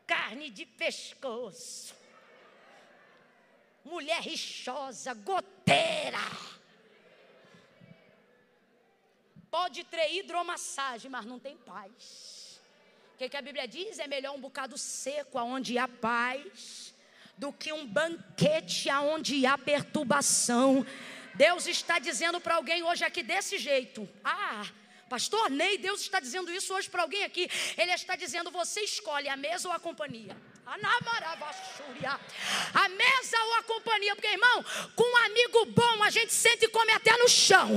Carne 0.07 0.49
de 0.49 0.65
pescoço. 0.65 1.93
Mulher 3.83 4.21
rixosa, 4.21 5.13
goteira. 5.13 6.25
Pode 9.51 9.83
ter 9.83 10.13
hidromassagem, 10.13 11.11
mas 11.11 11.25
não 11.25 11.37
tem 11.37 11.57
paz. 11.57 12.61
O 13.13 13.17
que, 13.17 13.27
que 13.27 13.37
a 13.37 13.41
Bíblia 13.41 13.67
diz? 13.67 13.99
É 13.99 14.07
melhor 14.07 14.33
um 14.35 14.39
bocado 14.39 14.77
seco 14.77 15.37
aonde 15.37 15.77
há 15.77 15.87
paz 15.87 16.95
do 17.37 17.51
que 17.51 17.73
um 17.73 17.85
banquete 17.85 18.89
aonde 18.89 19.45
há 19.45 19.57
perturbação. 19.57 20.85
Deus 21.35 21.67
está 21.67 21.99
dizendo 21.99 22.39
para 22.39 22.55
alguém 22.55 22.83
hoje 22.83 23.03
aqui 23.03 23.21
desse 23.21 23.57
jeito. 23.57 24.07
Ah, 24.23 24.65
pastor 25.09 25.49
Ney, 25.49 25.77
Deus 25.77 26.01
está 26.01 26.19
dizendo 26.19 26.51
isso 26.51 26.73
hoje 26.73 26.89
para 26.89 27.01
alguém 27.01 27.23
aqui. 27.23 27.49
Ele 27.77 27.91
está 27.91 28.15
dizendo: 28.15 28.49
você 28.51 28.81
escolhe 28.81 29.29
a 29.29 29.35
mesa 29.35 29.67
ou 29.67 29.73
a 29.73 29.79
companhia. 29.79 30.35
A 32.73 32.89
mesa 32.89 33.43
ou 33.43 33.53
a 33.53 33.63
companhia, 33.63 34.15
porque 34.15 34.27
irmão, 34.27 34.65
com 34.95 35.03
um 35.03 35.17
amigo 35.17 35.65
bom 35.65 36.03
a 36.03 36.09
gente 36.09 36.33
sente 36.33 36.65
e 36.65 36.69
come 36.69 36.91
até 36.91 37.15
no 37.17 37.29
chão, 37.29 37.69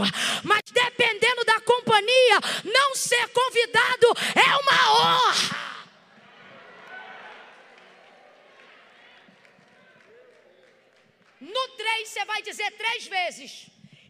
mas 0.43 0.63
dependendo 0.73 1.45
da 1.45 1.61
companhia, 1.61 2.41
não 2.65 2.95
ser 2.95 3.29
convidado 3.29 4.07
é 4.35 4.57
uma 4.57 4.93
honra. 4.95 5.68
No 11.59 11.69
3 11.77 12.09
você 12.09 12.25
vai 12.25 12.41
dizer 12.43 12.71
três 12.83 13.07
vezes. 13.07 13.51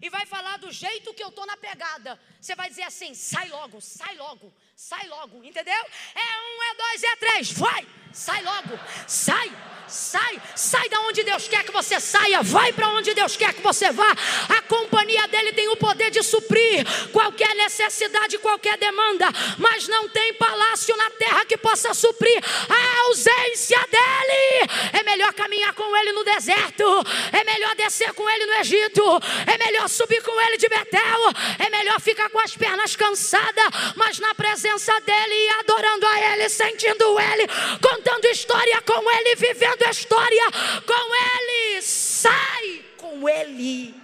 E 0.00 0.08
vai 0.16 0.24
falar 0.26 0.56
do 0.58 0.70
jeito 0.70 1.14
que 1.14 1.22
eu 1.22 1.30
estou 1.30 1.46
na 1.46 1.56
pegada. 1.56 2.20
Você 2.40 2.54
vai 2.54 2.68
dizer 2.68 2.84
assim: 2.84 3.14
sai 3.14 3.48
logo, 3.48 3.80
sai 3.80 4.14
logo, 4.16 4.52
sai 4.80 5.08
logo, 5.08 5.42
entendeu? 5.42 5.74
É 6.14 6.20
um 6.20 6.62
é 6.62 6.74
dois, 6.76 7.02
é 7.02 7.16
três. 7.16 7.50
Vai, 7.50 7.84
sai 8.12 8.40
logo, 8.44 8.78
sai. 9.08 9.52
Sai, 9.90 10.38
sai 10.54 10.86
da 10.90 11.00
onde 11.00 11.22
Deus 11.22 11.48
quer 11.48 11.64
que 11.64 11.72
você 11.72 11.98
saia, 11.98 12.42
vai 12.42 12.74
para 12.74 12.90
onde 12.90 13.14
Deus 13.14 13.38
quer 13.38 13.54
que 13.54 13.62
você 13.62 13.90
vá. 13.90 14.14
A 14.54 14.60
companhia 14.60 15.26
dele 15.28 15.50
tem 15.54 15.66
o 15.70 15.78
poder 15.78 16.10
de 16.10 16.22
suprir 16.22 16.84
qualquer 17.10 17.54
necessidade, 17.54 18.36
qualquer 18.36 18.76
demanda, 18.76 19.24
mas 19.56 19.88
não 19.88 20.06
tem 20.10 20.34
palácio 20.34 20.94
na 20.94 21.08
terra 21.12 21.42
que 21.46 21.56
possa 21.56 21.94
suprir 21.94 22.38
a 22.68 23.00
ausência 23.06 23.78
dele. 23.90 24.70
É 24.92 25.02
melhor 25.04 25.32
caminhar 25.32 25.72
com 25.72 25.96
ele 25.96 26.12
no 26.12 26.22
deserto, 26.22 26.84
é 27.32 27.42
melhor 27.44 27.74
descer 27.74 28.12
com 28.12 28.28
ele 28.28 28.44
no 28.44 28.54
Egito, 28.56 29.02
é 29.46 29.56
melhor 29.56 29.88
subir 29.88 30.22
com 30.22 30.38
ele 30.38 30.58
de 30.58 30.68
Betel, 30.68 31.20
é 31.60 31.70
melhor 31.70 31.98
ficar 31.98 32.28
com 32.28 32.40
as 32.40 32.54
pernas 32.54 32.94
cansadas, 32.94 33.64
mas 33.96 34.18
na 34.18 34.34
presença 34.34 34.67
dele 34.76 35.34
e 35.34 35.48
adorando 35.60 36.06
a 36.06 36.32
ele, 36.32 36.48
sentindo 36.48 37.18
ele, 37.18 37.46
contando 37.80 38.24
história 38.26 38.80
com 38.82 39.10
ele, 39.10 39.34
vivendo 39.36 39.82
história 39.88 40.44
com 40.86 41.14
Ele. 41.14 41.82
Sai 41.82 42.84
com 42.96 43.28
Ele. 43.28 43.94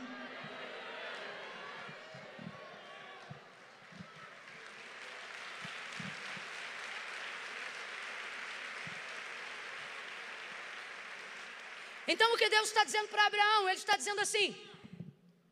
Então 12.06 12.32
o 12.34 12.36
que 12.36 12.48
Deus 12.48 12.68
está 12.68 12.84
dizendo 12.84 13.08
para 13.08 13.26
Abraão? 13.26 13.68
Ele 13.68 13.78
está 13.78 13.96
dizendo 13.96 14.20
assim: 14.20 14.54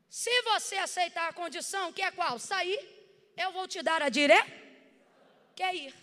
se 0.09 0.43
você 0.43 0.77
aceitar 0.77 1.29
a 1.29 1.33
condição, 1.33 1.93
que 1.93 2.03
é 2.03 2.11
qual? 2.11 2.39
Sair, 2.39 2.79
eu 3.37 3.53
vou 3.53 3.67
te 3.67 3.83
dar 3.83 4.03
a 4.03 4.09
dire. 4.09 4.62
Quer 5.55 5.75
ir? 5.75 5.95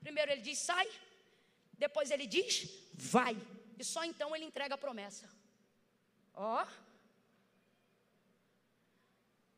Primeiro 0.00 0.32
ele 0.32 0.42
diz 0.42 0.58
sai, 0.58 0.88
depois 1.72 2.10
ele 2.10 2.26
diz 2.26 2.68
vai. 2.94 3.36
E 3.78 3.84
só 3.84 4.04
então 4.04 4.34
ele 4.34 4.44
entrega 4.44 4.74
a 4.74 4.78
promessa. 4.78 5.28
Ó. 6.34 6.62
Oh. 6.62 6.66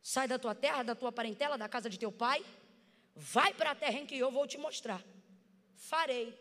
Sai 0.02 0.28
da 0.28 0.38
tua 0.38 0.54
terra, 0.54 0.82
da 0.82 0.94
tua 0.94 1.10
parentela, 1.10 1.56
da 1.56 1.68
casa 1.68 1.88
de 1.88 1.98
teu 1.98 2.12
pai. 2.12 2.44
Vai 3.14 3.54
para 3.54 3.70
a 3.70 3.74
terra 3.74 3.98
em 3.98 4.06
que 4.06 4.18
eu 4.18 4.30
vou 4.30 4.46
te 4.46 4.58
mostrar. 4.58 5.02
Farei. 5.76 6.38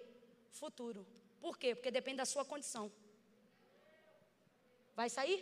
Futuro. 0.51 1.05
Por 1.39 1.57
quê? 1.57 1.75
Porque 1.75 1.91
depende 1.91 2.17
da 2.17 2.25
sua 2.25 2.45
condição. 2.45 2.91
Vai 4.95 5.09
sair? 5.09 5.39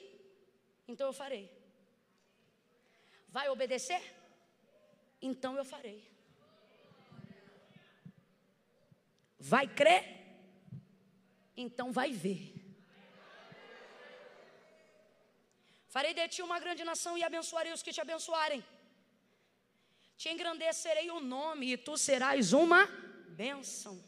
Então 0.88 1.08
eu 1.08 1.14
farei. 1.14 1.50
Vai 3.28 3.50
obedecer? 3.50 4.02
Então 5.22 5.56
eu 5.56 5.66
farei. 5.66 6.11
Vai 9.42 9.68
crer? 9.68 10.22
então 11.56 11.92
vai 11.92 12.12
ver. 12.12 12.54
Farei 15.88 16.14
de 16.14 16.28
ti 16.30 16.42
uma 16.42 16.60
grande 16.60 16.84
nação 16.84 17.18
e 17.18 17.24
abençoarei 17.24 17.74
os 17.74 17.84
que 17.84 17.92
te 17.92 18.02
abençoarem. 18.02 18.64
Te 20.18 20.30
engrandecerei 20.30 21.12
o 21.12 21.20
nome 21.20 21.74
e 21.74 21.78
tu 21.78 21.98
serás 21.98 22.54
uma 22.54 22.86
bênção. 23.30 24.02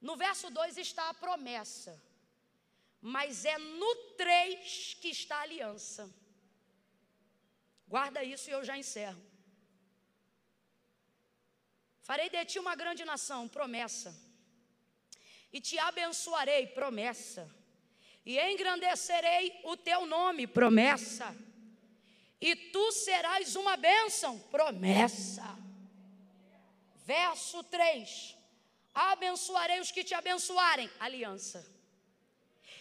No 0.00 0.16
verso 0.16 0.50
2 0.50 0.76
está 0.76 1.08
a 1.08 1.14
promessa, 1.14 2.00
mas 3.00 3.44
é 3.44 3.56
no 3.58 3.94
3 4.16 4.98
que 5.00 5.08
está 5.08 5.36
a 5.38 5.42
aliança. 5.42 6.10
Guarda 7.86 8.22
isso 8.22 8.50
e 8.50 8.52
eu 8.52 8.62
já 8.62 8.76
encerro. 8.76 9.27
Farei 12.08 12.30
de 12.30 12.42
ti 12.50 12.58
uma 12.58 12.74
grande 12.74 13.04
nação, 13.04 13.46
promessa 13.46 14.10
e 15.52 15.60
te 15.60 15.78
abençoarei, 15.78 16.66
promessa, 16.68 17.42
e 18.24 18.38
engrandecerei 18.38 19.60
o 19.64 19.76
teu 19.76 20.06
nome, 20.06 20.46
promessa, 20.46 21.36
e 22.40 22.54
tu 22.54 22.92
serás 22.92 23.56
uma 23.56 23.76
bênção, 23.76 24.38
promessa. 24.56 25.44
Verso 27.04 27.62
3: 27.64 28.36
Abençoarei 28.94 29.80
os 29.80 29.90
que 29.90 30.04
te 30.04 30.14
abençoarem, 30.14 30.90
aliança, 31.00 31.60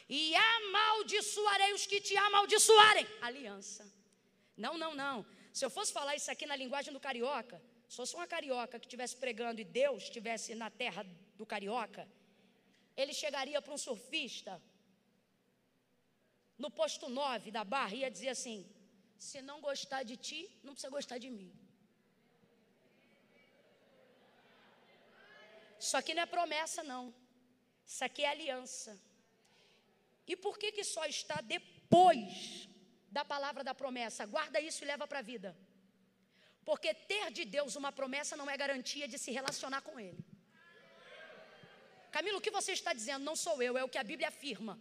e 0.08 0.34
amaldiçoarei 0.36 1.74
os 1.74 1.86
que 1.86 2.00
te 2.00 2.16
amaldiçoarem, 2.16 3.06
aliança. 3.22 3.86
Não, 4.56 4.78
não, 4.78 4.94
não. 4.94 5.26
Se 5.54 5.66
eu 5.66 5.70
fosse 5.70 5.92
falar 5.92 6.16
isso 6.16 6.32
aqui 6.32 6.46
na 6.46 6.56
linguagem 6.56 6.94
do 6.94 7.00
carioca, 7.08 7.62
se 7.88 7.96
fosse 7.96 8.16
uma 8.16 8.28
carioca 8.28 8.80
que 8.80 8.86
estivesse 8.86 9.16
pregando 9.16 9.62
e 9.62 9.64
Deus 9.64 10.04
estivesse 10.04 10.54
na 10.56 10.70
terra 10.70 11.06
do 11.38 11.46
carioca, 11.46 12.08
ele 12.96 13.14
chegaria 13.14 13.62
para 13.62 13.74
um 13.74 13.78
surfista 13.78 14.62
no 16.58 16.70
posto 16.70 17.08
9 17.08 17.52
da 17.52 17.64
barra 17.64 17.94
e 17.96 18.00
ia 18.00 18.12
dizer 18.12 18.30
assim: 18.30 18.68
se 19.18 19.42
não 19.42 19.62
gostar 19.62 20.04
de 20.04 20.18
ti, 20.18 20.42
não 20.64 20.74
precisa 20.74 20.92
gostar 20.92 21.18
de 21.18 21.30
mim. 21.30 21.52
Isso 25.80 25.96
aqui 25.96 26.14
não 26.14 26.24
é 26.24 26.26
promessa, 26.26 26.84
não. 26.84 27.14
Isso 27.86 28.04
aqui 28.04 28.24
é 28.24 28.30
aliança. 28.30 29.00
E 30.28 30.36
por 30.36 30.58
que, 30.58 30.72
que 30.72 30.84
só 30.84 31.06
está 31.06 31.40
depois 31.40 32.68
da 33.10 33.24
palavra 33.24 33.64
da 33.64 33.74
promessa? 33.74 34.26
Guarda 34.26 34.60
isso 34.60 34.84
e 34.84 34.88
leva 34.88 35.08
para 35.08 35.20
a 35.20 35.22
vida. 35.22 35.56
Porque 36.68 36.94
ter 36.94 37.32
de 37.32 37.46
Deus 37.46 37.78
uma 37.78 37.94
promessa 37.94 38.36
não 38.36 38.50
é 38.50 38.58
garantia 38.58 39.08
de 39.08 39.18
se 39.18 39.32
relacionar 39.32 39.82
com 39.82 39.98
Ele. 39.98 40.22
Camila, 42.12 42.40
o 42.40 42.42
que 42.42 42.52
você 42.52 42.74
está 42.74 42.92
dizendo? 42.92 43.24
Não 43.24 43.38
sou 43.38 43.64
eu, 43.64 43.78
é 43.78 43.86
o 43.86 43.88
que 43.88 43.98
a 43.98 44.04
Bíblia 44.04 44.28
afirma. 44.28 44.78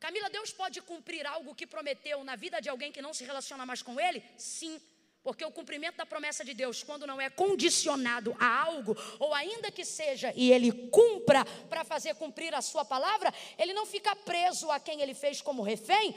Camila, 0.00 0.30
Deus 0.30 0.50
pode 0.50 0.80
cumprir 0.80 1.26
algo 1.26 1.54
que 1.54 1.66
prometeu 1.66 2.24
na 2.24 2.36
vida 2.36 2.58
de 2.58 2.70
alguém 2.70 2.90
que 2.90 3.02
não 3.02 3.12
se 3.12 3.22
relaciona 3.22 3.66
mais 3.66 3.82
com 3.82 4.00
Ele? 4.00 4.24
Sim. 4.38 4.80
Porque 5.22 5.44
o 5.44 5.50
cumprimento 5.52 5.96
da 5.98 6.06
promessa 6.06 6.42
de 6.42 6.54
Deus, 6.54 6.82
quando 6.82 7.06
não 7.06 7.20
é 7.20 7.28
condicionado 7.28 8.34
a 8.40 8.62
algo, 8.62 8.96
ou 9.18 9.34
ainda 9.34 9.70
que 9.70 9.84
seja, 9.84 10.32
e 10.34 10.50
ele 10.50 10.88
cumpra 10.88 11.44
para 11.68 11.84
fazer 11.84 12.14
cumprir 12.14 12.54
a 12.54 12.62
sua 12.62 12.84
palavra, 12.84 13.32
ele 13.58 13.74
não 13.74 13.84
fica 13.84 14.16
preso 14.16 14.70
a 14.70 14.80
quem 14.80 15.02
ele 15.02 15.12
fez 15.12 15.42
como 15.42 15.62
refém 15.62 16.16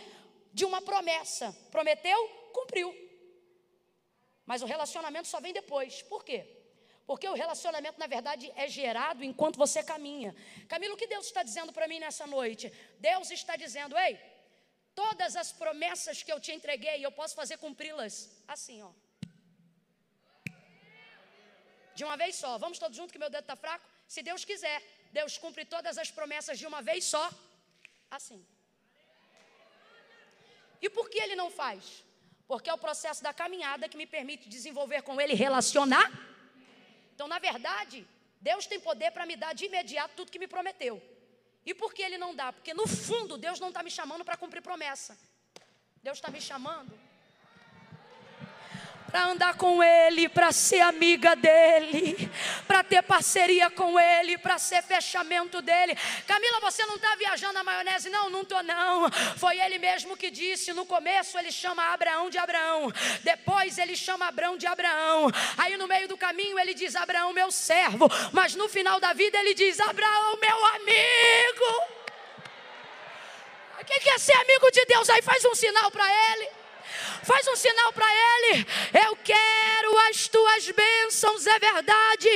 de 0.54 0.64
uma 0.64 0.82
promessa. 0.82 1.54
Prometeu, 1.72 2.18
cumpriu. 2.54 3.07
Mas 4.50 4.62
o 4.66 4.70
relacionamento 4.74 5.28
só 5.28 5.40
vem 5.46 5.54
depois. 5.62 6.02
Por 6.14 6.22
quê? 6.28 6.40
Porque 7.10 7.28
o 7.34 7.38
relacionamento, 7.44 8.00
na 8.04 8.08
verdade, 8.16 8.46
é 8.64 8.68
gerado 8.68 9.24
enquanto 9.30 9.58
você 9.64 9.82
caminha. 9.92 10.32
Camilo, 10.74 10.96
o 10.96 10.98
que 11.02 11.14
Deus 11.16 11.26
está 11.26 11.44
dizendo 11.50 11.72
para 11.78 11.88
mim 11.92 12.00
nessa 12.06 12.26
noite? 12.26 12.66
Deus 13.10 13.30
está 13.30 13.56
dizendo, 13.56 13.98
ei, 14.06 14.14
todas 14.96 15.36
as 15.42 15.52
promessas 15.52 16.24
que 16.24 16.32
eu 16.34 16.40
te 16.46 16.52
entreguei, 16.58 16.98
eu 17.06 17.12
posso 17.20 17.36
fazer 17.42 17.58
cumpri-las 17.66 18.16
assim, 18.56 18.82
ó. 18.90 18.92
De 21.98 22.04
uma 22.08 22.18
vez 22.24 22.36
só. 22.36 22.58
Vamos 22.58 22.80
todos 22.80 22.98
juntos 22.98 23.12
que 23.12 23.24
meu 23.26 23.30
dedo 23.30 23.46
está 23.48 23.56
fraco? 23.56 23.86
Se 24.08 24.22
Deus 24.30 24.44
quiser, 24.46 24.80
Deus 25.12 25.38
cumpre 25.38 25.66
todas 25.66 25.98
as 25.98 26.10
promessas 26.18 26.58
de 26.62 26.68
uma 26.72 26.82
vez 26.82 27.04
só, 27.14 27.26
assim. 28.18 28.46
E 30.82 30.90
por 30.90 31.10
que 31.10 31.20
ele 31.20 31.36
não 31.36 31.50
faz? 31.50 32.04
Porque 32.48 32.70
é 32.70 32.74
o 32.74 32.78
processo 32.78 33.22
da 33.22 33.34
caminhada 33.34 33.90
que 33.90 33.98
me 33.98 34.08
permite 34.08 34.48
desenvolver 34.48 35.02
com 35.02 35.20
ele 35.20 35.34
relacionar 35.34 36.10
então, 37.18 37.28
na 37.28 37.40
verdade, 37.40 38.08
Deus 38.40 38.68
tem 38.68 38.80
poder 38.80 39.10
para 39.10 39.26
me 39.26 39.36
dar 39.36 39.52
de 39.52 39.66
imediato 39.66 40.14
tudo 40.16 40.30
que 40.30 40.38
me 40.38 40.48
prometeu. 40.48 41.02
E 41.66 41.74
por 41.74 41.92
que 41.92 42.04
Ele 42.04 42.16
não 42.16 42.36
dá? 42.36 42.54
Porque 42.54 42.76
no 42.76 42.88
fundo 42.88 43.40
Deus 43.40 43.60
não 43.60 43.70
está 43.70 43.82
me 43.82 43.90
chamando 43.90 44.24
para 44.24 44.38
cumprir 44.38 44.62
promessa. 44.62 45.18
Deus 46.04 46.20
está 46.20 46.30
me 46.30 46.40
chamando 46.40 46.94
para 49.08 49.26
andar 49.26 49.56
com 49.56 49.82
Ele, 49.82 50.28
para 50.28 50.52
ser 50.52 50.82
amiga 50.82 51.36
dEle, 51.36 52.30
para 52.68 52.84
ter 52.84 53.02
parceria 53.02 53.70
com 53.70 54.00
Ele, 54.00 54.38
para 54.38 54.58
ser 54.58 54.84
fechamento 54.84 55.62
dEle. 55.62 55.98
Camila, 56.28 56.60
você 56.60 56.86
não 56.86 56.96
está 56.96 57.16
viajando 57.16 57.54
na 57.54 57.64
maionese? 57.64 58.10
Não, 58.10 58.30
não 58.30 58.42
estou 58.42 58.62
não. 58.64 59.10
Foi 59.38 59.58
Ele 59.60 59.80
mesmo 59.80 60.18
que 60.18 60.30
disse, 60.30 60.74
no 60.74 60.86
começo 60.86 61.38
Ele 61.38 61.52
chama 61.52 61.94
Abraão 61.94 62.30
de 62.30 62.38
Abraão, 62.38 62.92
depois 63.24 63.78
Ele 63.78 63.96
chama 63.96 64.28
Abraão 64.28 64.58
de 64.58 64.68
Abraão, 64.68 65.32
aí 65.58 65.78
no 65.78 65.88
meio 65.88 66.08
do 66.08 66.18
caminho 66.18 66.60
Ele 66.60 66.74
diz 66.74 66.96
Abraão 66.96 67.32
meu 67.32 67.52
servo, 67.52 68.10
mas 68.34 68.56
no 68.56 68.68
final 68.68 69.00
da 69.00 69.14
vida 69.14 69.38
Ele 69.40 69.54
diz 69.54 69.80
Abraão 69.80 70.38
meu 70.38 70.66
amigo. 70.66 71.98
Quem 73.86 74.00
quer 74.02 74.20
ser 74.20 74.34
amigo 74.34 74.70
de 74.70 74.84
Deus 74.86 75.10
aí 75.10 75.22
faz 75.22 75.46
um 75.46 75.56
sinal 75.56 75.90
para 75.90 76.06
Ele. 76.34 76.67
Faz 77.24 77.48
um 77.48 77.56
sinal 77.56 77.92
para 77.94 78.06
ele. 78.06 78.66
Eu 79.06 79.16
quero 79.18 80.00
as 80.10 80.28
tuas 80.28 80.70
bênçãos, 80.70 81.46
é 81.46 81.60
verdade. 81.60 82.30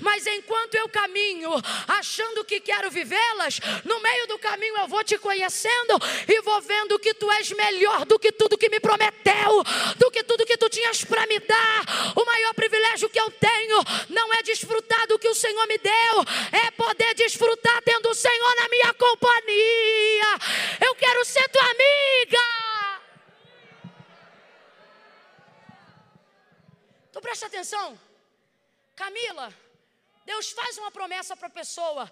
Mas 0.00 0.26
enquanto 0.26 0.74
eu 0.74 0.88
caminho, 0.88 1.50
achando 1.86 2.44
que 2.44 2.60
quero 2.60 2.90
vivê-las, 2.90 3.60
no 3.84 4.00
meio 4.00 4.26
do 4.26 4.38
caminho 4.38 4.76
eu 4.78 4.88
vou 4.88 5.04
te 5.04 5.18
conhecendo 5.18 5.98
e 6.26 6.40
vou 6.42 6.60
vendo 6.62 6.98
que 6.98 7.14
tu 7.14 7.30
és 7.32 7.50
melhor 7.50 8.04
do 8.06 8.18
que 8.18 8.32
tudo 8.32 8.56
que 8.56 8.68
me 8.68 8.80
prometeu, 8.80 9.64
do 9.96 10.10
que 10.10 10.22
tudo 10.24 10.46
que 10.46 10.56
tu 10.56 10.68
tinhas 10.68 11.04
para 11.04 11.26
me 11.26 11.38
dar. 11.40 12.12
O 12.16 12.24
maior 12.24 12.54
privilégio 12.54 13.08
que 13.08 13.20
eu 13.20 13.30
tenho 13.30 13.78
não 14.08 14.32
é 14.34 14.42
desfrutar 14.42 15.06
do 15.06 15.18
que 15.18 15.28
o 15.28 15.34
Senhor 15.34 15.66
me 15.66 15.78
deu 15.78 16.24
é 16.52 16.70
poder 16.70 17.14
desfrutar 17.14 17.82
tendo 17.82 18.08
o 18.08 18.14
Senhor 18.14 18.56
na 18.56 18.68
minha 18.68 18.94
companhia. 18.94 20.38
Eu 20.80 20.94
quero 20.94 21.24
ser 21.24 21.48
tua 21.48 21.62
amiga. 21.62 22.59
Tu 27.20 27.22
presta 27.22 27.48
atenção? 27.48 28.00
Camila, 28.96 29.52
Deus 30.24 30.52
faz 30.52 30.78
uma 30.78 30.90
promessa 30.90 31.36
para 31.36 31.48
a 31.48 31.50
pessoa, 31.50 32.10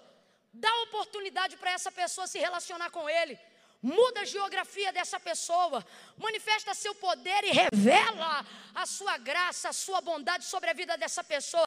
dá 0.53 0.71
oportunidade 0.83 1.57
para 1.57 1.71
essa 1.71 1.91
pessoa 1.91 2.27
se 2.27 2.37
relacionar 2.37 2.91
com 2.91 3.09
Ele 3.09 3.35
muda 3.81 4.21
a 4.21 4.25
geografia 4.25 4.91
dessa 4.91 5.19
pessoa, 5.19 5.85
manifesta 6.17 6.73
seu 6.73 6.93
poder 6.93 7.45
e 7.45 7.51
revela 7.51 8.45
a 8.75 8.85
sua 8.85 9.17
graça, 9.17 9.69
a 9.69 9.73
sua 9.73 10.01
bondade 10.01 10.43
sobre 10.43 10.69
a 10.69 10.73
vida 10.73 10.97
dessa 10.97 11.23
pessoa. 11.23 11.65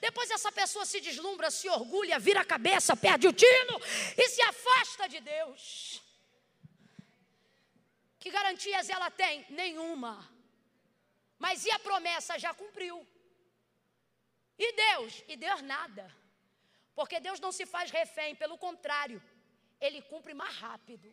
Depois 0.00 0.28
essa 0.30 0.50
pessoa 0.50 0.84
se 0.84 1.00
deslumbra, 1.00 1.52
se 1.52 1.68
orgulha, 1.68 2.18
vira 2.18 2.40
a 2.40 2.44
cabeça, 2.44 2.96
perde 2.96 3.28
o 3.28 3.32
tino 3.32 3.80
e 4.18 4.28
se 4.28 4.42
afasta 4.42 5.08
de 5.08 5.20
Deus. 5.20 6.02
Que 8.18 8.28
garantias 8.28 8.90
ela 8.90 9.08
tem? 9.08 9.46
Nenhuma. 9.48 10.31
Mas 11.44 11.64
e 11.68 11.70
a 11.76 11.78
promessa 11.88 12.38
já 12.44 12.52
cumpriu? 12.62 12.96
E 14.64 14.72
Deus? 14.84 15.12
E 15.32 15.36
Deus 15.36 15.60
nada. 15.74 16.04
Porque 16.98 17.18
Deus 17.26 17.40
não 17.44 17.52
se 17.58 17.64
faz 17.74 17.90
refém, 17.90 18.36
pelo 18.42 18.56
contrário, 18.66 19.20
Ele 19.80 20.00
cumpre 20.12 20.34
mais 20.42 20.54
rápido 20.66 21.08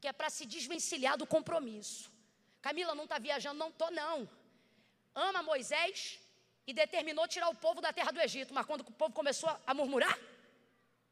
que 0.00 0.08
é 0.08 0.12
para 0.18 0.30
se 0.30 0.44
desvencilhar 0.46 1.16
do 1.18 1.26
compromisso. 1.26 2.10
Camila 2.66 2.94
não 2.94 3.04
está 3.04 3.18
viajando, 3.18 3.58
não 3.58 3.68
estou 3.68 3.90
não. 3.90 4.28
Ama 5.14 5.42
Moisés 5.42 6.18
e 6.66 6.72
determinou 6.72 7.28
tirar 7.28 7.48
o 7.50 7.54
povo 7.54 7.82
da 7.82 7.92
terra 7.92 8.10
do 8.10 8.20
Egito, 8.20 8.54
mas 8.54 8.64
quando 8.64 8.80
o 8.80 8.92
povo 9.02 9.12
começou 9.12 9.50
a 9.66 9.74
murmurar, 9.74 10.18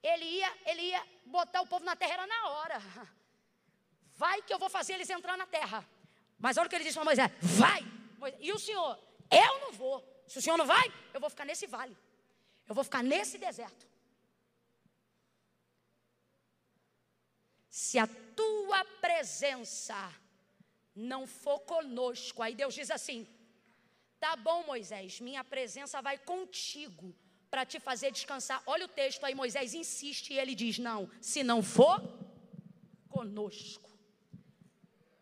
ele 0.03 0.25
ia, 0.25 0.51
ele 0.65 0.83
ia 0.83 1.07
botar 1.27 1.61
o 1.61 1.67
povo 1.67 1.85
na 1.85 1.95
terra 1.97 2.15
era 2.15 2.27
na 2.27 2.49
hora. 2.49 2.79
Vai 4.23 4.41
que 4.43 4.55
eu 4.55 4.59
vou 4.59 4.71
fazer 4.71 4.95
eles 4.95 5.11
entrar 5.11 5.37
na 5.37 5.47
terra. 5.47 5.87
Mas 6.39 6.57
olha 6.57 6.67
o 6.67 6.71
que 6.71 6.77
ele 6.77 6.85
disse 6.85 6.95
para 6.95 7.05
Moisés: 7.05 7.31
vai. 7.41 7.85
E 8.41 8.53
o 8.53 8.59
senhor? 8.59 8.99
Eu 9.31 9.61
não 9.61 9.73
vou. 9.73 10.05
Se 10.27 10.39
o 10.39 10.43
senhor 10.43 10.57
não 10.57 10.67
vai, 10.67 10.93
eu 11.13 11.21
vou 11.21 11.31
ficar 11.31 11.45
nesse 11.45 11.67
vale. 11.67 11.97
Eu 12.69 12.75
vou 12.75 12.85
ficar 12.85 13.03
nesse 13.03 13.39
deserto. 13.39 13.87
Se 17.69 17.99
a 17.99 18.07
tua 18.07 18.85
presença 19.01 19.97
não 20.95 21.27
for 21.27 21.61
conosco, 21.61 22.43
aí 22.43 22.55
Deus 22.55 22.75
diz 22.75 22.91
assim: 22.91 23.27
tá 24.19 24.37
bom, 24.37 24.65
Moisés, 24.65 25.21
minha 25.21 25.45
presença 25.45 26.03
vai 26.03 26.19
contigo 26.19 27.15
para 27.51 27.65
te 27.65 27.81
fazer 27.81 28.11
descansar. 28.11 28.63
Olha 28.67 28.85
o 28.85 28.89
texto 28.89 29.25
aí, 29.25 29.35
Moisés 29.35 29.75
insiste 29.75 30.33
e 30.33 30.39
ele 30.39 30.55
diz: 30.55 30.79
não, 30.79 31.11
se 31.21 31.43
não 31.43 31.63
for 31.63 32.01
conosco, 33.09 33.88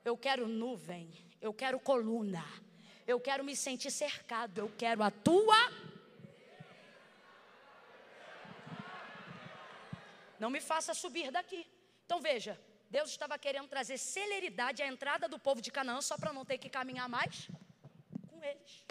eu 0.07 0.16
quero 0.16 0.46
nuvem, 0.46 1.11
eu 1.40 1.52
quero 1.52 1.80
coluna, 1.80 2.44
eu 3.04 3.18
quero 3.18 3.42
me 3.42 3.57
sentir 3.57 3.90
cercado, 3.90 4.59
eu 4.59 4.72
quero 4.78 5.02
a 5.02 5.11
tua. 5.11 5.61
Não 10.38 10.48
me 10.48 10.61
faça 10.61 10.94
subir 10.94 11.32
daqui. 11.32 11.66
Então 12.04 12.20
veja, 12.20 12.57
Deus 12.88 13.11
estava 13.11 13.36
querendo 13.36 13.66
trazer 13.66 13.98
celeridade 13.98 14.80
à 14.80 14.86
entrada 14.86 15.26
do 15.28 15.40
povo 15.40 15.61
de 15.61 15.72
Canaã 15.72 16.00
só 16.00 16.16
para 16.16 16.32
não 16.32 16.44
ter 16.44 16.59
que 16.59 16.68
caminhar 16.68 17.09
mais 17.09 17.48
com 18.28 18.44
eles. 18.44 18.84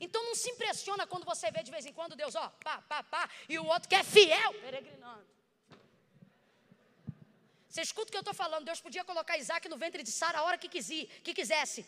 Então 0.00 0.24
não 0.24 0.34
se 0.34 0.48
impressiona 0.48 1.06
quando 1.06 1.26
você 1.26 1.50
vê 1.50 1.62
de 1.62 1.70
vez 1.70 1.84
em 1.84 1.92
quando 1.92 2.16
Deus, 2.16 2.34
ó, 2.34 2.48
pá, 2.64 2.80
pá, 2.80 3.02
pá, 3.02 3.28
e 3.46 3.58
o 3.58 3.66
outro 3.66 3.86
que 3.86 3.94
é 3.94 4.02
fiel, 4.02 4.54
peregrinando. 4.54 5.26
Você 7.70 7.82
escuta 7.82 8.08
o 8.08 8.12
que 8.12 8.16
eu 8.16 8.26
estou 8.26 8.34
falando, 8.34 8.64
Deus 8.70 8.80
podia 8.86 9.04
colocar 9.10 9.38
Isaac 9.38 9.68
no 9.68 9.78
ventre 9.84 10.02
de 10.02 10.10
Sara 10.10 10.38
a 10.38 10.42
hora 10.42 10.58
que, 10.58 10.68
quisi, 10.68 11.08
que 11.24 11.32
quisesse. 11.32 11.86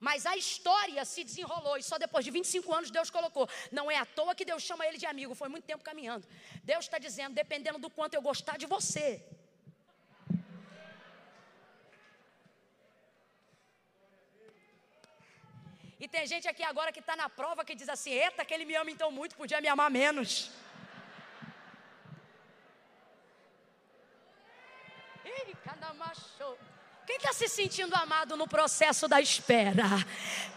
Mas 0.00 0.24
a 0.26 0.36
história 0.36 1.04
se 1.04 1.22
desenrolou 1.22 1.76
e 1.76 1.82
só 1.82 1.98
depois 1.98 2.24
de 2.24 2.30
25 2.30 2.74
anos 2.78 2.90
Deus 2.90 3.10
colocou. 3.10 3.46
Não 3.70 3.90
é 3.90 3.98
à 3.98 4.06
toa 4.06 4.34
que 4.34 4.46
Deus 4.50 4.62
chama 4.62 4.86
ele 4.86 4.96
de 4.96 5.06
amigo, 5.06 5.34
foi 5.34 5.48
muito 5.48 5.64
tempo 5.64 5.84
caminhando. 5.84 6.26
Deus 6.64 6.86
está 6.86 6.98
dizendo, 6.98 7.34
dependendo 7.34 7.78
do 7.78 7.90
quanto 7.90 8.14
eu 8.14 8.22
gostar 8.22 8.56
de 8.56 8.66
você, 8.66 9.22
E 15.98 16.06
tem 16.06 16.26
gente 16.26 16.46
aqui 16.46 16.62
agora 16.62 16.92
que 16.92 17.00
está 17.00 17.16
na 17.16 17.26
prova 17.28 17.64
que 17.64 17.74
diz 17.74 17.88
assim: 17.88 18.10
Eita, 18.10 18.44
que 18.44 18.52
ele 18.52 18.66
me 18.66 18.74
ama 18.74 18.90
então 18.90 19.10
muito, 19.10 19.34
podia 19.34 19.62
me 19.62 19.68
amar 19.68 19.90
menos. 19.90 20.30
Ih, 20.30 20.40
cada 20.40 20.56
macho. 24.92 25.06
Quem 27.06 27.16
está 27.18 27.32
se 27.32 27.46
sentindo 27.48 27.94
amado 27.94 28.36
no 28.36 28.48
processo 28.48 29.06
da 29.06 29.20
espera? 29.20 29.84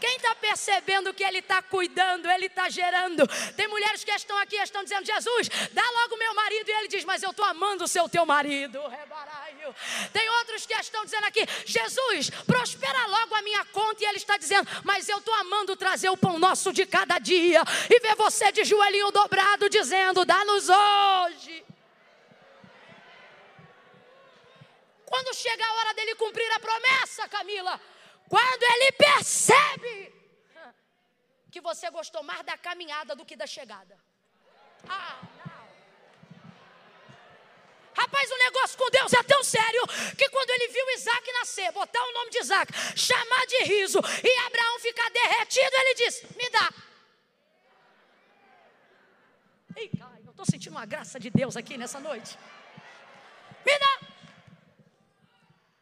Quem 0.02 0.16
está 0.16 0.34
percebendo 0.34 1.14
que 1.14 1.24
Ele 1.24 1.38
está 1.38 1.62
cuidando, 1.62 2.28
Ele 2.28 2.48
está 2.48 2.68
gerando? 2.70 3.28
Tem 3.56 3.68
mulheres 3.68 4.04
que 4.04 4.12
estão 4.12 4.36
aqui 4.40 4.56
estão 4.56 4.84
dizendo: 4.84 5.06
Jesus, 5.06 5.48
dá 5.72 5.84
logo 5.84 6.18
meu 6.18 6.34
marido. 6.34 6.68
E 6.68 6.72
Ele 6.72 6.88
diz: 6.88 7.06
Mas 7.06 7.22
eu 7.22 7.30
estou 7.30 7.46
amando 7.46 7.84
o 7.84 7.88
seu 7.88 8.10
teu 8.10 8.26
marido. 8.26 8.82
Tem 10.12 10.28
outros 10.40 10.66
que 10.66 10.74
estão 10.74 11.06
dizendo 11.06 11.26
aqui: 11.26 11.46
Jesus, 11.66 12.32
prospera 12.48 13.06
logo 13.06 13.36
a 13.36 13.42
minha 13.44 13.64
conta. 13.66 14.04
E 14.04 14.08
Ele 14.08 14.18
está 14.18 14.36
dizendo: 14.36 14.68
Mas 14.84 15.08
eu 15.08 15.20
estou 15.20 15.34
amando 15.36 15.76
trazer 15.76 16.10
o 16.10 16.18
pão 16.18 16.40
nosso 16.40 16.74
de 16.74 16.84
cada 16.86 17.20
dia. 17.20 17.62
E 17.90 18.00
ver 18.00 18.16
você 18.16 18.52
de 18.52 18.64
joelhinho 18.64 19.12
dobrado 19.12 19.70
dizendo: 19.70 20.26
Dá-nos 20.26 20.68
hoje. 20.68 21.64
Quando 25.10 25.34
chega 25.34 25.66
a 25.66 25.74
hora 25.74 25.94
dele 25.96 26.14
cumprir 26.14 26.50
a 26.52 26.60
promessa, 26.60 27.28
Camila, 27.28 27.82
quando 28.28 28.64
ele 28.74 28.92
percebe 28.92 30.14
que 31.50 31.60
você 31.60 31.90
gostou 31.90 32.22
mais 32.22 32.44
da 32.46 32.56
caminhada 32.56 33.16
do 33.16 33.26
que 33.26 33.36
da 33.36 33.48
chegada. 33.48 33.98
Ah. 34.88 35.20
Rapaz, 38.02 38.32
o 38.32 38.38
negócio 38.38 38.78
com 38.78 38.90
Deus 38.92 39.12
é 39.14 39.24
tão 39.24 39.44
sério 39.44 39.82
que 40.16 40.30
quando 40.30 40.52
ele 40.52 40.68
viu 40.68 40.90
Isaac 40.92 41.32
nascer, 41.34 41.72
botar 41.72 42.02
o 42.02 42.14
nome 42.14 42.30
de 42.30 42.40
Isaac, 42.40 42.72
chamar 42.96 43.46
de 43.48 43.64
riso 43.64 44.00
e 44.24 44.38
Abraão 44.46 44.80
ficar 44.80 45.10
derretido, 45.10 45.76
ele 45.76 45.96
disse: 45.96 46.28
Me 46.38 46.50
dá. 46.52 46.72
Ei, 49.76 49.92
eu 50.24 50.30
estou 50.30 50.46
sentindo 50.46 50.74
uma 50.74 50.86
graça 50.86 51.20
de 51.20 51.32
Deus 51.32 51.58
aqui 51.58 51.78
nessa 51.80 52.00
noite. 52.00 52.38
Me 53.66 53.80
dá. 53.80 54.19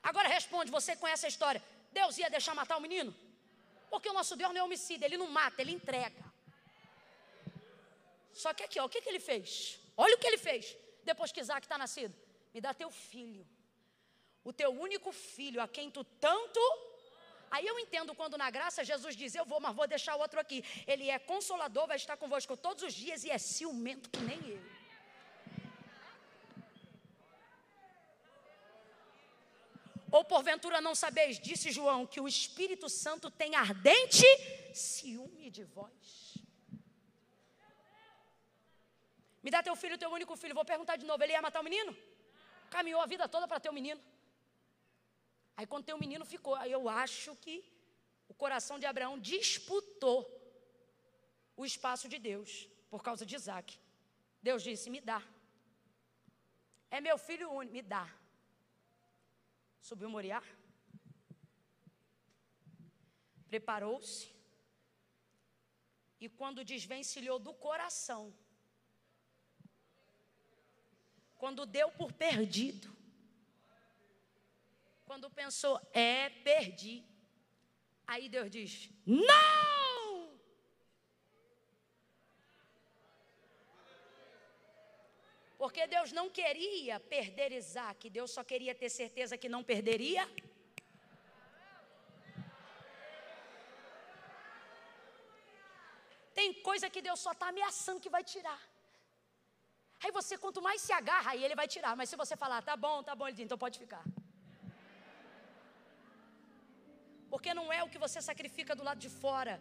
Agora 0.09 0.29
responde, 0.37 0.71
você 0.71 0.91
conhece 0.95 1.25
a 1.25 1.29
história. 1.33 1.61
Deus 1.91 2.17
ia 2.17 2.29
deixar 2.35 2.53
matar 2.59 2.77
o 2.77 2.83
menino? 2.87 3.11
Porque 3.91 4.09
o 4.09 4.13
nosso 4.13 4.35
Deus 4.41 4.51
não 4.53 4.61
é 4.61 4.63
homicida, 4.63 5.05
ele 5.05 5.17
não 5.21 5.29
mata, 5.39 5.61
ele 5.61 5.73
entrega. 5.79 6.23
Só 8.31 8.53
que 8.53 8.63
aqui, 8.63 8.79
ó, 8.79 8.85
o 8.85 8.89
que, 8.93 9.01
que 9.01 9.09
ele 9.09 9.19
fez? 9.19 9.49
Olha 9.97 10.15
o 10.15 10.19
que 10.21 10.27
ele 10.27 10.37
fez 10.37 10.77
depois 11.03 11.31
que 11.33 11.41
Isaac 11.41 11.65
está 11.65 11.77
nascido. 11.77 12.15
Me 12.53 12.61
dá 12.61 12.73
teu 12.73 12.89
filho, 12.89 13.45
o 14.45 14.53
teu 14.53 14.71
único 14.87 15.11
filho, 15.11 15.61
a 15.61 15.67
quem 15.67 15.91
tu 15.91 16.03
tanto. 16.27 16.61
Aí 17.51 17.67
eu 17.67 17.77
entendo 17.77 18.15
quando 18.15 18.37
na 18.37 18.49
graça 18.49 18.85
Jesus 18.85 19.13
diz: 19.21 19.35
Eu 19.35 19.45
vou, 19.45 19.59
mas 19.59 19.75
vou 19.75 19.87
deixar 19.87 20.15
o 20.15 20.19
outro 20.19 20.39
aqui. 20.39 20.63
Ele 20.85 21.09
é 21.09 21.19
consolador, 21.19 21.85
vai 21.85 21.97
estar 21.97 22.15
convosco 22.15 22.55
todos 22.55 22.81
os 22.83 22.93
dias 22.93 23.25
e 23.25 23.29
é 23.29 23.37
ciumento 23.37 24.09
que 24.09 24.21
nem 24.21 24.37
ele. 24.37 24.76
Ou 30.11 30.23
porventura 30.23 30.79
não 30.79 30.95
sabeis, 30.95 31.39
disse 31.39 31.71
João, 31.71 32.05
que 32.05 32.21
o 32.21 32.27
Espírito 32.27 32.87
Santo 32.87 33.29
tem 33.29 33.55
ardente 33.55 34.25
ciúme 34.73 35.49
de 35.49 35.63
vós. 35.63 36.37
Me 39.43 39.51
dá 39.51 39.61
teu 39.61 39.75
filho, 39.75 39.97
teu 39.97 40.11
único 40.11 40.35
filho. 40.35 40.55
Vou 40.55 40.65
perguntar 40.65 40.95
de 40.95 41.05
novo: 41.05 41.23
ele 41.23 41.33
ia 41.33 41.41
matar 41.41 41.61
o 41.61 41.63
menino? 41.63 41.95
Caminhou 42.69 43.01
a 43.01 43.05
vida 43.05 43.27
toda 43.27 43.47
para 43.47 43.59
ter 43.59 43.69
o 43.69 43.73
menino. 43.73 44.01
Aí 45.55 45.65
quando 45.65 45.85
tem 45.85 45.95
o 45.95 45.99
menino 45.99 46.25
ficou. 46.25 46.55
Aí 46.55 46.71
eu 46.71 46.87
acho 46.87 47.35
que 47.35 47.55
o 48.27 48.33
coração 48.33 48.77
de 48.79 48.85
Abraão 48.85 49.19
disputou 49.19 50.17
o 51.55 51.65
espaço 51.65 52.07
de 52.07 52.19
Deus 52.19 52.67
por 52.89 53.01
causa 53.03 53.25
de 53.25 53.35
Isaac. 53.35 53.79
Deus 54.41 54.63
disse: 54.63 54.89
Me 54.89 55.01
dá. 55.01 55.21
É 56.89 57.01
meu 57.01 57.17
filho 57.17 57.51
único, 57.51 57.73
me 57.73 57.81
dá. 57.81 58.07
Subiu 59.87 60.09
Moriá. 60.09 60.43
Preparou-se. 63.47 64.35
E 66.19 66.27
quando 66.27 66.65
desvencilhou 66.71 67.39
do 67.39 67.53
coração, 67.53 68.33
quando 71.35 71.65
deu 71.65 71.89
por 71.91 72.11
perdido, 72.11 72.93
quando 75.05 75.29
pensou, 75.29 75.79
é, 75.93 76.29
perdi. 76.49 77.01
Aí 78.05 78.27
Deus 78.27 78.51
diz: 78.51 78.89
Não! 79.05 79.76
Porque 85.67 85.85
Deus 85.93 86.09
não 86.17 86.27
queria 86.37 86.95
perder 87.13 87.49
Isaac, 87.61 88.09
Deus 88.17 88.29
só 88.35 88.41
queria 88.51 88.73
ter 88.81 88.89
certeza 88.89 89.39
que 89.41 89.49
não 89.53 89.61
perderia. 89.71 90.23
Tem 96.37 96.53
coisa 96.69 96.89
que 96.93 97.01
Deus 97.07 97.19
só 97.25 97.33
está 97.33 97.49
ameaçando 97.49 98.03
que 98.05 98.13
vai 98.15 98.23
tirar. 98.33 98.61
Aí 100.01 100.11
você, 100.19 100.37
quanto 100.43 100.61
mais 100.67 100.79
se 100.85 100.93
agarra, 100.99 101.31
aí 101.31 101.43
ele 101.43 101.59
vai 101.61 101.67
tirar. 101.75 101.93
Mas 101.97 102.09
se 102.11 102.15
você 102.23 102.37
falar, 102.43 102.61
tá 102.69 102.77
bom, 102.85 103.03
tá 103.03 103.13
bom, 103.13 103.27
ele 103.27 103.35
diz, 103.35 103.45
então 103.45 103.63
pode 103.65 103.77
ficar. 103.83 104.05
Porque 107.33 107.53
não 107.59 107.67
é 107.77 107.83
o 107.83 107.89
que 107.89 108.03
você 108.05 108.21
sacrifica 108.21 108.73
do 108.73 108.85
lado 108.89 109.01
de 109.07 109.09
fora, 109.09 109.55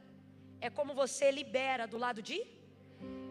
é 0.61 0.71
como 0.71 0.95
você 1.03 1.33
libera 1.33 1.87
do 1.95 1.99
lado 2.07 2.23
de. 2.23 2.39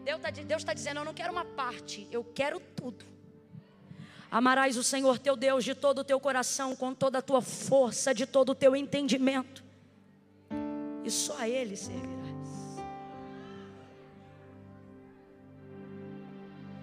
Deus 0.06 0.20
está 0.62 0.66
tá 0.66 0.74
dizendo: 0.74 1.00
Eu 1.00 1.04
não 1.04 1.12
quero 1.12 1.32
uma 1.32 1.44
parte, 1.44 2.06
eu 2.12 2.22
quero 2.22 2.60
tudo. 2.60 3.04
Amarás 4.30 4.76
o 4.76 4.84
Senhor 4.84 5.18
teu 5.18 5.36
Deus 5.36 5.64
de 5.64 5.74
todo 5.74 5.98
o 5.98 6.04
teu 6.04 6.20
coração, 6.20 6.76
com 6.76 6.94
toda 6.94 7.18
a 7.18 7.22
tua 7.22 7.42
força, 7.42 8.14
de 8.14 8.24
todo 8.24 8.50
o 8.50 8.54
teu 8.54 8.76
entendimento, 8.76 9.64
e 11.04 11.10
só 11.10 11.36
a 11.38 11.48
Ele 11.48 11.76
servirás. 11.76 12.16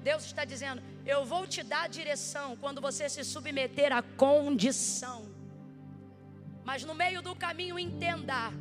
Deus 0.03 0.25
está 0.25 0.43
dizendo: 0.43 0.83
Eu 1.05 1.23
vou 1.23 1.47
te 1.47 1.63
dar 1.63 1.87
direção 1.87 2.57
quando 2.57 2.81
você 2.81 3.07
se 3.07 3.23
submeter 3.23 3.93
à 3.93 4.01
condição. 4.01 5.31
Mas 6.65 6.83
no 6.83 6.93
meio 6.93 7.21
do 7.21 7.33
caminho 7.35 7.79
entenda. 7.79 8.51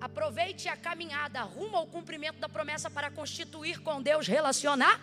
Aproveite 0.00 0.68
a 0.68 0.76
caminhada 0.76 1.42
rumo 1.42 1.76
ao 1.76 1.86
cumprimento 1.86 2.38
da 2.38 2.48
promessa 2.48 2.88
para 2.88 3.10
constituir 3.10 3.80
com 3.80 4.00
Deus 4.00 4.26
relacionar. 4.26 5.00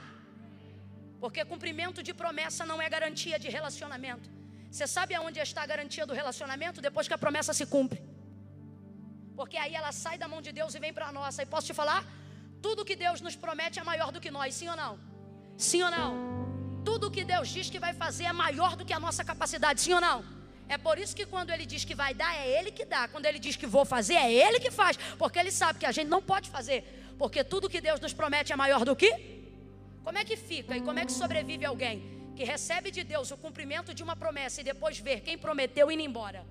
Porque 1.19 1.43
cumprimento 1.43 2.01
de 2.01 2.13
promessa 2.13 2.65
não 2.65 2.81
é 2.81 2.89
garantia 2.89 3.37
de 3.37 3.49
relacionamento. 3.49 4.29
Você 4.71 4.87
sabe 4.87 5.13
aonde 5.15 5.39
está 5.39 5.63
a 5.63 5.65
garantia 5.65 6.05
do 6.05 6.13
relacionamento? 6.13 6.81
Depois 6.81 7.07
que 7.07 7.13
a 7.13 7.17
promessa 7.17 7.53
se 7.53 7.65
cumpre. 7.65 8.01
Porque 9.35 9.57
aí 9.57 9.73
ela 9.75 9.91
sai 9.91 10.17
da 10.17 10.27
mão 10.27 10.41
de 10.41 10.51
Deus 10.51 10.75
e 10.75 10.79
vem 10.79 10.93
para 10.93 11.11
nossa. 11.11 11.43
E 11.43 11.45
posso 11.45 11.67
te 11.67 11.73
falar? 11.73 12.05
Tudo 12.61 12.85
que 12.85 12.95
Deus 12.95 13.21
nos 13.21 13.35
promete 13.35 13.79
é 13.79 13.83
maior 13.83 14.11
do 14.11 14.21
que 14.21 14.31
nós, 14.31 14.53
sim 14.55 14.69
ou 14.69 14.75
não? 14.75 14.93
Sim 15.57 15.83
ou 15.83 15.91
não? 15.91 16.09
Tudo 16.83 17.11
que 17.11 17.23
Deus 17.23 17.49
diz 17.49 17.69
que 17.69 17.79
vai 17.79 17.93
fazer 17.93 18.25
é 18.25 18.33
maior 18.33 18.75
do 18.75 18.85
que 18.85 18.93
a 18.93 18.99
nossa 18.99 19.23
capacidade, 19.23 19.81
sim 19.81 19.93
ou 19.93 20.01
não? 20.01 20.23
É 20.67 20.77
por 20.77 20.97
isso 20.97 21.15
que 21.15 21.25
quando 21.25 21.51
ele 21.51 21.65
diz 21.65 21.85
que 21.85 21.93
vai 21.93 22.13
dar, 22.13 22.35
é 22.35 22.59
ele 22.59 22.71
que 22.71 22.85
dá. 22.85 23.07
Quando 23.07 23.25
ele 23.25 23.39
diz 23.39 23.55
que 23.55 23.67
vou 23.67 23.85
fazer, 23.85 24.15
é 24.15 24.31
ele 24.31 24.59
que 24.59 24.71
faz. 24.71 24.97
Porque 25.17 25.37
ele 25.37 25.51
sabe 25.51 25.79
que 25.79 25.85
a 25.85 25.91
gente 25.91 26.07
não 26.07 26.21
pode 26.21 26.49
fazer. 26.49 26.83
Porque 27.17 27.43
tudo 27.43 27.69
que 27.69 27.79
Deus 27.79 27.99
nos 27.99 28.13
promete 28.13 28.51
é 28.51 28.55
maior 28.55 28.83
do 28.83 28.95
que? 28.95 29.11
Como 30.03 30.17
é 30.17 30.23
que 30.23 30.35
fica 30.35 30.75
e 30.75 30.81
como 30.81 30.99
é 30.99 31.05
que 31.05 31.11
sobrevive 31.11 31.65
alguém 31.65 32.03
que 32.35 32.43
recebe 32.43 32.91
de 32.91 33.03
Deus 33.03 33.31
o 33.31 33.37
cumprimento 33.37 33.93
de 33.93 34.03
uma 34.03 34.15
promessa 34.15 34.61
e 34.61 34.63
depois 34.63 34.99
ver 34.99 35.21
quem 35.21 35.37
prometeu 35.37 35.91
indo 35.91 36.01
embora? 36.01 36.45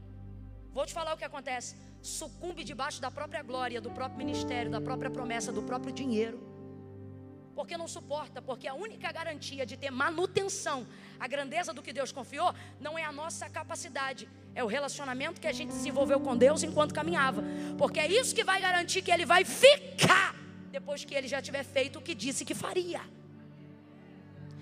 Vou 0.72 0.86
te 0.86 0.92
falar 0.92 1.14
o 1.14 1.16
que 1.16 1.24
acontece. 1.24 1.76
Sucumbe 2.02 2.64
debaixo 2.64 3.00
da 3.00 3.10
própria 3.10 3.42
glória, 3.42 3.80
do 3.80 3.90
próprio 3.90 4.18
ministério, 4.18 4.70
da 4.70 4.80
própria 4.80 5.10
promessa, 5.10 5.52
do 5.52 5.62
próprio 5.62 5.92
dinheiro 5.92 6.53
porque 7.54 7.76
não 7.76 7.86
suporta, 7.86 8.42
porque 8.42 8.66
a 8.66 8.74
única 8.74 9.10
garantia 9.12 9.64
de 9.64 9.76
ter 9.76 9.90
manutenção, 9.90 10.86
a 11.18 11.26
grandeza 11.26 11.72
do 11.72 11.82
que 11.82 11.92
Deus 11.92 12.12
confiou, 12.12 12.54
não 12.80 12.98
é 12.98 13.04
a 13.04 13.12
nossa 13.12 13.48
capacidade, 13.48 14.28
é 14.54 14.62
o 14.62 14.66
relacionamento 14.66 15.40
que 15.40 15.46
a 15.46 15.52
gente 15.52 15.70
desenvolveu 15.70 16.20
com 16.20 16.36
Deus 16.36 16.62
enquanto 16.62 16.92
caminhava, 16.92 17.42
porque 17.78 18.00
é 18.00 18.10
isso 18.10 18.34
que 18.34 18.44
vai 18.44 18.60
garantir 18.60 19.02
que 19.02 19.10
Ele 19.10 19.24
vai 19.24 19.44
ficar 19.44 20.34
depois 20.70 21.04
que 21.04 21.14
Ele 21.14 21.28
já 21.28 21.40
tiver 21.40 21.62
feito 21.62 21.98
o 21.98 22.02
que 22.02 22.14
disse 22.14 22.44
que 22.44 22.54
faria. 22.54 23.00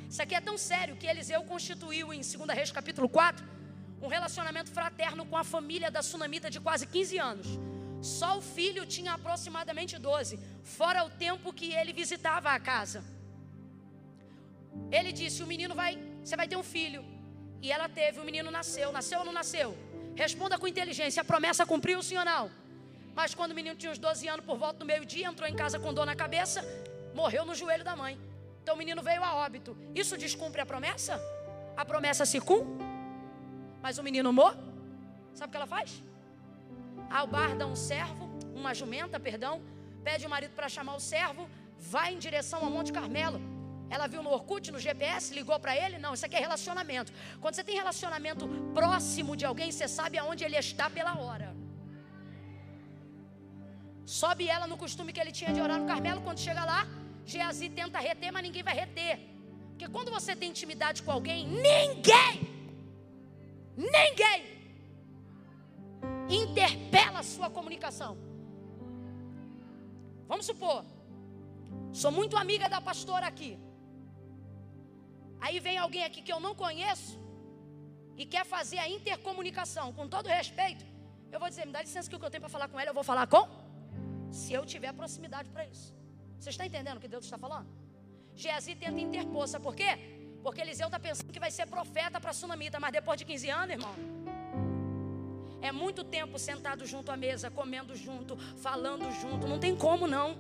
Isso 0.09 0.21
aqui 0.21 0.35
é 0.35 0.41
tão 0.41 0.59
sério 0.59 0.97
que 0.97 1.07
Eliseu 1.07 1.43
constituiu 1.45 2.13
em 2.13 2.21
2 2.21 2.33
Reis 2.51 2.71
capítulo 2.71 3.09
4 3.09 3.53
um 4.03 4.09
relacionamento 4.09 4.71
fraterno 4.71 5.25
com 5.25 5.37
a 5.37 5.45
família 5.45 5.91
da 5.91 6.03
sunamita 6.03 6.51
de 6.51 6.61
quase 6.61 6.87
15 6.87 7.19
anos. 7.19 7.47
Só 8.03 8.37
o 8.39 8.43
filho 8.43 8.85
tinha 8.85 9.13
aproximadamente 9.13 9.97
12, 9.97 10.39
fora 10.65 11.05
o 11.05 11.11
tempo 11.11 11.53
que 11.53 11.73
ele 11.73 11.93
visitava 11.93 12.51
a 12.51 12.59
casa. 12.59 13.05
Ele 14.91 15.13
disse: 15.13 15.43
O 15.43 15.47
menino 15.47 15.75
vai, 15.75 15.97
você 16.23 16.37
vai 16.37 16.49
ter 16.49 16.57
um 16.57 16.65
filho. 16.65 17.05
E 17.63 17.71
ela 17.71 17.89
teve, 17.89 18.19
o 18.19 18.25
menino 18.25 18.51
nasceu. 18.51 18.91
Nasceu 18.91 19.21
ou 19.21 19.25
não 19.25 19.33
nasceu? 19.33 19.79
Responda 20.17 20.59
com 20.59 20.67
inteligência: 20.67 21.23
a 21.23 21.25
promessa 21.25 21.65
cumpriu, 21.65 22.03
sim 22.03 22.17
ou 22.17 22.25
não? 22.25 22.51
Mas 23.15 23.35
quando 23.35 23.53
o 23.53 23.55
menino 23.55 23.77
tinha 23.77 23.93
uns 23.93 23.99
12 23.99 24.27
anos, 24.27 24.45
por 24.45 24.59
volta 24.59 24.81
do 24.81 24.87
meio-dia, 24.87 25.29
entrou 25.29 25.49
em 25.49 25.55
casa 25.55 25.79
com 25.79 25.95
dor 25.95 26.07
na 26.07 26.17
cabeça, 26.17 26.63
morreu 27.15 27.45
no 27.45 27.55
joelho 27.55 27.85
da 27.85 27.95
mãe. 27.95 28.19
Então 28.63 28.75
o 28.75 28.79
menino 28.79 29.03
veio 29.03 29.23
a 29.23 29.35
óbito. 29.35 29.77
Isso 29.95 30.17
descumpre 30.17 30.61
a 30.61 30.67
promessa? 30.67 31.21
A 31.77 31.85
promessa 31.85 32.25
se 32.25 32.41
cumpre? 32.41 32.85
Mas 33.81 33.99
o 33.99 34.03
menino 34.03 34.33
morre? 34.33 34.57
Sabe 35.35 35.49
o 35.49 35.51
que 35.51 35.57
ela 35.57 35.67
faz? 35.67 36.03
Albarda 37.21 37.67
um 37.67 37.77
servo, 37.77 38.25
uma 38.61 38.73
jumenta, 38.81 39.21
perdão, 39.29 39.55
pede 40.03 40.27
o 40.27 40.31
marido 40.35 40.55
para 40.59 40.69
chamar 40.77 40.95
o 40.97 41.01
servo, 41.13 41.43
vai 41.79 42.15
em 42.15 42.19
direção 42.27 42.61
ao 42.65 42.71
Monte 42.77 42.93
Carmelo. 42.99 43.41
Ela 43.95 44.07
viu 44.13 44.23
no 44.27 44.31
Orkut, 44.37 44.71
no 44.75 44.81
GPS, 44.87 45.35
ligou 45.39 45.59
para 45.65 45.77
ele? 45.77 45.99
Não, 46.05 46.15
isso 46.15 46.25
aqui 46.25 46.37
é 46.37 46.41
relacionamento. 46.41 47.13
Quando 47.43 47.55
você 47.55 47.65
tem 47.69 47.75
relacionamento 47.75 48.49
próximo 48.79 49.37
de 49.37 49.45
alguém, 49.45 49.71
você 49.71 49.87
sabe 49.87 50.17
aonde 50.17 50.43
ele 50.45 50.57
está 50.57 50.89
pela 50.89 51.15
hora. 51.19 51.55
Sobe 54.07 54.49
ela 54.49 54.67
no 54.67 54.79
costume 54.85 55.13
que 55.13 55.21
ele 55.21 55.33
tinha 55.33 55.53
de 55.53 55.61
orar 55.61 55.79
no 55.79 55.87
Carmelo. 55.87 56.23
Quando 56.23 56.41
chega 56.47 56.65
lá, 56.65 56.81
Geazi 57.27 57.69
tenta 57.69 57.99
reter, 57.99 58.33
mas 58.33 58.43
ninguém 58.43 58.63
vai 58.63 58.75
reter. 58.75 59.19
Porque 59.71 59.87
quando 59.89 60.11
você 60.11 60.35
tem 60.35 60.49
intimidade 60.51 61.03
com 61.03 61.13
alguém, 61.13 61.47
ninguém, 61.47 62.35
ninguém 63.77 64.62
interpela 66.35 67.21
a 67.21 67.23
sua 67.23 67.49
comunicação. 67.51 68.17
Vamos 70.27 70.47
supor, 70.47 70.85
sou 71.93 72.11
muito 72.11 72.37
amiga 72.37 72.69
da 72.69 72.81
pastora 72.81 73.27
aqui. 73.27 73.59
Aí 75.41 75.59
vem 75.61 75.77
alguém 75.77 76.05
aqui 76.05 76.23
que 76.23 76.33
eu 76.33 76.41
não 76.41 76.55
conheço 76.55 77.19
e 78.17 78.25
quer 78.25 78.45
fazer 78.45 78.79
a 78.79 78.89
intercomunicação, 78.89 79.93
com 79.93 80.07
todo 80.09 80.27
respeito. 80.29 80.85
Eu 81.31 81.41
vou 81.41 81.49
dizer, 81.49 81.67
me 81.67 81.73
dá 81.73 81.83
licença 81.83 82.09
que 82.09 82.17
o 82.17 82.19
que 82.21 82.25
eu 82.25 82.31
tenho 82.31 82.43
para 82.43 82.51
falar 82.51 82.69
com 82.69 82.79
ela, 82.79 82.91
eu 82.91 82.95
vou 82.95 83.03
falar 83.03 83.27
com? 83.27 83.49
Se 84.31 84.53
eu 84.53 84.65
tiver 84.65 84.93
proximidade 84.93 85.49
para 85.51 85.67
isso. 85.67 85.95
Você 86.39 86.51
está 86.51 86.65
entendendo 86.67 86.97
o 86.99 87.01
que 87.01 87.09
Deus 87.09 87.25
está 87.25 87.39
falando? 87.39 87.69
Geazi 88.35 88.75
tenta 88.75 89.01
interpor, 89.01 89.47
sabe 89.49 89.65
por 89.65 89.75
quê? 89.75 89.99
Porque 90.43 90.61
Eliseu 90.61 90.87
está 90.87 90.99
pensando 90.99 91.33
que 91.33 91.41
vai 91.41 91.51
ser 91.51 91.67
profeta 91.67 92.21
para 92.21 92.31
a 92.31 92.33
Sunamita, 92.33 92.81
mas 92.81 92.93
depois 92.93 93.19
de 93.19 93.25
15 93.25 93.51
anos, 93.51 93.71
irmão, 93.71 93.95
é 95.63 95.71
muito 95.71 96.03
tempo 96.03 96.39
sentado 96.39 96.85
junto 96.85 97.11
à 97.13 97.17
mesa, 97.17 97.51
comendo 97.51 97.95
junto, 97.95 98.37
falando 98.67 99.11
junto, 99.13 99.47
não 99.47 99.59
tem 99.59 99.75
como 99.77 100.09
não. 100.09 100.37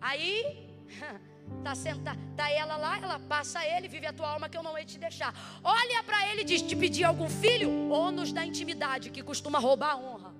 Aí, 0.00 0.78
tá 1.64 1.74
sentada, 1.74 2.20
tá 2.36 2.50
ela 2.50 2.76
lá, 2.76 2.98
ela 2.98 3.18
passa 3.18 3.66
ele, 3.66 3.88
vive 3.88 4.06
a 4.06 4.12
tua 4.12 4.28
alma 4.28 4.50
que 4.50 4.56
eu 4.56 4.62
não 4.62 4.76
hei 4.76 4.84
te 4.84 4.98
deixar. 4.98 5.32
Olha 5.64 6.02
para 6.02 6.28
ele 6.30 6.42
e 6.42 6.44
diz: 6.44 6.60
te 6.60 6.76
pedir 6.76 7.04
algum 7.04 7.28
filho? 7.28 7.90
Ônus 7.90 8.32
da 8.32 8.44
intimidade, 8.44 9.10
que 9.10 9.22
costuma 9.22 9.58
roubar 9.58 9.92
a 9.92 9.96
honra. 9.96 10.34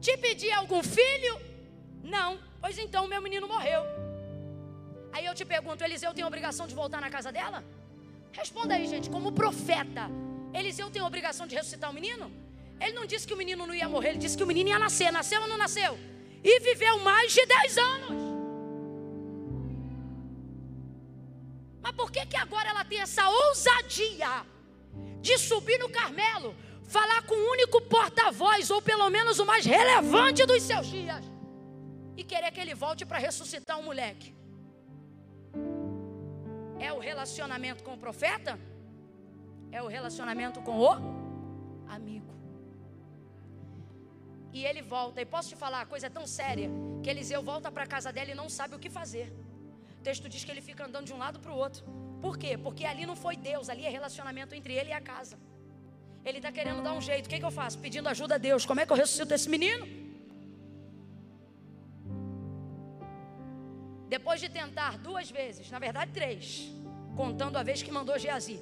Te 0.00 0.16
pedir 0.16 0.52
algum 0.52 0.82
filho? 0.82 1.40
Não. 2.02 2.38
Pois 2.60 2.76
então, 2.76 3.06
meu 3.06 3.22
menino 3.22 3.46
morreu. 3.46 3.82
Aí 5.12 5.24
eu 5.26 5.34
te 5.34 5.44
pergunto: 5.44 5.84
Eliseu 5.84 6.12
tem 6.12 6.24
obrigação 6.24 6.66
de 6.66 6.74
voltar 6.74 7.00
na 7.00 7.10
casa 7.10 7.30
dela? 7.30 7.62
Responda 8.32 8.74
aí, 8.74 8.86
gente, 8.86 9.10
como 9.10 9.32
profeta, 9.32 10.08
Eliseu 10.54 10.90
tem 10.90 11.02
a 11.02 11.06
obrigação 11.06 11.46
de 11.46 11.54
ressuscitar 11.54 11.90
o 11.90 11.92
menino? 11.92 12.30
Ele 12.80 12.94
não 12.94 13.04
disse 13.04 13.26
que 13.26 13.34
o 13.34 13.36
menino 13.36 13.66
não 13.66 13.74
ia 13.74 13.88
morrer, 13.88 14.10
ele 14.10 14.18
disse 14.18 14.36
que 14.36 14.42
o 14.42 14.46
menino 14.46 14.70
ia 14.70 14.78
nascer. 14.78 15.12
Nasceu 15.12 15.42
ou 15.42 15.48
não 15.48 15.58
nasceu? 15.58 15.98
E 16.42 16.60
viveu 16.60 16.98
mais 17.00 17.32
de 17.32 17.44
10 17.44 17.78
anos. 17.78 18.22
Mas 21.82 21.92
por 21.92 22.10
que, 22.10 22.24
que 22.24 22.36
agora 22.36 22.70
ela 22.70 22.84
tem 22.84 23.00
essa 23.00 23.28
ousadia 23.28 24.46
de 25.20 25.36
subir 25.38 25.78
no 25.78 25.88
Carmelo, 25.88 26.54
falar 26.88 27.22
com 27.22 27.34
o 27.34 27.52
único 27.52 27.80
porta-voz, 27.82 28.70
ou 28.70 28.80
pelo 28.80 29.10
menos 29.10 29.38
o 29.38 29.44
mais 29.44 29.64
relevante 29.66 30.46
dos 30.46 30.62
seus 30.62 30.86
dias, 30.86 31.24
e 32.16 32.24
querer 32.24 32.50
que 32.50 32.60
ele 32.60 32.74
volte 32.74 33.04
para 33.04 33.18
ressuscitar 33.18 33.78
um 33.78 33.82
moleque? 33.82 34.34
É 36.86 36.92
o 36.92 36.98
relacionamento 36.98 37.84
com 37.86 37.94
o 37.94 37.98
profeta? 38.06 38.58
É 39.70 39.80
o 39.82 39.88
relacionamento 39.96 40.60
com 40.62 40.76
o 40.78 40.90
amigo. 41.96 42.32
E 44.52 44.64
ele 44.64 44.82
volta, 44.82 45.20
e 45.20 45.26
posso 45.34 45.50
te 45.50 45.56
falar, 45.56 45.82
a 45.82 45.86
coisa 45.86 46.06
é 46.08 46.10
tão 46.10 46.26
séria, 46.26 46.68
que 47.02 47.10
Eliseu 47.10 47.42
volta 47.42 47.70
para 47.70 47.84
a 47.84 47.86
casa 47.86 48.12
dela 48.12 48.30
e 48.30 48.34
não 48.34 48.48
sabe 48.48 48.74
o 48.74 48.78
que 48.78 48.90
fazer. 48.90 49.32
O 49.98 50.02
texto 50.02 50.28
diz 50.28 50.42
que 50.44 50.50
ele 50.50 50.62
fica 50.62 50.86
andando 50.86 51.06
de 51.06 51.12
um 51.12 51.18
lado 51.18 51.38
para 51.38 51.52
o 51.52 51.56
outro. 51.56 51.84
Por 52.20 52.36
quê? 52.36 52.56
Porque 52.56 52.84
ali 52.84 53.06
não 53.06 53.14
foi 53.14 53.36
Deus, 53.36 53.68
ali 53.68 53.84
é 53.84 53.90
relacionamento 53.90 54.54
entre 54.54 54.72
ele 54.74 54.90
e 54.90 54.92
a 54.92 55.00
casa. 55.00 55.38
Ele 56.24 56.38
está 56.38 56.50
querendo 56.50 56.82
dar 56.82 56.94
um 56.94 57.00
jeito. 57.00 57.26
O 57.26 57.28
que, 57.28 57.38
que 57.38 57.44
eu 57.44 57.50
faço? 57.50 57.78
Pedindo 57.78 58.08
ajuda 58.08 58.34
a 58.34 58.38
Deus. 58.38 58.66
Como 58.66 58.80
é 58.80 58.86
que 58.86 58.92
eu 58.92 58.96
ressuscito 58.96 59.32
esse 59.32 59.48
menino? 59.48 59.86
Depois 64.14 64.40
de 64.40 64.48
tentar 64.48 64.98
duas 64.98 65.30
vezes, 65.30 65.70
na 65.70 65.78
verdade 65.78 66.10
três, 66.10 66.68
contando 67.16 67.56
a 67.56 67.62
vez 67.62 67.80
que 67.80 67.92
mandou 67.92 68.18
Geazi, 68.18 68.58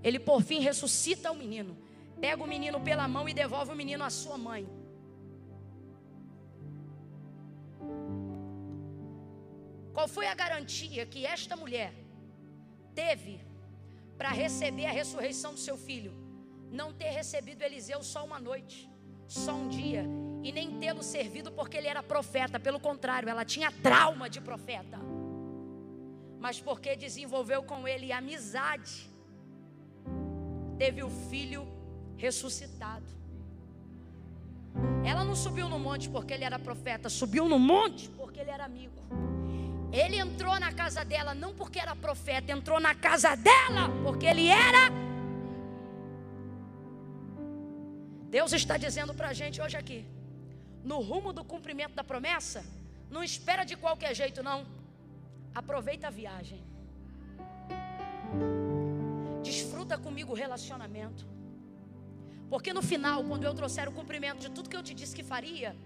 ele 0.00 0.20
por 0.20 0.40
fim 0.42 0.60
ressuscita 0.60 1.32
o 1.32 1.34
menino, 1.34 1.76
pega 2.20 2.40
o 2.40 2.46
menino 2.46 2.78
pela 2.80 3.08
mão 3.08 3.28
e 3.28 3.34
devolve 3.34 3.72
o 3.72 3.74
menino 3.74 4.04
à 4.04 4.10
sua 4.10 4.38
mãe. 4.38 4.64
Qual 9.92 10.06
foi 10.06 10.28
a 10.28 10.34
garantia 10.36 11.04
que 11.04 11.26
esta 11.26 11.56
mulher 11.56 11.92
teve 12.94 13.40
para 14.16 14.30
receber 14.30 14.86
a 14.86 14.92
ressurreição 14.92 15.52
do 15.54 15.58
seu 15.58 15.76
filho? 15.76 16.14
Não 16.70 16.92
ter 16.92 17.10
recebido 17.10 17.62
Eliseu 17.62 18.00
só 18.04 18.24
uma 18.24 18.38
noite, 18.38 18.88
só 19.26 19.52
um 19.52 19.68
dia, 19.68 20.04
e 20.42 20.50
nem 20.50 20.78
tê-lo 20.78 21.02
servido 21.02 21.52
porque 21.52 21.76
ele 21.76 21.88
era 21.88 22.02
profeta, 22.02 22.58
pelo 22.58 22.80
contrário, 22.80 23.28
ela 23.28 23.44
tinha 23.44 23.70
trauma 23.70 24.28
de 24.28 24.40
profeta. 24.40 24.98
Mas 26.40 26.60
porque 26.60 26.96
desenvolveu 26.96 27.62
com 27.62 27.86
ele 27.86 28.12
amizade, 28.12 29.08
teve 30.76 31.02
o 31.02 31.10
filho 31.30 31.66
ressuscitado. 32.16 33.06
Ela 35.04 35.24
não 35.24 35.36
subiu 35.36 35.68
no 35.68 35.78
monte 35.78 36.08
porque 36.08 36.32
ele 36.34 36.44
era 36.44 36.58
profeta, 36.58 37.08
subiu 37.08 37.48
no 37.48 37.58
monte 37.58 38.08
porque 38.10 38.40
ele 38.40 38.50
era 38.50 38.64
amigo. 38.64 39.00
Ele 39.92 40.16
entrou 40.16 40.58
na 40.58 40.72
casa 40.72 41.04
dela 41.04 41.34
não 41.34 41.54
porque 41.54 41.78
era 41.78 41.94
profeta, 41.94 42.50
entrou 42.50 42.80
na 42.80 42.94
casa 42.94 43.36
dela 43.36 43.90
porque 44.02 44.26
ele 44.26 44.48
era. 44.48 44.90
Deus 48.30 48.52
está 48.54 48.78
dizendo 48.78 49.12
para 49.12 49.28
a 49.28 49.32
gente 49.34 49.60
hoje 49.60 49.76
aqui, 49.76 50.06
no 50.84 51.00
rumo 51.00 51.32
do 51.32 51.44
cumprimento 51.44 51.94
da 51.94 52.04
promessa, 52.04 52.64
não 53.10 53.22
espera 53.22 53.64
de 53.64 53.76
qualquer 53.76 54.14
jeito, 54.14 54.42
não. 54.42 54.66
Aproveita 55.54 56.06
a 56.08 56.10
viagem. 56.10 56.62
Desfruta 59.42 59.98
comigo 59.98 60.32
o 60.32 60.34
relacionamento. 60.34 61.26
Porque 62.48 62.72
no 62.72 62.82
final, 62.82 63.22
quando 63.24 63.44
eu 63.44 63.54
trouxer 63.54 63.88
o 63.88 63.92
cumprimento 63.92 64.40
de 64.40 64.50
tudo 64.50 64.68
que 64.68 64.76
eu 64.76 64.82
te 64.82 64.94
disse 64.94 65.14
que 65.14 65.22
faria, 65.22 65.76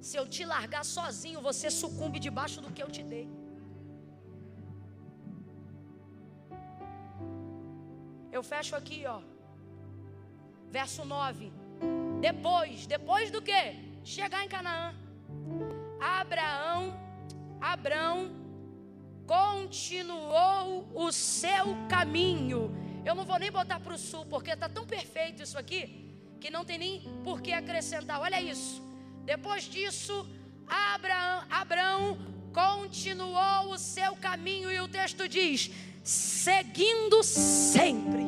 se 0.00 0.16
eu 0.16 0.26
te 0.26 0.44
largar 0.44 0.84
sozinho, 0.84 1.40
você 1.40 1.70
sucumbe 1.70 2.18
debaixo 2.18 2.60
do 2.60 2.70
que 2.72 2.82
eu 2.82 2.90
te 2.90 3.02
dei. 3.02 3.28
Eu 8.32 8.42
fecho 8.42 8.74
aqui, 8.76 9.04
ó. 9.06 9.20
Verso 10.70 11.04
9. 11.04 11.52
Depois, 12.20 12.86
depois 12.86 13.30
do 13.30 13.42
que? 13.42 13.89
Chegar 14.04 14.44
em 14.44 14.48
Canaã. 14.48 14.94
Abraão, 16.00 16.98
Abraão 17.60 18.30
continuou 19.26 20.90
o 20.94 21.12
seu 21.12 21.76
caminho. 21.88 22.74
Eu 23.04 23.14
não 23.14 23.24
vou 23.24 23.38
nem 23.38 23.50
botar 23.50 23.78
para 23.78 23.94
o 23.94 23.98
sul, 23.98 24.26
porque 24.26 24.50
está 24.50 24.68
tão 24.68 24.86
perfeito 24.86 25.42
isso 25.42 25.58
aqui, 25.58 25.82
que 26.40 26.50
não 26.50 26.64
tem 26.64 26.78
nem 26.78 27.00
por 27.22 27.40
que 27.40 27.52
acrescentar. 27.52 28.20
Olha 28.20 28.40
isso. 28.40 28.82
Depois 29.24 29.64
disso, 29.64 30.28
Abraão, 30.66 31.44
Abraão 31.50 32.18
continuou 32.52 33.72
o 33.72 33.78
seu 33.78 34.16
caminho, 34.16 34.70
e 34.72 34.80
o 34.80 34.88
texto 34.88 35.28
diz: 35.28 35.70
seguindo 36.02 37.22
sempre. 37.22 38.24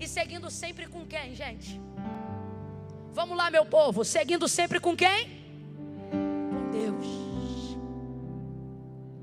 E 0.00 0.08
seguindo 0.08 0.50
sempre 0.50 0.86
com 0.86 1.06
quem, 1.06 1.34
gente? 1.34 1.80
Vamos 3.14 3.36
lá, 3.36 3.48
meu 3.48 3.64
povo, 3.64 4.04
seguindo 4.04 4.48
sempre 4.48 4.80
com 4.80 4.96
quem? 4.96 5.28
Com 6.50 6.70
Deus. 6.72 7.06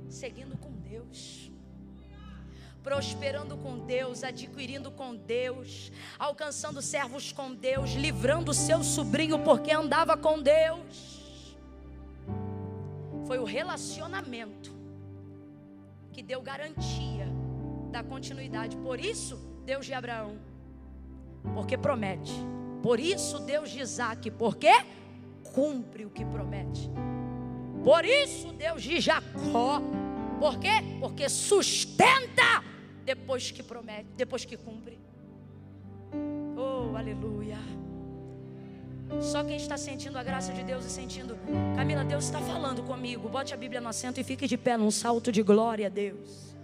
Seguindo 0.08 0.58
com 0.58 0.72
Deus. 0.72 1.52
Prosperando 2.82 3.58
com 3.58 3.80
Deus, 3.80 4.24
adquirindo 4.24 4.92
com 4.92 5.14
Deus, 5.14 5.92
alcançando 6.18 6.82
servos 6.82 7.34
com 7.34 7.54
Deus, 7.54 7.92
livrando 7.92 8.54
seu 8.54 8.82
sobrinho 8.82 9.40
porque 9.40 9.74
andava 9.74 10.16
com 10.16 10.42
Deus. 10.42 11.58
Foi 13.28 13.40
o 13.40 13.44
relacionamento 13.44 14.72
que 16.14 16.24
deu 16.24 16.42
garantia 16.42 17.28
da 17.92 18.02
continuidade. 18.02 18.78
Por 18.78 19.02
isso, 19.02 19.36
Deus 19.66 19.86
de 19.86 19.94
Abraão, 19.94 20.40
porque 21.54 21.78
promete. 21.78 22.32
Por 22.82 23.00
isso, 23.00 23.40
Deus 23.40 23.70
de 23.70 23.80
Isaac, 23.80 24.32
porque 24.32 24.72
cumpre 25.54 26.06
o 26.06 26.10
que 26.10 26.26
promete. 26.26 26.90
Por 27.84 28.06
isso, 28.06 28.52
Deus 28.54 28.82
de 28.82 29.00
Jacó, 29.00 29.82
por 30.40 30.60
quê? 30.60 30.84
Porque 31.00 31.30
sustenta 31.30 32.64
depois 33.04 33.52
que 33.52 33.64
promete, 33.64 34.08
depois 34.16 34.46
que 34.46 34.58
cumpre. 34.58 35.00
Oh, 36.58 36.96
aleluia. 36.96 37.58
Só 39.20 39.44
quem 39.44 39.58
está 39.58 39.78
sentindo 39.78 40.18
a 40.18 40.24
graça 40.24 40.54
de 40.54 40.64
Deus 40.64 40.86
e 40.86 40.90
sentindo, 40.90 41.38
Camila, 41.76 42.04
Deus 42.04 42.26
está 42.26 42.40
falando 42.40 42.82
comigo. 42.84 43.28
Bote 43.28 43.54
a 43.54 43.58
Bíblia 43.58 43.82
no 43.82 43.90
assento 43.90 44.20
e 44.20 44.24
fique 44.24 44.48
de 44.48 44.58
pé 44.58 44.78
num 44.78 44.92
salto 44.92 45.32
de 45.32 45.44
glória 45.44 45.88
a 45.88 45.90
Deus. 45.90 46.56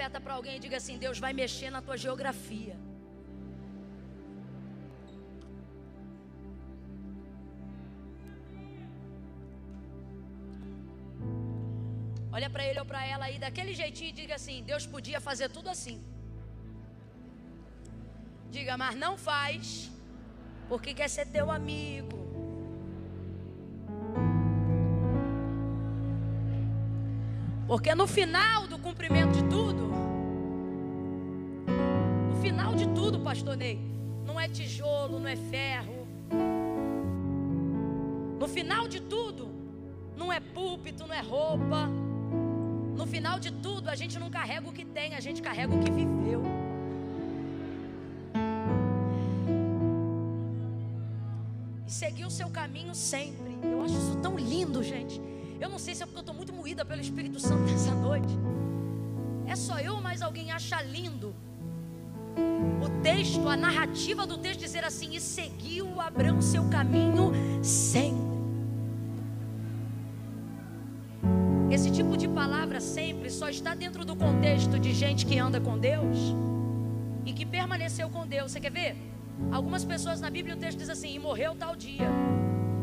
Profeta 0.00 0.20
para 0.26 0.34
alguém 0.34 0.56
e 0.56 0.60
diga 0.64 0.78
assim: 0.78 0.96
Deus 0.96 1.18
vai 1.24 1.32
mexer 1.40 1.70
na 1.70 1.82
tua 1.86 1.96
geografia. 2.04 2.74
Olha 12.32 12.48
para 12.48 12.64
ele 12.68 12.78
ou 12.78 12.86
para 12.86 13.04
ela 13.04 13.26
aí 13.26 13.38
daquele 13.38 13.74
jeitinho 13.74 14.08
e 14.08 14.12
diga 14.12 14.36
assim: 14.36 14.62
Deus 14.62 14.86
podia 14.86 15.20
fazer 15.20 15.50
tudo 15.50 15.68
assim. 15.68 15.98
Diga, 18.50 18.76
mas 18.78 18.96
não 18.96 19.18
faz, 19.18 19.90
porque 20.70 20.94
quer 20.94 21.10
ser 21.16 21.26
teu 21.26 21.50
amigo. 21.50 22.18
Porque 27.68 27.94
no 27.94 28.06
final 28.06 28.66
do 28.66 28.78
cumprimento 28.78 29.34
de 29.38 29.44
tudo, 29.54 29.89
final 32.60 32.74
de 32.74 32.86
tudo, 32.88 33.18
pastor 33.20 33.56
Ney, 33.56 33.80
não 34.26 34.38
é 34.38 34.46
tijolo, 34.46 35.18
não 35.18 35.26
é 35.26 35.34
ferro. 35.34 36.06
No 38.38 38.46
final 38.46 38.86
de 38.86 39.00
tudo, 39.00 39.48
não 40.14 40.30
é 40.30 40.40
púlpito, 40.40 41.06
não 41.06 41.14
é 41.14 41.22
roupa. 41.22 41.88
No 42.94 43.06
final 43.06 43.40
de 43.40 43.50
tudo, 43.50 43.88
a 43.88 43.94
gente 43.94 44.18
não 44.18 44.28
carrega 44.28 44.68
o 44.68 44.72
que 44.74 44.84
tem, 44.84 45.14
a 45.14 45.20
gente 45.20 45.40
carrega 45.40 45.74
o 45.74 45.80
que 45.80 45.90
viveu. 45.90 46.42
E 51.86 51.90
seguir 51.90 52.26
o 52.26 52.30
seu 52.30 52.50
caminho 52.50 52.94
sempre. 52.94 53.58
Eu 53.62 53.82
acho 53.82 53.94
isso 53.94 54.16
tão 54.16 54.38
lindo, 54.38 54.82
gente. 54.82 55.18
Eu 55.58 55.70
não 55.70 55.78
sei 55.78 55.94
se 55.94 56.02
é 56.02 56.06
porque 56.06 56.18
eu 56.18 56.20
estou 56.20 56.34
muito 56.34 56.52
moída 56.52 56.84
pelo 56.84 57.00
Espírito 57.00 57.40
Santo 57.40 57.62
nessa 57.72 57.94
noite. 57.94 58.34
É 59.46 59.56
só 59.56 59.80
eu 59.80 59.94
ou 59.94 60.02
mais 60.02 60.20
alguém 60.20 60.52
acha 60.52 60.82
lindo 60.82 61.34
o 62.82 63.02
texto, 63.02 63.48
a 63.48 63.56
narrativa 63.56 64.26
do 64.26 64.38
texto 64.38 64.60
dizer 64.60 64.84
assim: 64.84 65.14
e 65.14 65.20
seguiu 65.20 66.00
Abraão 66.00 66.40
seu 66.40 66.64
caminho 66.68 67.32
sempre. 67.62 68.30
Esse 71.70 71.90
tipo 71.90 72.16
de 72.16 72.26
palavra 72.26 72.80
sempre 72.80 73.30
só 73.30 73.48
está 73.48 73.74
dentro 73.74 74.04
do 74.04 74.16
contexto 74.16 74.78
de 74.78 74.92
gente 74.92 75.24
que 75.24 75.38
anda 75.38 75.60
com 75.60 75.78
Deus 75.78 76.18
e 77.24 77.32
que 77.32 77.46
permaneceu 77.46 78.10
com 78.10 78.26
Deus. 78.26 78.52
Você 78.52 78.60
quer 78.60 78.72
ver? 78.72 78.96
Algumas 79.52 79.84
pessoas 79.84 80.20
na 80.20 80.28
Bíblia 80.28 80.56
o 80.56 80.58
texto 80.58 80.78
diz 80.78 80.90
assim: 80.90 81.14
e 81.14 81.18
morreu 81.18 81.54
tal 81.54 81.76
dia, 81.76 82.10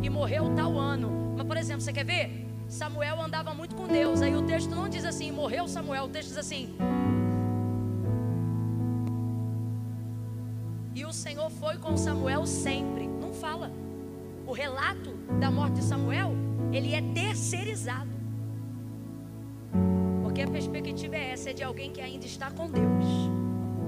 e 0.02 0.10
morreu 0.10 0.54
tal 0.56 0.78
ano. 0.78 1.36
Mas, 1.38 1.46
por 1.46 1.58
exemplo, 1.58 1.82
você 1.82 1.94
quer 1.94 2.06
ver? 2.06 2.48
Samuel 2.68 3.22
andava 3.22 3.54
muito 3.54 3.76
com 3.76 3.88
Deus. 3.88 4.22
Aí 4.22 4.36
o 4.36 4.44
texto 4.44 4.70
não 4.70 4.90
diz 4.90 5.06
assim, 5.06 5.32
morreu 5.32 5.68
Samuel, 5.68 6.06
o 6.06 6.10
texto 6.10 6.30
diz 6.30 6.38
assim. 6.38 6.76
Foi 11.60 11.78
com 11.78 11.98
Samuel 11.98 12.46
sempre. 12.46 13.08
Não 13.08 13.34
fala. 13.34 13.72
O 14.46 14.52
relato 14.52 15.12
da 15.40 15.52
morte 15.52 15.76
de 15.76 15.84
Samuel, 15.84 16.32
ele 16.72 16.94
é 16.94 17.02
terceirizado. 17.02 18.10
Porque 20.24 20.42
a 20.42 20.48
perspectiva 20.48 21.16
é 21.16 21.32
essa, 21.32 21.50
é 21.50 21.54
de 21.54 21.64
alguém 21.64 21.92
que 21.92 22.02
ainda 22.02 22.26
está 22.26 22.52
com 22.52 22.70
Deus. 22.70 23.06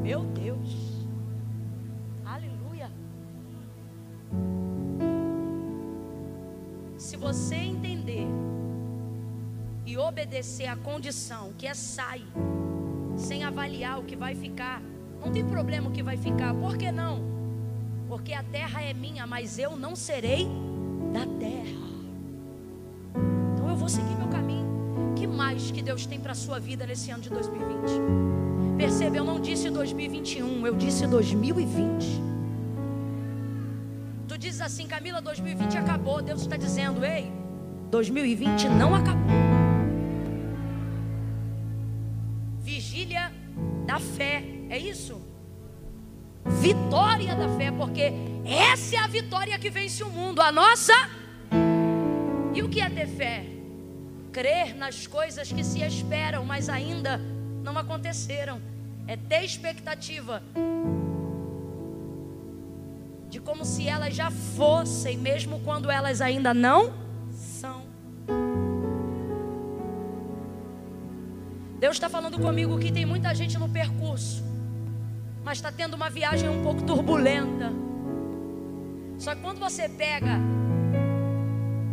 Meu 0.01 0.23
Deus. 0.25 1.07
Aleluia. 2.25 2.91
Se 6.97 7.15
você 7.15 7.55
entender 7.55 8.27
e 9.85 9.97
obedecer 9.97 10.67
a 10.67 10.75
condição 10.75 11.53
que 11.57 11.65
é 11.65 11.73
sai, 11.73 12.23
sem 13.15 13.43
avaliar 13.43 13.99
o 13.99 14.03
que 14.03 14.15
vai 14.15 14.35
ficar, 14.35 14.81
não 15.21 15.31
tem 15.31 15.45
problema 15.45 15.89
o 15.89 15.91
que 15.91 16.03
vai 16.03 16.17
ficar. 16.17 16.53
Por 16.53 16.77
que 16.77 16.91
não? 16.91 17.28
Porque 18.09 18.33
a 18.33 18.41
terra 18.41 18.81
é 18.81 18.91
minha, 18.91 19.27
mas 19.27 19.59
eu 19.59 19.77
não 19.77 19.95
serei 19.95 20.47
da 21.13 21.27
terra. 21.39 21.87
Então 23.53 23.69
eu 23.69 23.75
vou 23.75 23.87
seguir 23.87 24.15
meu 24.15 24.27
caminho. 24.27 25.13
Que 25.15 25.27
mais 25.27 25.69
que 25.69 25.83
Deus 25.83 26.07
tem 26.07 26.19
para 26.19 26.31
a 26.31 26.35
sua 26.35 26.59
vida 26.59 26.87
nesse 26.87 27.11
ano 27.11 27.21
de 27.21 27.29
2020? 27.29 28.79
Perceba, 28.79 29.17
eu 29.17 29.23
não 29.23 29.39
disse 29.39 29.69
2021, 29.69 30.65
eu 30.65 30.75
disse 30.75 31.05
2020. 31.05 32.19
Tu 34.27 34.37
dizes 34.39 34.61
assim, 34.61 34.87
Camila, 34.87 35.21
2020 35.21 35.77
acabou. 35.77 36.19
Deus 36.19 36.41
está 36.41 36.57
dizendo, 36.57 37.05
ei, 37.05 37.31
2020 37.91 38.69
não 38.69 38.95
acabou. 38.95 39.48
Vitória 46.89 47.35
da 47.35 47.47
fé, 47.49 47.71
porque 47.71 48.11
essa 48.43 48.95
é 48.95 48.97
a 48.97 49.05
vitória 49.05 49.59
que 49.59 49.69
vence 49.69 50.03
o 50.03 50.09
mundo, 50.09 50.41
a 50.41 50.51
nossa. 50.51 50.91
E 52.51 52.63
o 52.63 52.67
que 52.67 52.81
é 52.81 52.89
ter 52.89 53.05
fé? 53.05 53.45
Crer 54.31 54.75
nas 54.75 55.05
coisas 55.05 55.51
que 55.51 55.63
se 55.63 55.83
esperam, 55.83 56.43
mas 56.43 56.67
ainda 56.67 57.21
não 57.63 57.77
aconteceram. 57.77 58.59
É 59.05 59.15
ter 59.15 59.43
expectativa 59.43 60.41
de 63.29 63.39
como 63.39 63.63
se 63.63 63.87
elas 63.87 64.15
já 64.15 64.31
fossem, 64.31 65.15
mesmo 65.15 65.59
quando 65.59 65.91
elas 65.91 66.21
ainda 66.21 66.55
não 66.55 66.91
são. 67.31 67.83
Deus 71.77 71.97
está 71.97 72.09
falando 72.09 72.39
comigo 72.39 72.79
que 72.79 72.91
tem 72.91 73.05
muita 73.05 73.35
gente 73.35 73.59
no 73.59 73.69
percurso, 73.69 74.43
mas 75.43 75.57
está 75.57 75.71
tendo 75.71 75.93
uma 75.93 76.09
viagem 76.09 76.49
um 76.49 76.63
pouco 76.63 76.81
turbulenta. 76.83 77.71
Só 79.17 79.35
que 79.35 79.41
quando 79.41 79.59
você 79.59 79.89
pega 79.89 80.39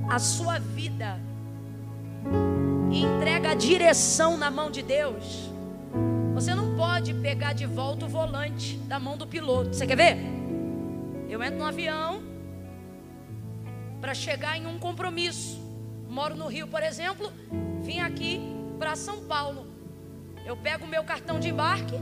a 0.08 0.18
sua 0.18 0.58
vida 0.58 1.20
e 2.90 3.02
entrega 3.02 3.50
a 3.50 3.54
direção 3.54 4.36
na 4.36 4.50
mão 4.50 4.70
de 4.70 4.82
Deus, 4.82 5.50
você 6.34 6.54
não 6.54 6.76
pode 6.76 7.14
pegar 7.14 7.52
de 7.52 7.66
volta 7.66 8.04
o 8.04 8.08
volante 8.08 8.76
da 8.78 8.98
mão 9.00 9.16
do 9.16 9.26
piloto. 9.26 9.74
Você 9.74 9.86
quer 9.86 9.96
ver? 9.96 10.18
Eu 11.28 11.42
entro 11.42 11.58
no 11.58 11.64
avião 11.64 12.22
para 14.00 14.14
chegar 14.14 14.56
em 14.56 14.66
um 14.66 14.78
compromisso. 14.78 15.60
Moro 16.08 16.36
no 16.36 16.46
Rio, 16.46 16.68
por 16.68 16.82
exemplo, 16.82 17.32
vim 17.82 17.98
aqui 18.00 18.40
para 18.78 18.94
São 18.94 19.24
Paulo. 19.24 19.66
Eu 20.44 20.56
pego 20.56 20.84
o 20.84 20.88
meu 20.88 21.02
cartão 21.02 21.40
de 21.40 21.48
embarque. 21.48 21.96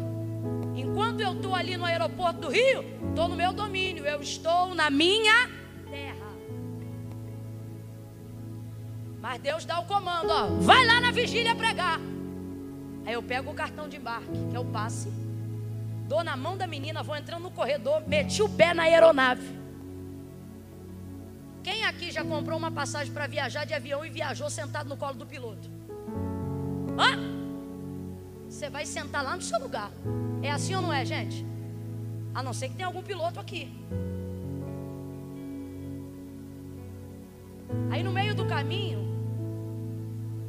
Enquanto 0.75 1.21
eu 1.21 1.35
estou 1.35 1.55
ali 1.55 1.77
no 1.77 1.85
aeroporto 1.85 2.41
do 2.41 2.49
Rio, 2.49 2.85
estou 3.09 3.29
no 3.29 3.37
meu 3.37 3.53
domínio. 3.53 4.05
Eu 4.05 4.21
estou 4.21 4.75
na 4.75 4.91
minha 4.91 5.49
terra. 5.89 6.35
Mas 9.21 9.41
Deus 9.41 9.65
dá 9.65 9.79
o 9.79 9.87
comando, 9.87 10.31
ó. 10.31 10.47
Vai 10.61 10.85
lá 10.85 11.01
na 11.01 11.11
vigília 11.11 11.55
pregar. 11.55 12.01
Aí 13.07 13.13
eu 13.13 13.23
pego 13.23 13.51
o 13.51 13.55
cartão 13.55 13.89
de 13.89 13.97
embarque, 13.97 14.47
que 14.51 14.57
é 14.57 14.59
o 14.59 14.65
passe, 14.65 15.09
dou 16.09 16.25
na 16.25 16.37
mão 16.37 16.57
da 16.57 16.67
menina, 16.67 17.03
vou 17.03 17.17
entrando 17.17 17.43
no 17.43 17.51
corredor, 17.51 18.03
meti 18.07 18.43
o 18.43 18.49
pé 18.49 18.73
na 18.73 18.85
aeronave. 18.85 19.65
Quem 21.63 21.85
aqui 21.85 22.11
já 22.11 22.25
comprou 22.25 22.59
uma 22.59 22.71
passagem 22.71 23.13
para 23.13 23.27
viajar 23.27 23.65
de 23.65 23.73
avião 23.75 24.05
e 24.05 24.11
viajou 24.11 24.51
sentado 24.51 24.89
no 24.89 24.97
colo 24.97 25.15
do 25.15 25.27
piloto? 25.27 25.71
Hã? 26.99 27.44
Você 28.55 28.71
vai 28.71 28.87
sentar 28.87 29.25
lá 29.25 29.35
no 29.35 29.43
seu 29.43 29.59
lugar. 29.59 29.91
É 30.41 30.49
assim 30.49 30.77
ou 30.77 30.81
não 30.81 30.93
é, 30.93 31.05
gente? 31.05 31.45
A 32.33 32.41
não 32.41 32.53
ser 32.53 32.69
que 32.69 32.77
tenha 32.77 32.87
algum 32.87 33.03
piloto 33.03 33.41
aqui. 33.41 33.69
Aí 37.91 38.01
no 38.05 38.13
meio 38.13 38.33
do 38.33 38.47
caminho, 38.47 39.01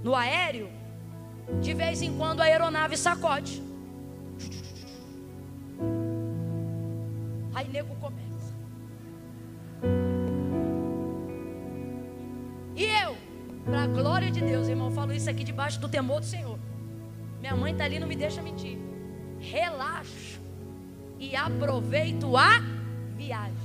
no 0.03 0.13
aéreo, 0.13 0.69
de 1.59 1.73
vez 1.73 2.03
em 2.03 2.15
quando 2.15 2.41
a 2.41 2.43
aeronave 2.43 2.95
sacode. 2.95 3.63
Aí 7.55 7.67
nego 7.69 7.95
começa. 7.95 8.53
E 12.75 12.83
eu, 12.83 13.17
para 13.65 13.85
a 13.85 13.87
glória 13.87 14.29
de 14.29 14.41
Deus, 14.41 14.67
irmão, 14.67 14.91
falo 14.91 15.11
isso 15.11 15.27
aqui 15.27 15.43
debaixo 15.43 15.79
do 15.79 15.89
temor 15.89 16.19
do 16.19 16.27
Senhor. 16.27 16.59
Minha 17.45 17.55
mãe 17.55 17.73
está 17.73 17.85
ali, 17.85 17.99
não 17.99 18.07
me 18.07 18.15
deixa 18.15 18.41
mentir. 18.41 18.75
Relaxo 19.39 20.41
e 21.19 21.35
aproveito 21.35 22.35
a 22.35 22.59
viagem. 23.15 23.55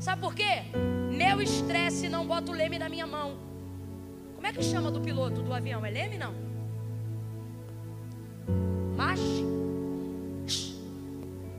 Sabe 0.00 0.20
por 0.20 0.34
quê? 0.34 0.64
Meu 1.08 1.40
estresse 1.40 2.08
não 2.08 2.26
bota 2.26 2.50
o 2.50 2.54
leme 2.54 2.76
na 2.76 2.88
minha 2.88 3.06
mão. 3.06 3.38
Como 4.34 4.44
é 4.44 4.52
que 4.52 4.60
chama 4.60 4.90
do 4.90 5.00
piloto 5.00 5.40
do 5.40 5.54
avião? 5.54 5.86
É 5.86 5.90
leme 5.90 6.18
não? 6.18 6.34
Mache. 8.96 9.44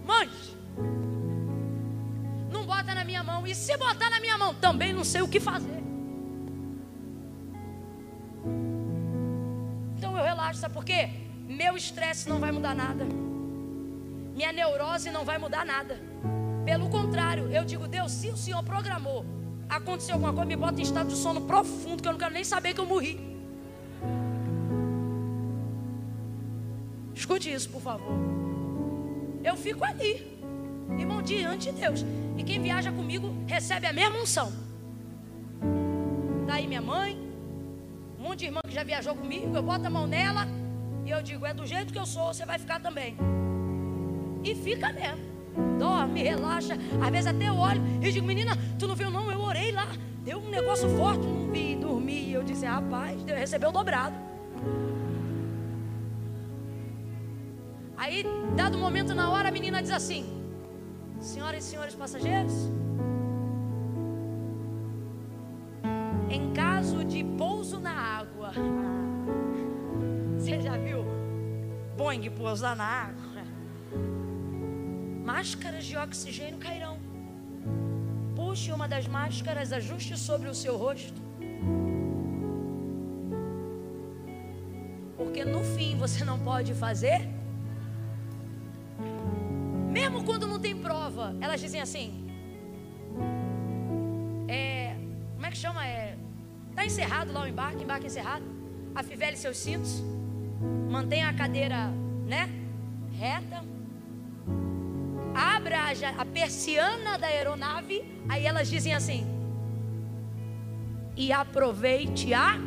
Manche. 0.05 0.57
Não 2.51 2.65
bota 2.65 2.93
na 2.93 3.05
minha 3.05 3.23
mão. 3.23 3.47
E 3.47 3.55
se 3.55 3.77
botar 3.77 4.09
na 4.09 4.19
minha 4.19 4.37
mão, 4.37 4.53
também 4.53 4.91
não 4.91 5.05
sei 5.05 5.21
o 5.21 5.29
que 5.29 5.39
fazer. 5.39 5.81
Relaxo, 10.85 10.91
sabe 10.91 10.91
por 10.91 10.91
quê? 10.93 11.09
Meu 11.47 11.75
estresse 11.75 12.29
não 12.29 12.39
vai 12.39 12.51
mudar 12.51 12.75
nada. 12.75 13.05
Minha 14.35 14.51
neurose 14.51 15.09
não 15.11 15.25
vai 15.25 15.37
mudar 15.37 15.65
nada. 15.65 15.99
Pelo 16.63 16.89
contrário, 16.89 17.51
eu 17.51 17.63
digo, 17.63 17.87
Deus, 17.87 18.11
se 18.11 18.29
o 18.29 18.37
Senhor 18.37 18.63
programou, 18.63 19.25
aconteceu 19.69 20.15
alguma 20.15 20.33
coisa, 20.33 20.45
me 20.45 20.55
bota 20.55 20.79
em 20.79 20.83
estado 20.83 21.09
de 21.09 21.15
sono 21.15 21.41
profundo, 21.41 22.01
que 22.01 22.07
eu 22.07 22.11
não 22.11 22.19
quero 22.19 22.33
nem 22.33 22.43
saber 22.43 22.73
que 22.73 22.79
eu 22.79 22.85
morri. 22.85 23.19
Escute 27.13 27.51
isso, 27.51 27.69
por 27.69 27.81
favor. 27.81 28.13
Eu 29.43 29.55
fico 29.55 29.83
ali, 29.83 30.39
irmão, 30.97 31.21
diante 31.21 31.71
de 31.71 31.79
Deus. 31.79 32.03
E 32.37 32.43
quem 32.43 32.61
viaja 32.61 32.91
comigo 32.91 33.33
recebe 33.47 33.87
a 33.87 33.93
mesma 33.93 34.19
unção. 34.19 34.51
Daí 36.47 36.67
minha 36.67 36.81
mãe, 36.81 37.17
um 38.19 38.23
monte 38.23 38.39
de 38.39 38.45
irmã 38.45 38.59
que 38.67 38.73
já 38.73 38.83
viajou 38.83 39.15
comigo, 39.15 39.55
eu 39.55 39.63
boto 39.63 39.85
a 39.85 39.89
mão 39.89 40.07
nela 40.07 40.64
e 41.05 41.09
eu 41.09 41.21
digo, 41.21 41.45
é 41.45 41.53
do 41.53 41.65
jeito 41.65 41.93
que 41.93 41.99
eu 41.99 42.05
sou, 42.05 42.33
você 42.33 42.45
vai 42.45 42.57
ficar 42.57 42.79
também. 42.79 43.15
E 44.43 44.55
fica 44.55 44.91
mesmo 44.91 45.35
dorme, 45.77 46.23
relaxa. 46.23 46.77
Às 47.01 47.09
vezes 47.09 47.27
até 47.27 47.47
eu 47.47 47.55
olho 47.55 47.81
e 48.01 48.11
digo, 48.11 48.25
menina, 48.25 48.57
tu 48.77 48.87
não 48.87 48.95
viu 48.95 49.09
não? 49.09 49.31
Eu 49.31 49.39
orei 49.39 49.71
lá, 49.71 49.87
deu 50.23 50.39
um 50.39 50.49
negócio 50.49 50.89
forte, 50.97 51.25
não 51.25 51.51
vi, 51.51 51.75
dormi. 51.75 52.31
Eu 52.31 52.43
disse, 52.43 52.65
rapaz, 52.65 53.21
Deus 53.23 53.39
recebeu 53.39 53.71
dobrado. 53.71 54.15
Aí, 57.97 58.25
dado 58.55 58.75
o 58.75 58.79
momento 58.79 59.15
na 59.15 59.31
hora, 59.31 59.47
a 59.47 59.51
menina 59.51 59.81
diz 59.81 59.91
assim: 59.91 60.25
Senhoras 61.19 61.63
e 61.63 61.67
senhores 61.67 61.95
passageiros, 61.95 62.53
em 66.29 66.51
caso 66.51 67.05
de 67.05 67.23
pouso 67.23 67.79
na 67.79 67.91
água, 67.91 68.51
você 70.45 70.61
já 70.61 70.77
viu 70.77 71.03
Boeing 71.97 72.29
pousar 72.29 72.75
na 72.75 72.85
água? 72.85 73.25
máscaras 75.23 75.83
de 75.85 75.97
oxigênio 75.97 76.59
cairão. 76.59 76.99
Puxe 78.35 78.71
uma 78.71 78.87
das 78.87 79.07
máscaras, 79.07 79.73
ajuste 79.73 80.15
sobre 80.15 80.47
o 80.47 80.53
seu 80.53 80.77
rosto. 80.77 81.19
Porque 85.17 85.43
no 85.43 85.63
fim 85.63 85.97
você 85.97 86.23
não 86.23 86.37
pode 86.37 86.75
fazer. 86.75 87.27
Mesmo 89.91 90.23
quando 90.23 90.45
não 90.45 90.59
tem 90.59 90.75
prova, 90.77 91.35
elas 91.41 91.59
dizem 91.59 91.81
assim: 91.81 92.07
é, 94.47 94.95
como 95.33 95.45
é 95.47 95.49
que 95.49 95.57
chama? 95.57 95.87
É, 95.87 96.15
tá 96.75 96.85
encerrado 96.85 97.33
lá 97.33 97.41
o 97.41 97.47
embarque, 97.47 97.83
embarque 97.83 98.05
encerrado. 98.05 98.45
Afivele 98.93 99.35
seus 99.35 99.57
cintos, 99.57 100.03
mantenha 100.89 101.29
a 101.29 101.33
cadeira, 101.33 101.89
né, 102.25 102.49
reta 103.11 103.63
abra 105.35 105.77
a, 105.77 106.21
a 106.21 106.25
persiana 106.25 107.17
da 107.17 107.27
aeronave, 107.27 108.03
aí 108.29 108.45
elas 108.45 108.69
dizem 108.69 108.93
assim: 108.93 109.27
e 111.15 111.31
aproveite 111.31 112.33
a. 112.33 112.57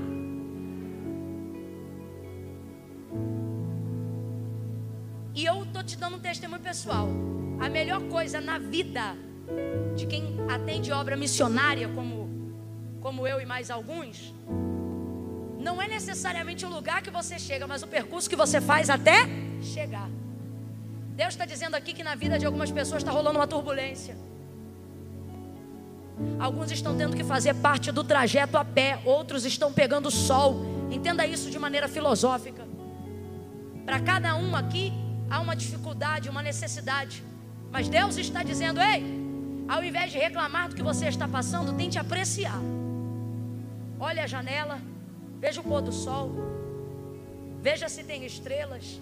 E 5.34 5.44
eu 5.44 5.62
estou 5.62 5.82
te 5.84 5.96
dando 5.96 6.16
um 6.16 6.20
testemunho 6.20 6.60
pessoal. 6.60 7.08
A 7.60 7.68
melhor 7.68 8.02
coisa 8.08 8.40
na 8.40 8.58
vida 8.58 9.16
de 9.96 10.06
quem 10.06 10.36
atende 10.48 10.92
obra 10.92 11.16
missionária, 11.16 11.88
como, 11.88 12.28
como 13.00 13.26
eu 13.26 13.40
e 13.40 13.46
mais 13.46 13.70
alguns, 13.70 14.34
não 15.58 15.82
é 15.82 15.88
necessariamente 15.88 16.64
o 16.64 16.68
lugar 16.68 17.02
que 17.02 17.10
você 17.10 17.38
chega, 17.38 17.66
mas 17.66 17.82
o 17.82 17.86
percurso 17.86 18.30
que 18.30 18.36
você 18.36 18.60
faz 18.60 18.88
até 18.88 19.28
chegar. 19.60 20.08
Deus 21.16 21.30
está 21.30 21.44
dizendo 21.44 21.74
aqui 21.74 21.92
que 21.92 22.04
na 22.04 22.14
vida 22.14 22.38
de 22.38 22.46
algumas 22.46 22.70
pessoas 22.70 23.02
está 23.02 23.10
rolando 23.10 23.38
uma 23.38 23.46
turbulência. 23.46 24.16
Alguns 26.38 26.70
estão 26.70 26.96
tendo 26.96 27.16
que 27.16 27.24
fazer 27.24 27.54
parte 27.54 27.90
do 27.90 28.04
trajeto 28.04 28.56
a 28.56 28.64
pé, 28.64 29.00
outros 29.04 29.44
estão 29.44 29.72
pegando 29.72 30.10
sol. 30.10 30.64
Entenda 30.90 31.26
isso 31.26 31.50
de 31.50 31.58
maneira 31.58 31.88
filosófica. 31.88 32.66
Para 33.84 34.00
cada 34.00 34.36
um 34.36 34.54
aqui 34.54 34.92
há 35.28 35.40
uma 35.40 35.56
dificuldade, 35.56 36.28
uma 36.28 36.42
necessidade. 36.42 37.24
Mas 37.70 37.88
Deus 37.88 38.16
está 38.16 38.42
dizendo: 38.42 38.80
ei, 38.80 39.04
ao 39.68 39.82
invés 39.84 40.12
de 40.12 40.18
reclamar 40.18 40.68
do 40.68 40.76
que 40.76 40.82
você 40.82 41.06
está 41.08 41.26
passando, 41.26 41.72
tente 41.72 41.98
apreciar. 41.98 42.60
Olhe 43.98 44.20
a 44.20 44.26
janela, 44.26 44.80
veja 45.38 45.60
o 45.60 45.64
pôr 45.64 45.80
do 45.80 45.92
sol, 45.92 46.30
veja 47.60 47.88
se 47.88 48.04
tem 48.04 48.24
estrelas. 48.24 49.00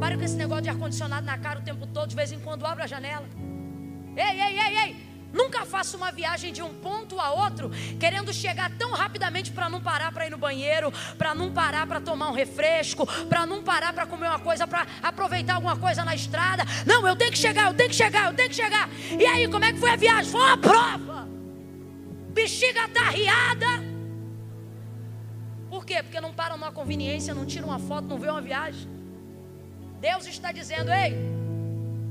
Pare 0.00 0.16
com 0.16 0.24
esse 0.24 0.36
negócio 0.36 0.64
de 0.64 0.70
ar-condicionado 0.70 1.24
na 1.24 1.38
cara 1.38 1.60
o 1.60 1.62
tempo 1.62 1.86
todo, 1.86 2.08
de 2.08 2.16
vez 2.16 2.32
em 2.32 2.38
quando 2.40 2.66
abra 2.66 2.84
a 2.84 2.86
janela. 2.86 3.26
Ei, 4.16 4.40
ei, 4.40 4.58
ei, 4.58 4.78
ei, 4.78 5.06
Nunca 5.32 5.66
faça 5.66 5.96
uma 5.96 6.10
viagem 6.10 6.50
de 6.52 6.62
um 6.62 6.72
ponto 6.72 7.20
a 7.20 7.30
outro 7.30 7.70
querendo 8.00 8.32
chegar 8.32 8.70
tão 8.78 8.92
rapidamente 8.92 9.50
para 9.50 9.68
não 9.68 9.80
parar 9.80 10.10
para 10.10 10.26
ir 10.26 10.30
no 10.30 10.38
banheiro, 10.38 10.92
para 11.18 11.34
não 11.34 11.52
parar 11.52 11.86
para 11.86 12.00
tomar 12.00 12.30
um 12.30 12.32
refresco, 12.32 13.06
para 13.26 13.44
não 13.44 13.62
parar 13.62 13.92
para 13.92 14.06
comer 14.06 14.28
uma 14.28 14.38
coisa, 14.38 14.66
para 14.66 14.86
aproveitar 15.02 15.56
alguma 15.56 15.76
coisa 15.76 16.04
na 16.04 16.14
estrada. 16.14 16.64
Não, 16.86 17.06
eu 17.06 17.14
tenho 17.14 17.30
que 17.30 17.38
chegar, 17.38 17.66
eu 17.66 17.74
tenho 17.74 17.90
que 17.90 17.96
chegar, 17.96 18.26
eu 18.26 18.34
tenho 18.34 18.48
que 18.48 18.54
chegar. 18.54 18.88
E 19.18 19.26
aí, 19.26 19.48
como 19.48 19.64
é 19.64 19.72
que 19.72 19.78
foi 19.78 19.90
a 19.90 19.96
viagem? 19.96 20.30
Foi 20.30 20.40
uma 20.40 20.56
prova. 20.56 21.28
Bexiga 22.32 22.88
tarriada. 22.88 23.95
Por 25.68 25.84
quê? 25.84 26.02
Porque 26.02 26.20
não 26.20 26.32
param 26.32 26.56
numa 26.56 26.72
conveniência, 26.72 27.34
não 27.34 27.44
tiram 27.44 27.68
uma 27.68 27.78
foto, 27.78 28.06
não 28.06 28.18
vê 28.18 28.28
uma 28.28 28.40
viagem. 28.40 28.88
Deus 30.00 30.26
está 30.26 30.52
dizendo: 30.52 30.90
ei, 30.92 31.16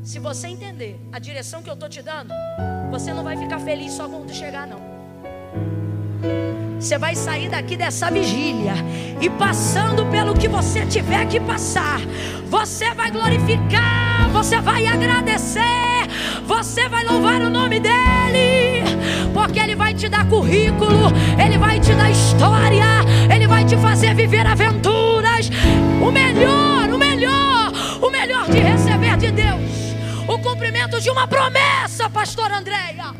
se 0.04 0.20
você 0.20 0.48
entender 0.48 1.00
a 1.12 1.20
direção 1.20 1.64
que 1.64 1.70
eu 1.70 1.74
estou 1.74 1.90
te 1.90 2.02
dando, 2.02 2.34
você 2.92 3.14
não 3.14 3.24
vai 3.24 3.38
ficar 3.38 3.60
feliz 3.60 3.94
só 3.94 4.08
quando 4.08 4.34
chegar, 4.34 4.68
não. 4.68 4.80
Você 6.80 6.98
vai 6.98 7.16
sair 7.16 7.50
daqui 7.50 7.76
dessa 7.76 8.12
vigília 8.12 8.74
e 9.20 9.30
passando 9.30 10.06
pelo 10.12 10.36
que 10.36 10.48
você 10.48 10.86
tiver 10.86 11.26
que 11.28 11.40
passar, 11.40 12.00
você 12.48 12.94
vai 12.94 13.10
glorificar, 13.10 14.30
você 14.32 14.60
vai 14.60 14.86
agradecer, 14.86 15.62
você 16.46 16.88
vai 16.88 17.04
louvar 17.04 17.42
o 17.42 17.50
nome 17.50 17.80
dEle, 17.80 18.75
porque 19.34 19.60
Ele 19.60 19.76
vai 19.76 19.94
te 19.94 20.10
dar 20.10 20.28
currículo, 20.28 21.12
Ele 21.44 21.58
vai 21.58 21.80
te 21.80 21.94
dar 21.94 22.10
história, 22.10 22.86
Ele 23.34 23.48
vai 23.48 23.66
te 23.66 23.78
fazer 23.78 24.14
viver 24.14 24.46
aventuras. 24.46 25.50
O 26.02 26.12
melhor, 26.12 26.90
o 26.90 26.98
melhor, 26.98 27.72
o 28.02 28.10
melhor 28.10 28.50
de 28.50 28.60
receber 28.60 29.18
de 29.18 29.32
Deus 29.32 29.86
o 30.28 30.40
cumprimento 30.40 31.00
de 31.00 31.10
uma 31.10 31.28
promessa, 31.28 32.10
pastor 32.10 32.52
Andréia. 32.52 33.14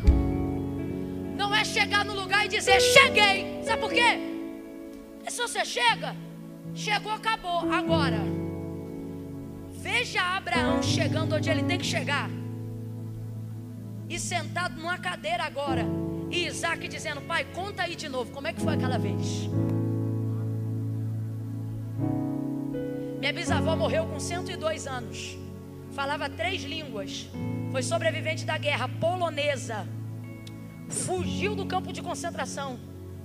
Não 1.36 1.54
é 1.54 1.64
chegar 1.64 2.04
no 2.04 2.14
lugar 2.14 2.44
e 2.46 2.48
dizer, 2.48 2.80
cheguei. 2.80 3.60
Sabe 3.62 3.80
por 3.80 3.92
quê? 3.92 4.18
Porque 5.16 5.30
se 5.30 5.40
você 5.40 5.64
chega, 5.64 6.16
chegou, 6.74 7.12
acabou. 7.12 7.72
Agora, 7.72 8.20
veja 9.72 10.20
Abraão 10.22 10.82
chegando 10.82 11.36
onde 11.36 11.48
ele 11.48 11.62
tem 11.62 11.78
que 11.78 11.86
chegar. 11.86 12.28
E 14.08 14.18
sentado 14.18 14.76
numa 14.76 14.98
cadeira 14.98 15.44
agora. 15.44 15.84
E 16.30 16.46
Isaac 16.46 16.86
dizendo, 16.88 17.20
pai, 17.22 17.44
conta 17.54 17.82
aí 17.82 17.94
de 17.94 18.08
novo, 18.08 18.32
como 18.32 18.46
é 18.48 18.52
que 18.52 18.60
foi 18.60 18.74
aquela 18.74 18.98
vez? 18.98 19.48
Minha 23.18 23.32
bisavó 23.32 23.74
morreu 23.76 24.06
com 24.06 24.18
102 24.18 24.86
anos 24.86 25.36
falava 25.96 26.28
três 26.28 26.62
línguas, 26.62 27.26
foi 27.72 27.82
sobrevivente 27.82 28.44
da 28.44 28.58
guerra 28.58 28.86
polonesa, 28.86 29.88
fugiu 30.90 31.54
do 31.54 31.64
campo 31.64 31.90
de 31.90 32.02
concentração, 32.02 32.78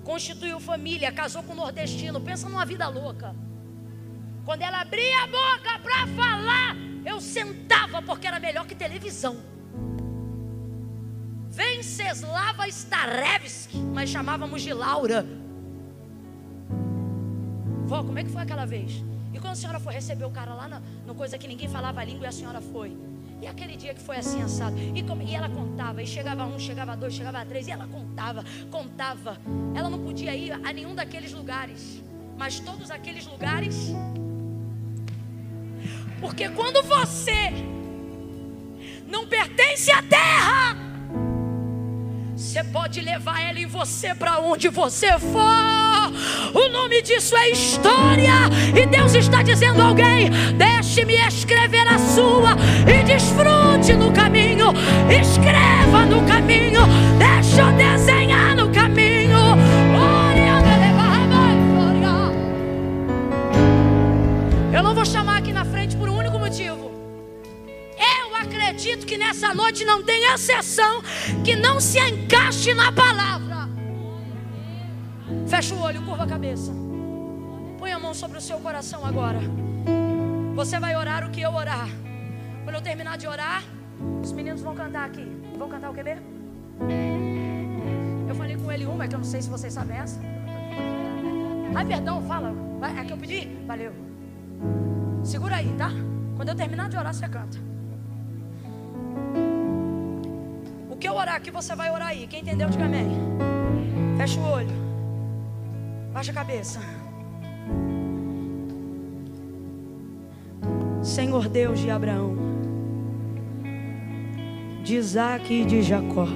constituiu 0.06 0.58
família, 0.58 1.12
casou 1.12 1.44
com 1.44 1.52
um 1.52 1.58
nordestino. 1.58 2.22
Pensa 2.22 2.48
numa 2.48 2.66
vida 2.66 2.88
louca. 2.88 3.36
Quando 4.46 4.62
ela 4.62 4.80
abria 4.80 5.24
a 5.24 5.28
boca 5.28 5.80
para 5.84 6.08
falar, 6.16 6.78
eu 7.06 7.20
sentava 7.20 8.02
porque 8.02 8.26
era 8.26 8.40
melhor 8.40 8.66
que 8.66 8.74
televisão. 8.74 9.51
Venceslava 11.62 12.68
Starevski, 12.68 13.78
mas 13.78 14.10
chamávamos 14.10 14.64
de 14.64 14.74
Laura. 14.74 15.24
Vó, 17.86 18.04
como 18.04 18.18
é 18.18 18.24
que 18.24 18.32
foi 18.32 18.42
aquela 18.42 18.66
vez? 18.66 19.04
E 19.32 19.38
quando 19.38 19.54
a 19.54 19.56
senhora 19.56 19.80
foi 19.80 19.94
receber 19.94 20.26
o 20.26 20.32
cara 20.32 20.56
lá 20.56 20.68
na, 20.68 20.82
no 21.06 21.14
coisa 21.14 21.38
que 21.38 21.48
ninguém 21.48 21.70
falava 21.70 22.02
a 22.02 22.04
língua 22.04 22.26
e 22.26 22.28
a 22.28 22.32
senhora 22.32 22.60
foi. 22.62 22.98
E 23.40 23.46
aquele 23.46 23.76
dia 23.78 23.94
que 23.94 24.02
foi 24.02 24.18
assim 24.18 24.42
assado. 24.42 24.76
E, 24.76 25.04
como, 25.04 25.22
e 25.22 25.36
ela 25.36 25.50
contava. 25.50 26.02
E 26.02 26.08
chegava 26.08 26.46
um, 26.46 26.58
chegava 26.58 26.98
dois, 26.98 27.14
chegava 27.14 27.46
três. 27.46 27.68
E 27.68 27.72
ela 27.72 27.86
contava, 27.86 28.44
contava. 28.72 29.38
Ela 29.76 29.90
não 29.90 30.00
podia 30.00 30.36
ir 30.36 30.52
a 30.52 30.74
nenhum 30.74 30.96
daqueles 30.96 31.32
lugares. 31.32 32.02
Mas 32.40 32.60
todos 32.60 32.90
aqueles 32.90 33.28
lugares. 33.28 33.76
Porque 36.20 36.50
quando 36.50 36.82
você 36.82 37.52
não 39.08 39.28
pertence 39.28 39.92
à 39.92 40.02
terra 40.02 40.91
você 42.52 42.66
pode 42.66 43.00
levar 43.00 43.42
ela 43.42 43.60
em 43.60 43.66
você 43.66 44.14
para 44.14 44.40
onde 44.40 44.68
você 44.68 45.18
for. 45.18 46.12
O 46.54 46.70
nome 46.70 47.02
disso 47.02 47.34
é 47.38 47.50
história. 47.52 48.34
E 48.76 48.86
Deus 48.88 49.16
está 49.16 49.42
dizendo 49.42 49.82
a 49.82 49.86
alguém: 49.86 50.30
deixe-me 50.58 51.16
escrever 51.16 51.88
a 51.88 51.98
sua 51.98 52.58
e 52.86 53.04
desfrute 53.04 53.94
no 53.94 54.12
caminho. 54.12 54.74
Escreva 55.10 56.06
no 56.06 56.28
caminho. 56.28 56.82
Deixa 57.18 57.62
eu 57.62 57.72
desenhar 57.78 58.21
acredito 69.02 69.06
que 69.06 69.18
nessa 69.18 69.54
noite 69.54 69.84
não 69.84 70.04
tem 70.04 70.32
exceção 70.34 71.02
que 71.44 71.56
não 71.56 71.80
se 71.80 72.00
encaixe 72.00 72.74
na 72.74 72.92
palavra. 72.92 73.70
Fecha 75.48 75.76
o 75.76 75.82
olho, 75.82 76.02
curva 76.04 76.24
a 76.24 76.28
cabeça. 76.28 76.72
Põe 77.80 77.92
a 77.92 78.00
mão 78.00 78.14
sobre 78.14 78.38
o 78.38 78.42
seu 78.42 78.60
coração 78.60 79.06
agora. 79.06 79.40
Você 80.56 80.80
vai 80.80 80.96
orar 80.96 81.26
o 81.26 81.32
que 81.32 81.42
eu 81.42 81.54
orar. 81.54 81.90
Quando 82.64 82.76
eu 82.76 82.82
terminar 82.82 83.18
de 83.18 83.28
orar, 83.28 83.64
os 84.22 84.32
meninos 84.32 84.62
vão 84.62 84.76
cantar 84.76 85.06
aqui. 85.06 85.26
Vão 85.58 85.70
cantar 85.70 85.90
o 85.90 85.94
que 85.94 86.04
mesmo? 86.04 86.26
Eu 88.28 88.36
falei 88.36 88.56
com 88.56 88.72
ele 88.72 88.86
uma, 88.86 89.08
que 89.08 89.16
eu 89.16 89.20
não 89.20 89.26
sei 89.26 89.42
se 89.42 89.50
vocês 89.50 89.74
sabem 89.74 89.98
essa. 89.98 90.20
Ai, 91.76 91.86
perdão, 91.86 92.22
fala. 92.28 92.54
É 93.00 93.06
que 93.06 93.14
eu 93.14 93.18
pedi? 93.18 93.48
Valeu. 93.66 93.94
Segura 95.24 95.56
aí, 95.56 95.74
tá? 95.78 95.90
Quando 96.36 96.50
eu 96.50 96.56
terminar 96.56 96.90
de 96.90 96.98
orar, 96.98 97.14
você 97.14 97.28
canta. 97.28 97.71
Que 101.02 101.10
eu 101.10 101.16
orar 101.16 101.36
aqui, 101.36 101.50
você 101.50 101.76
vai 101.76 101.90
orar 101.90 102.10
aí. 102.10 102.28
Quem 102.28 102.42
entendeu, 102.42 102.70
diga 102.70 102.86
amém. 102.86 103.08
Fecha 104.18 104.40
o 104.40 104.44
olho. 104.44 104.70
Baixa 106.14 106.32
a 106.32 106.36
cabeça. 106.36 106.80
Senhor 111.02 111.50
Deus 111.50 111.80
de 111.80 111.90
Abraão, 111.90 112.36
de 114.84 114.96
Isaac 114.96 115.52
e 115.52 115.66
de 115.66 115.82
Jacó, 115.82 116.28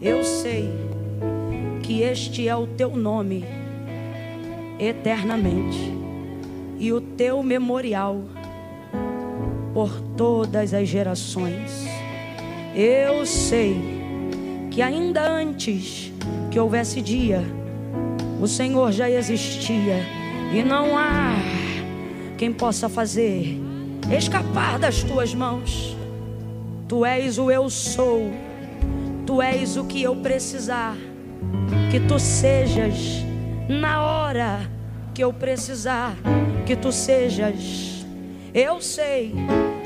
eu 0.00 0.24
sei 0.24 0.68
que 1.84 2.02
este 2.02 2.48
é 2.48 2.56
o 2.56 2.66
teu 2.66 2.96
nome 2.96 3.44
eternamente 4.80 5.92
e 6.76 6.92
o 6.92 7.00
teu 7.00 7.40
memorial 7.44 8.24
por 9.72 10.00
todas 10.16 10.74
as 10.74 10.88
gerações. 10.88 11.86
Eu 12.74 13.24
sei 13.26 13.76
que 14.70 14.80
ainda 14.80 15.22
antes 15.30 16.12
que 16.50 16.58
houvesse 16.58 17.00
dia, 17.00 17.42
o 18.40 18.46
Senhor 18.46 18.92
já 18.92 19.08
existia 19.10 20.04
e 20.52 20.62
não 20.62 20.96
há 20.96 21.34
quem 22.36 22.52
possa 22.52 22.88
fazer 22.88 23.60
escapar 24.16 24.78
das 24.78 25.02
tuas 25.02 25.34
mãos. 25.34 25.96
Tu 26.88 27.04
és 27.06 27.38
o 27.38 27.50
eu 27.50 27.70
sou, 27.70 28.30
tu 29.26 29.40
és 29.40 29.76
o 29.76 29.84
que 29.84 30.02
eu 30.02 30.16
precisar, 30.16 30.96
que 31.90 32.00
tu 32.00 32.18
sejas 32.18 33.24
na 33.68 34.02
hora 34.02 34.60
que 35.14 35.22
eu 35.22 35.32
precisar, 35.32 36.14
que 36.66 36.76
tu 36.76 36.90
sejas. 36.90 37.91
Eu 38.54 38.82
sei 38.82 39.34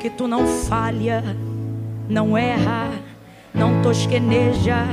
que 0.03 0.11
tu 0.11 0.27
não 0.27 0.45
falha, 0.45 1.23
não 2.09 2.37
erra, 2.37 2.91
não 3.55 3.81
tosqueneja, 3.81 4.85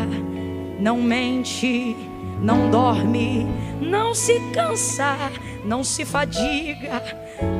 não 0.79 1.01
mente, 1.01 1.95
não 2.39 2.69
dorme, 2.69 3.47
não 3.81 4.13
se 4.13 4.39
cansa, 4.53 5.17
não 5.65 5.83
se 5.83 6.05
fadiga. 6.05 7.01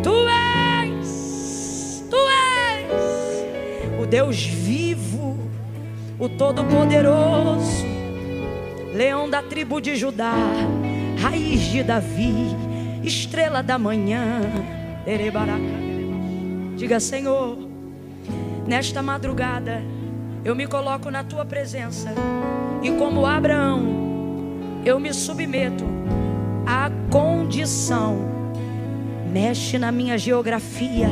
Tu 0.04 0.14
és, 0.84 2.06
tu 2.12 2.16
és 2.16 4.00
o 4.00 4.06
Deus 4.06 4.46
vivo, 4.46 5.36
o 6.20 6.30
Todo-Poderoso, 6.30 7.88
leão 8.94 9.28
da 9.28 9.42
tribo 9.42 9.82
de 9.82 9.96
Judá, 9.96 10.36
raiz 11.20 11.62
de 11.62 11.82
Davi, 11.82 12.56
estrela 13.04 13.64
da 13.64 13.80
manhã. 13.80 14.42
Diga, 16.84 17.00
Senhor, 17.00 17.58
nesta 18.68 19.02
madrugada 19.02 19.82
eu 20.44 20.54
me 20.54 20.68
coloco 20.68 21.10
na 21.10 21.24
tua 21.24 21.46
presença 21.46 22.14
e, 22.82 22.92
como 22.92 23.26
Abraão, 23.26 23.86
eu 24.84 25.00
me 25.00 25.14
submeto 25.14 25.86
à 26.68 26.92
condição. 27.10 28.18
Mexe 29.32 29.78
na 29.78 29.94
minha 29.94 30.18
geografia, 30.18 31.08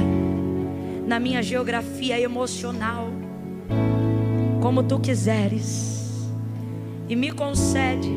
na 1.08 1.22
minha 1.22 1.42
geografia 1.42 2.20
emocional, 2.20 3.08
como 4.60 4.84
tu 4.84 5.00
quiseres, 5.00 6.30
e 7.08 7.16
me 7.16 7.32
concede 7.32 8.12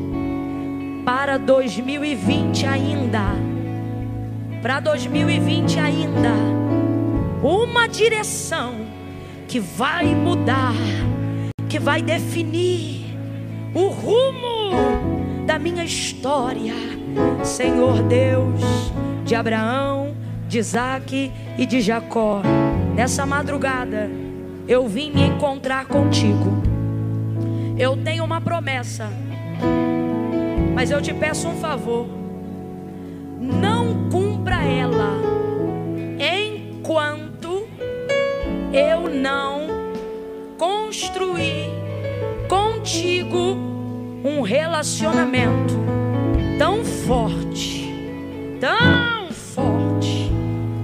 para 1.05 1.37
2020 1.37 2.65
ainda, 2.65 3.23
para 4.61 4.81
2020 4.81 5.79
ainda, 5.79 6.65
uma 7.45 7.85
direção 7.85 8.73
que 9.47 9.59
vai 9.59 10.15
mudar, 10.15 10.73
que 11.69 11.77
vai 11.77 12.01
definir 12.01 13.05
o 13.71 13.89
rumo 13.89 15.45
da 15.45 15.59
minha 15.59 15.83
história. 15.83 16.73
Senhor 17.43 18.01
Deus 18.01 18.59
de 19.23 19.35
Abraão, 19.35 20.15
de 20.47 20.57
Isaac 20.57 21.31
e 21.55 21.65
de 21.67 21.81
Jacó, 21.81 22.41
nessa 22.95 23.25
madrugada 23.27 24.09
eu 24.67 24.87
vim 24.87 25.11
me 25.11 25.21
encontrar 25.21 25.85
contigo. 25.85 26.63
Eu 27.77 27.95
tenho 27.95 28.23
uma 28.23 28.41
promessa, 28.41 29.07
mas 30.73 30.89
eu 30.89 30.99
te 30.99 31.13
peço 31.13 31.47
um 31.47 31.57
favor: 31.57 32.07
não 33.39 34.09
cumpra 34.09 34.63
ela 34.63 35.13
enquanto 36.19 37.24
eu 38.77 39.09
não 39.09 39.67
construir 40.57 41.71
contigo 42.49 43.57
um 44.21 44.41
relacionamento 44.41 45.73
tão 46.59 46.83
forte, 46.83 47.89
tão 48.59 49.31
forte, 49.31 50.29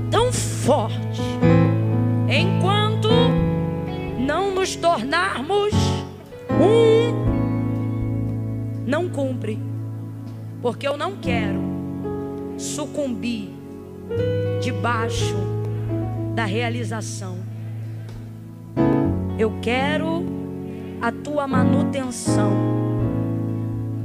tão 0.09 0.31
forte, 0.31 1.21
enquanto 2.29 3.09
não 4.19 4.55
nos 4.55 4.73
tornarmos 4.77 5.73
um, 6.61 7.11
não 8.87 9.09
cumpre, 9.09 9.59
porque 10.61 10.87
eu 10.87 10.95
não 10.95 11.17
quero 11.17 11.59
sucumbir 12.57 13.49
debaixo 14.61 15.35
da 16.33 16.45
realização. 16.45 17.50
Eu 19.41 19.53
quero 19.59 20.23
a 21.01 21.11
tua 21.11 21.47
manutenção. 21.47 22.51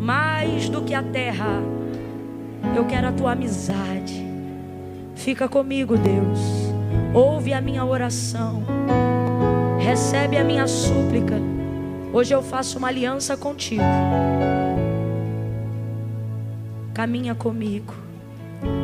Mais 0.01 0.71
do 0.71 0.81
que 0.81 0.95
a 0.95 1.03
terra, 1.03 1.63
eu 2.75 2.87
quero 2.87 3.09
a 3.09 3.13
tua 3.13 3.33
amizade. 3.33 4.25
Fica 5.15 5.47
comigo, 5.47 5.95
Deus. 5.99 6.41
Ouve 7.13 7.53
a 7.53 7.61
minha 7.61 7.85
oração. 7.85 8.63
Recebe 9.79 10.39
a 10.39 10.43
minha 10.43 10.67
súplica. 10.67 11.35
Hoje 12.15 12.35
eu 12.35 12.43
faço 12.43 12.79
uma 12.79 12.89
aliança 12.89 13.37
contigo. 13.37 13.83
Caminha 16.95 17.35
comigo. 17.35 17.93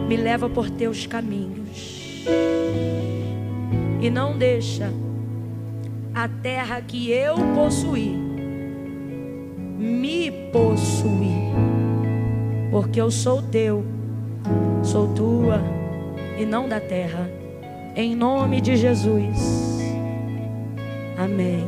Me 0.06 0.18
leva 0.18 0.50
por 0.50 0.68
teus 0.68 1.06
caminhos. 1.06 2.26
E 4.02 4.10
não 4.10 4.36
deixa 4.36 4.92
a 6.14 6.28
terra 6.28 6.80
que 6.80 7.10
eu 7.10 7.36
possuí, 7.54 8.14
me 9.78 10.30
possuir, 10.52 11.52
porque 12.70 13.00
eu 13.00 13.10
sou 13.10 13.42
teu, 13.42 13.84
sou 14.82 15.08
tua 15.14 15.60
e 16.38 16.44
não 16.44 16.68
da 16.68 16.80
terra, 16.80 17.30
em 17.96 18.14
nome 18.14 18.60
de 18.60 18.76
Jesus. 18.76 19.80
Amém. 21.16 21.66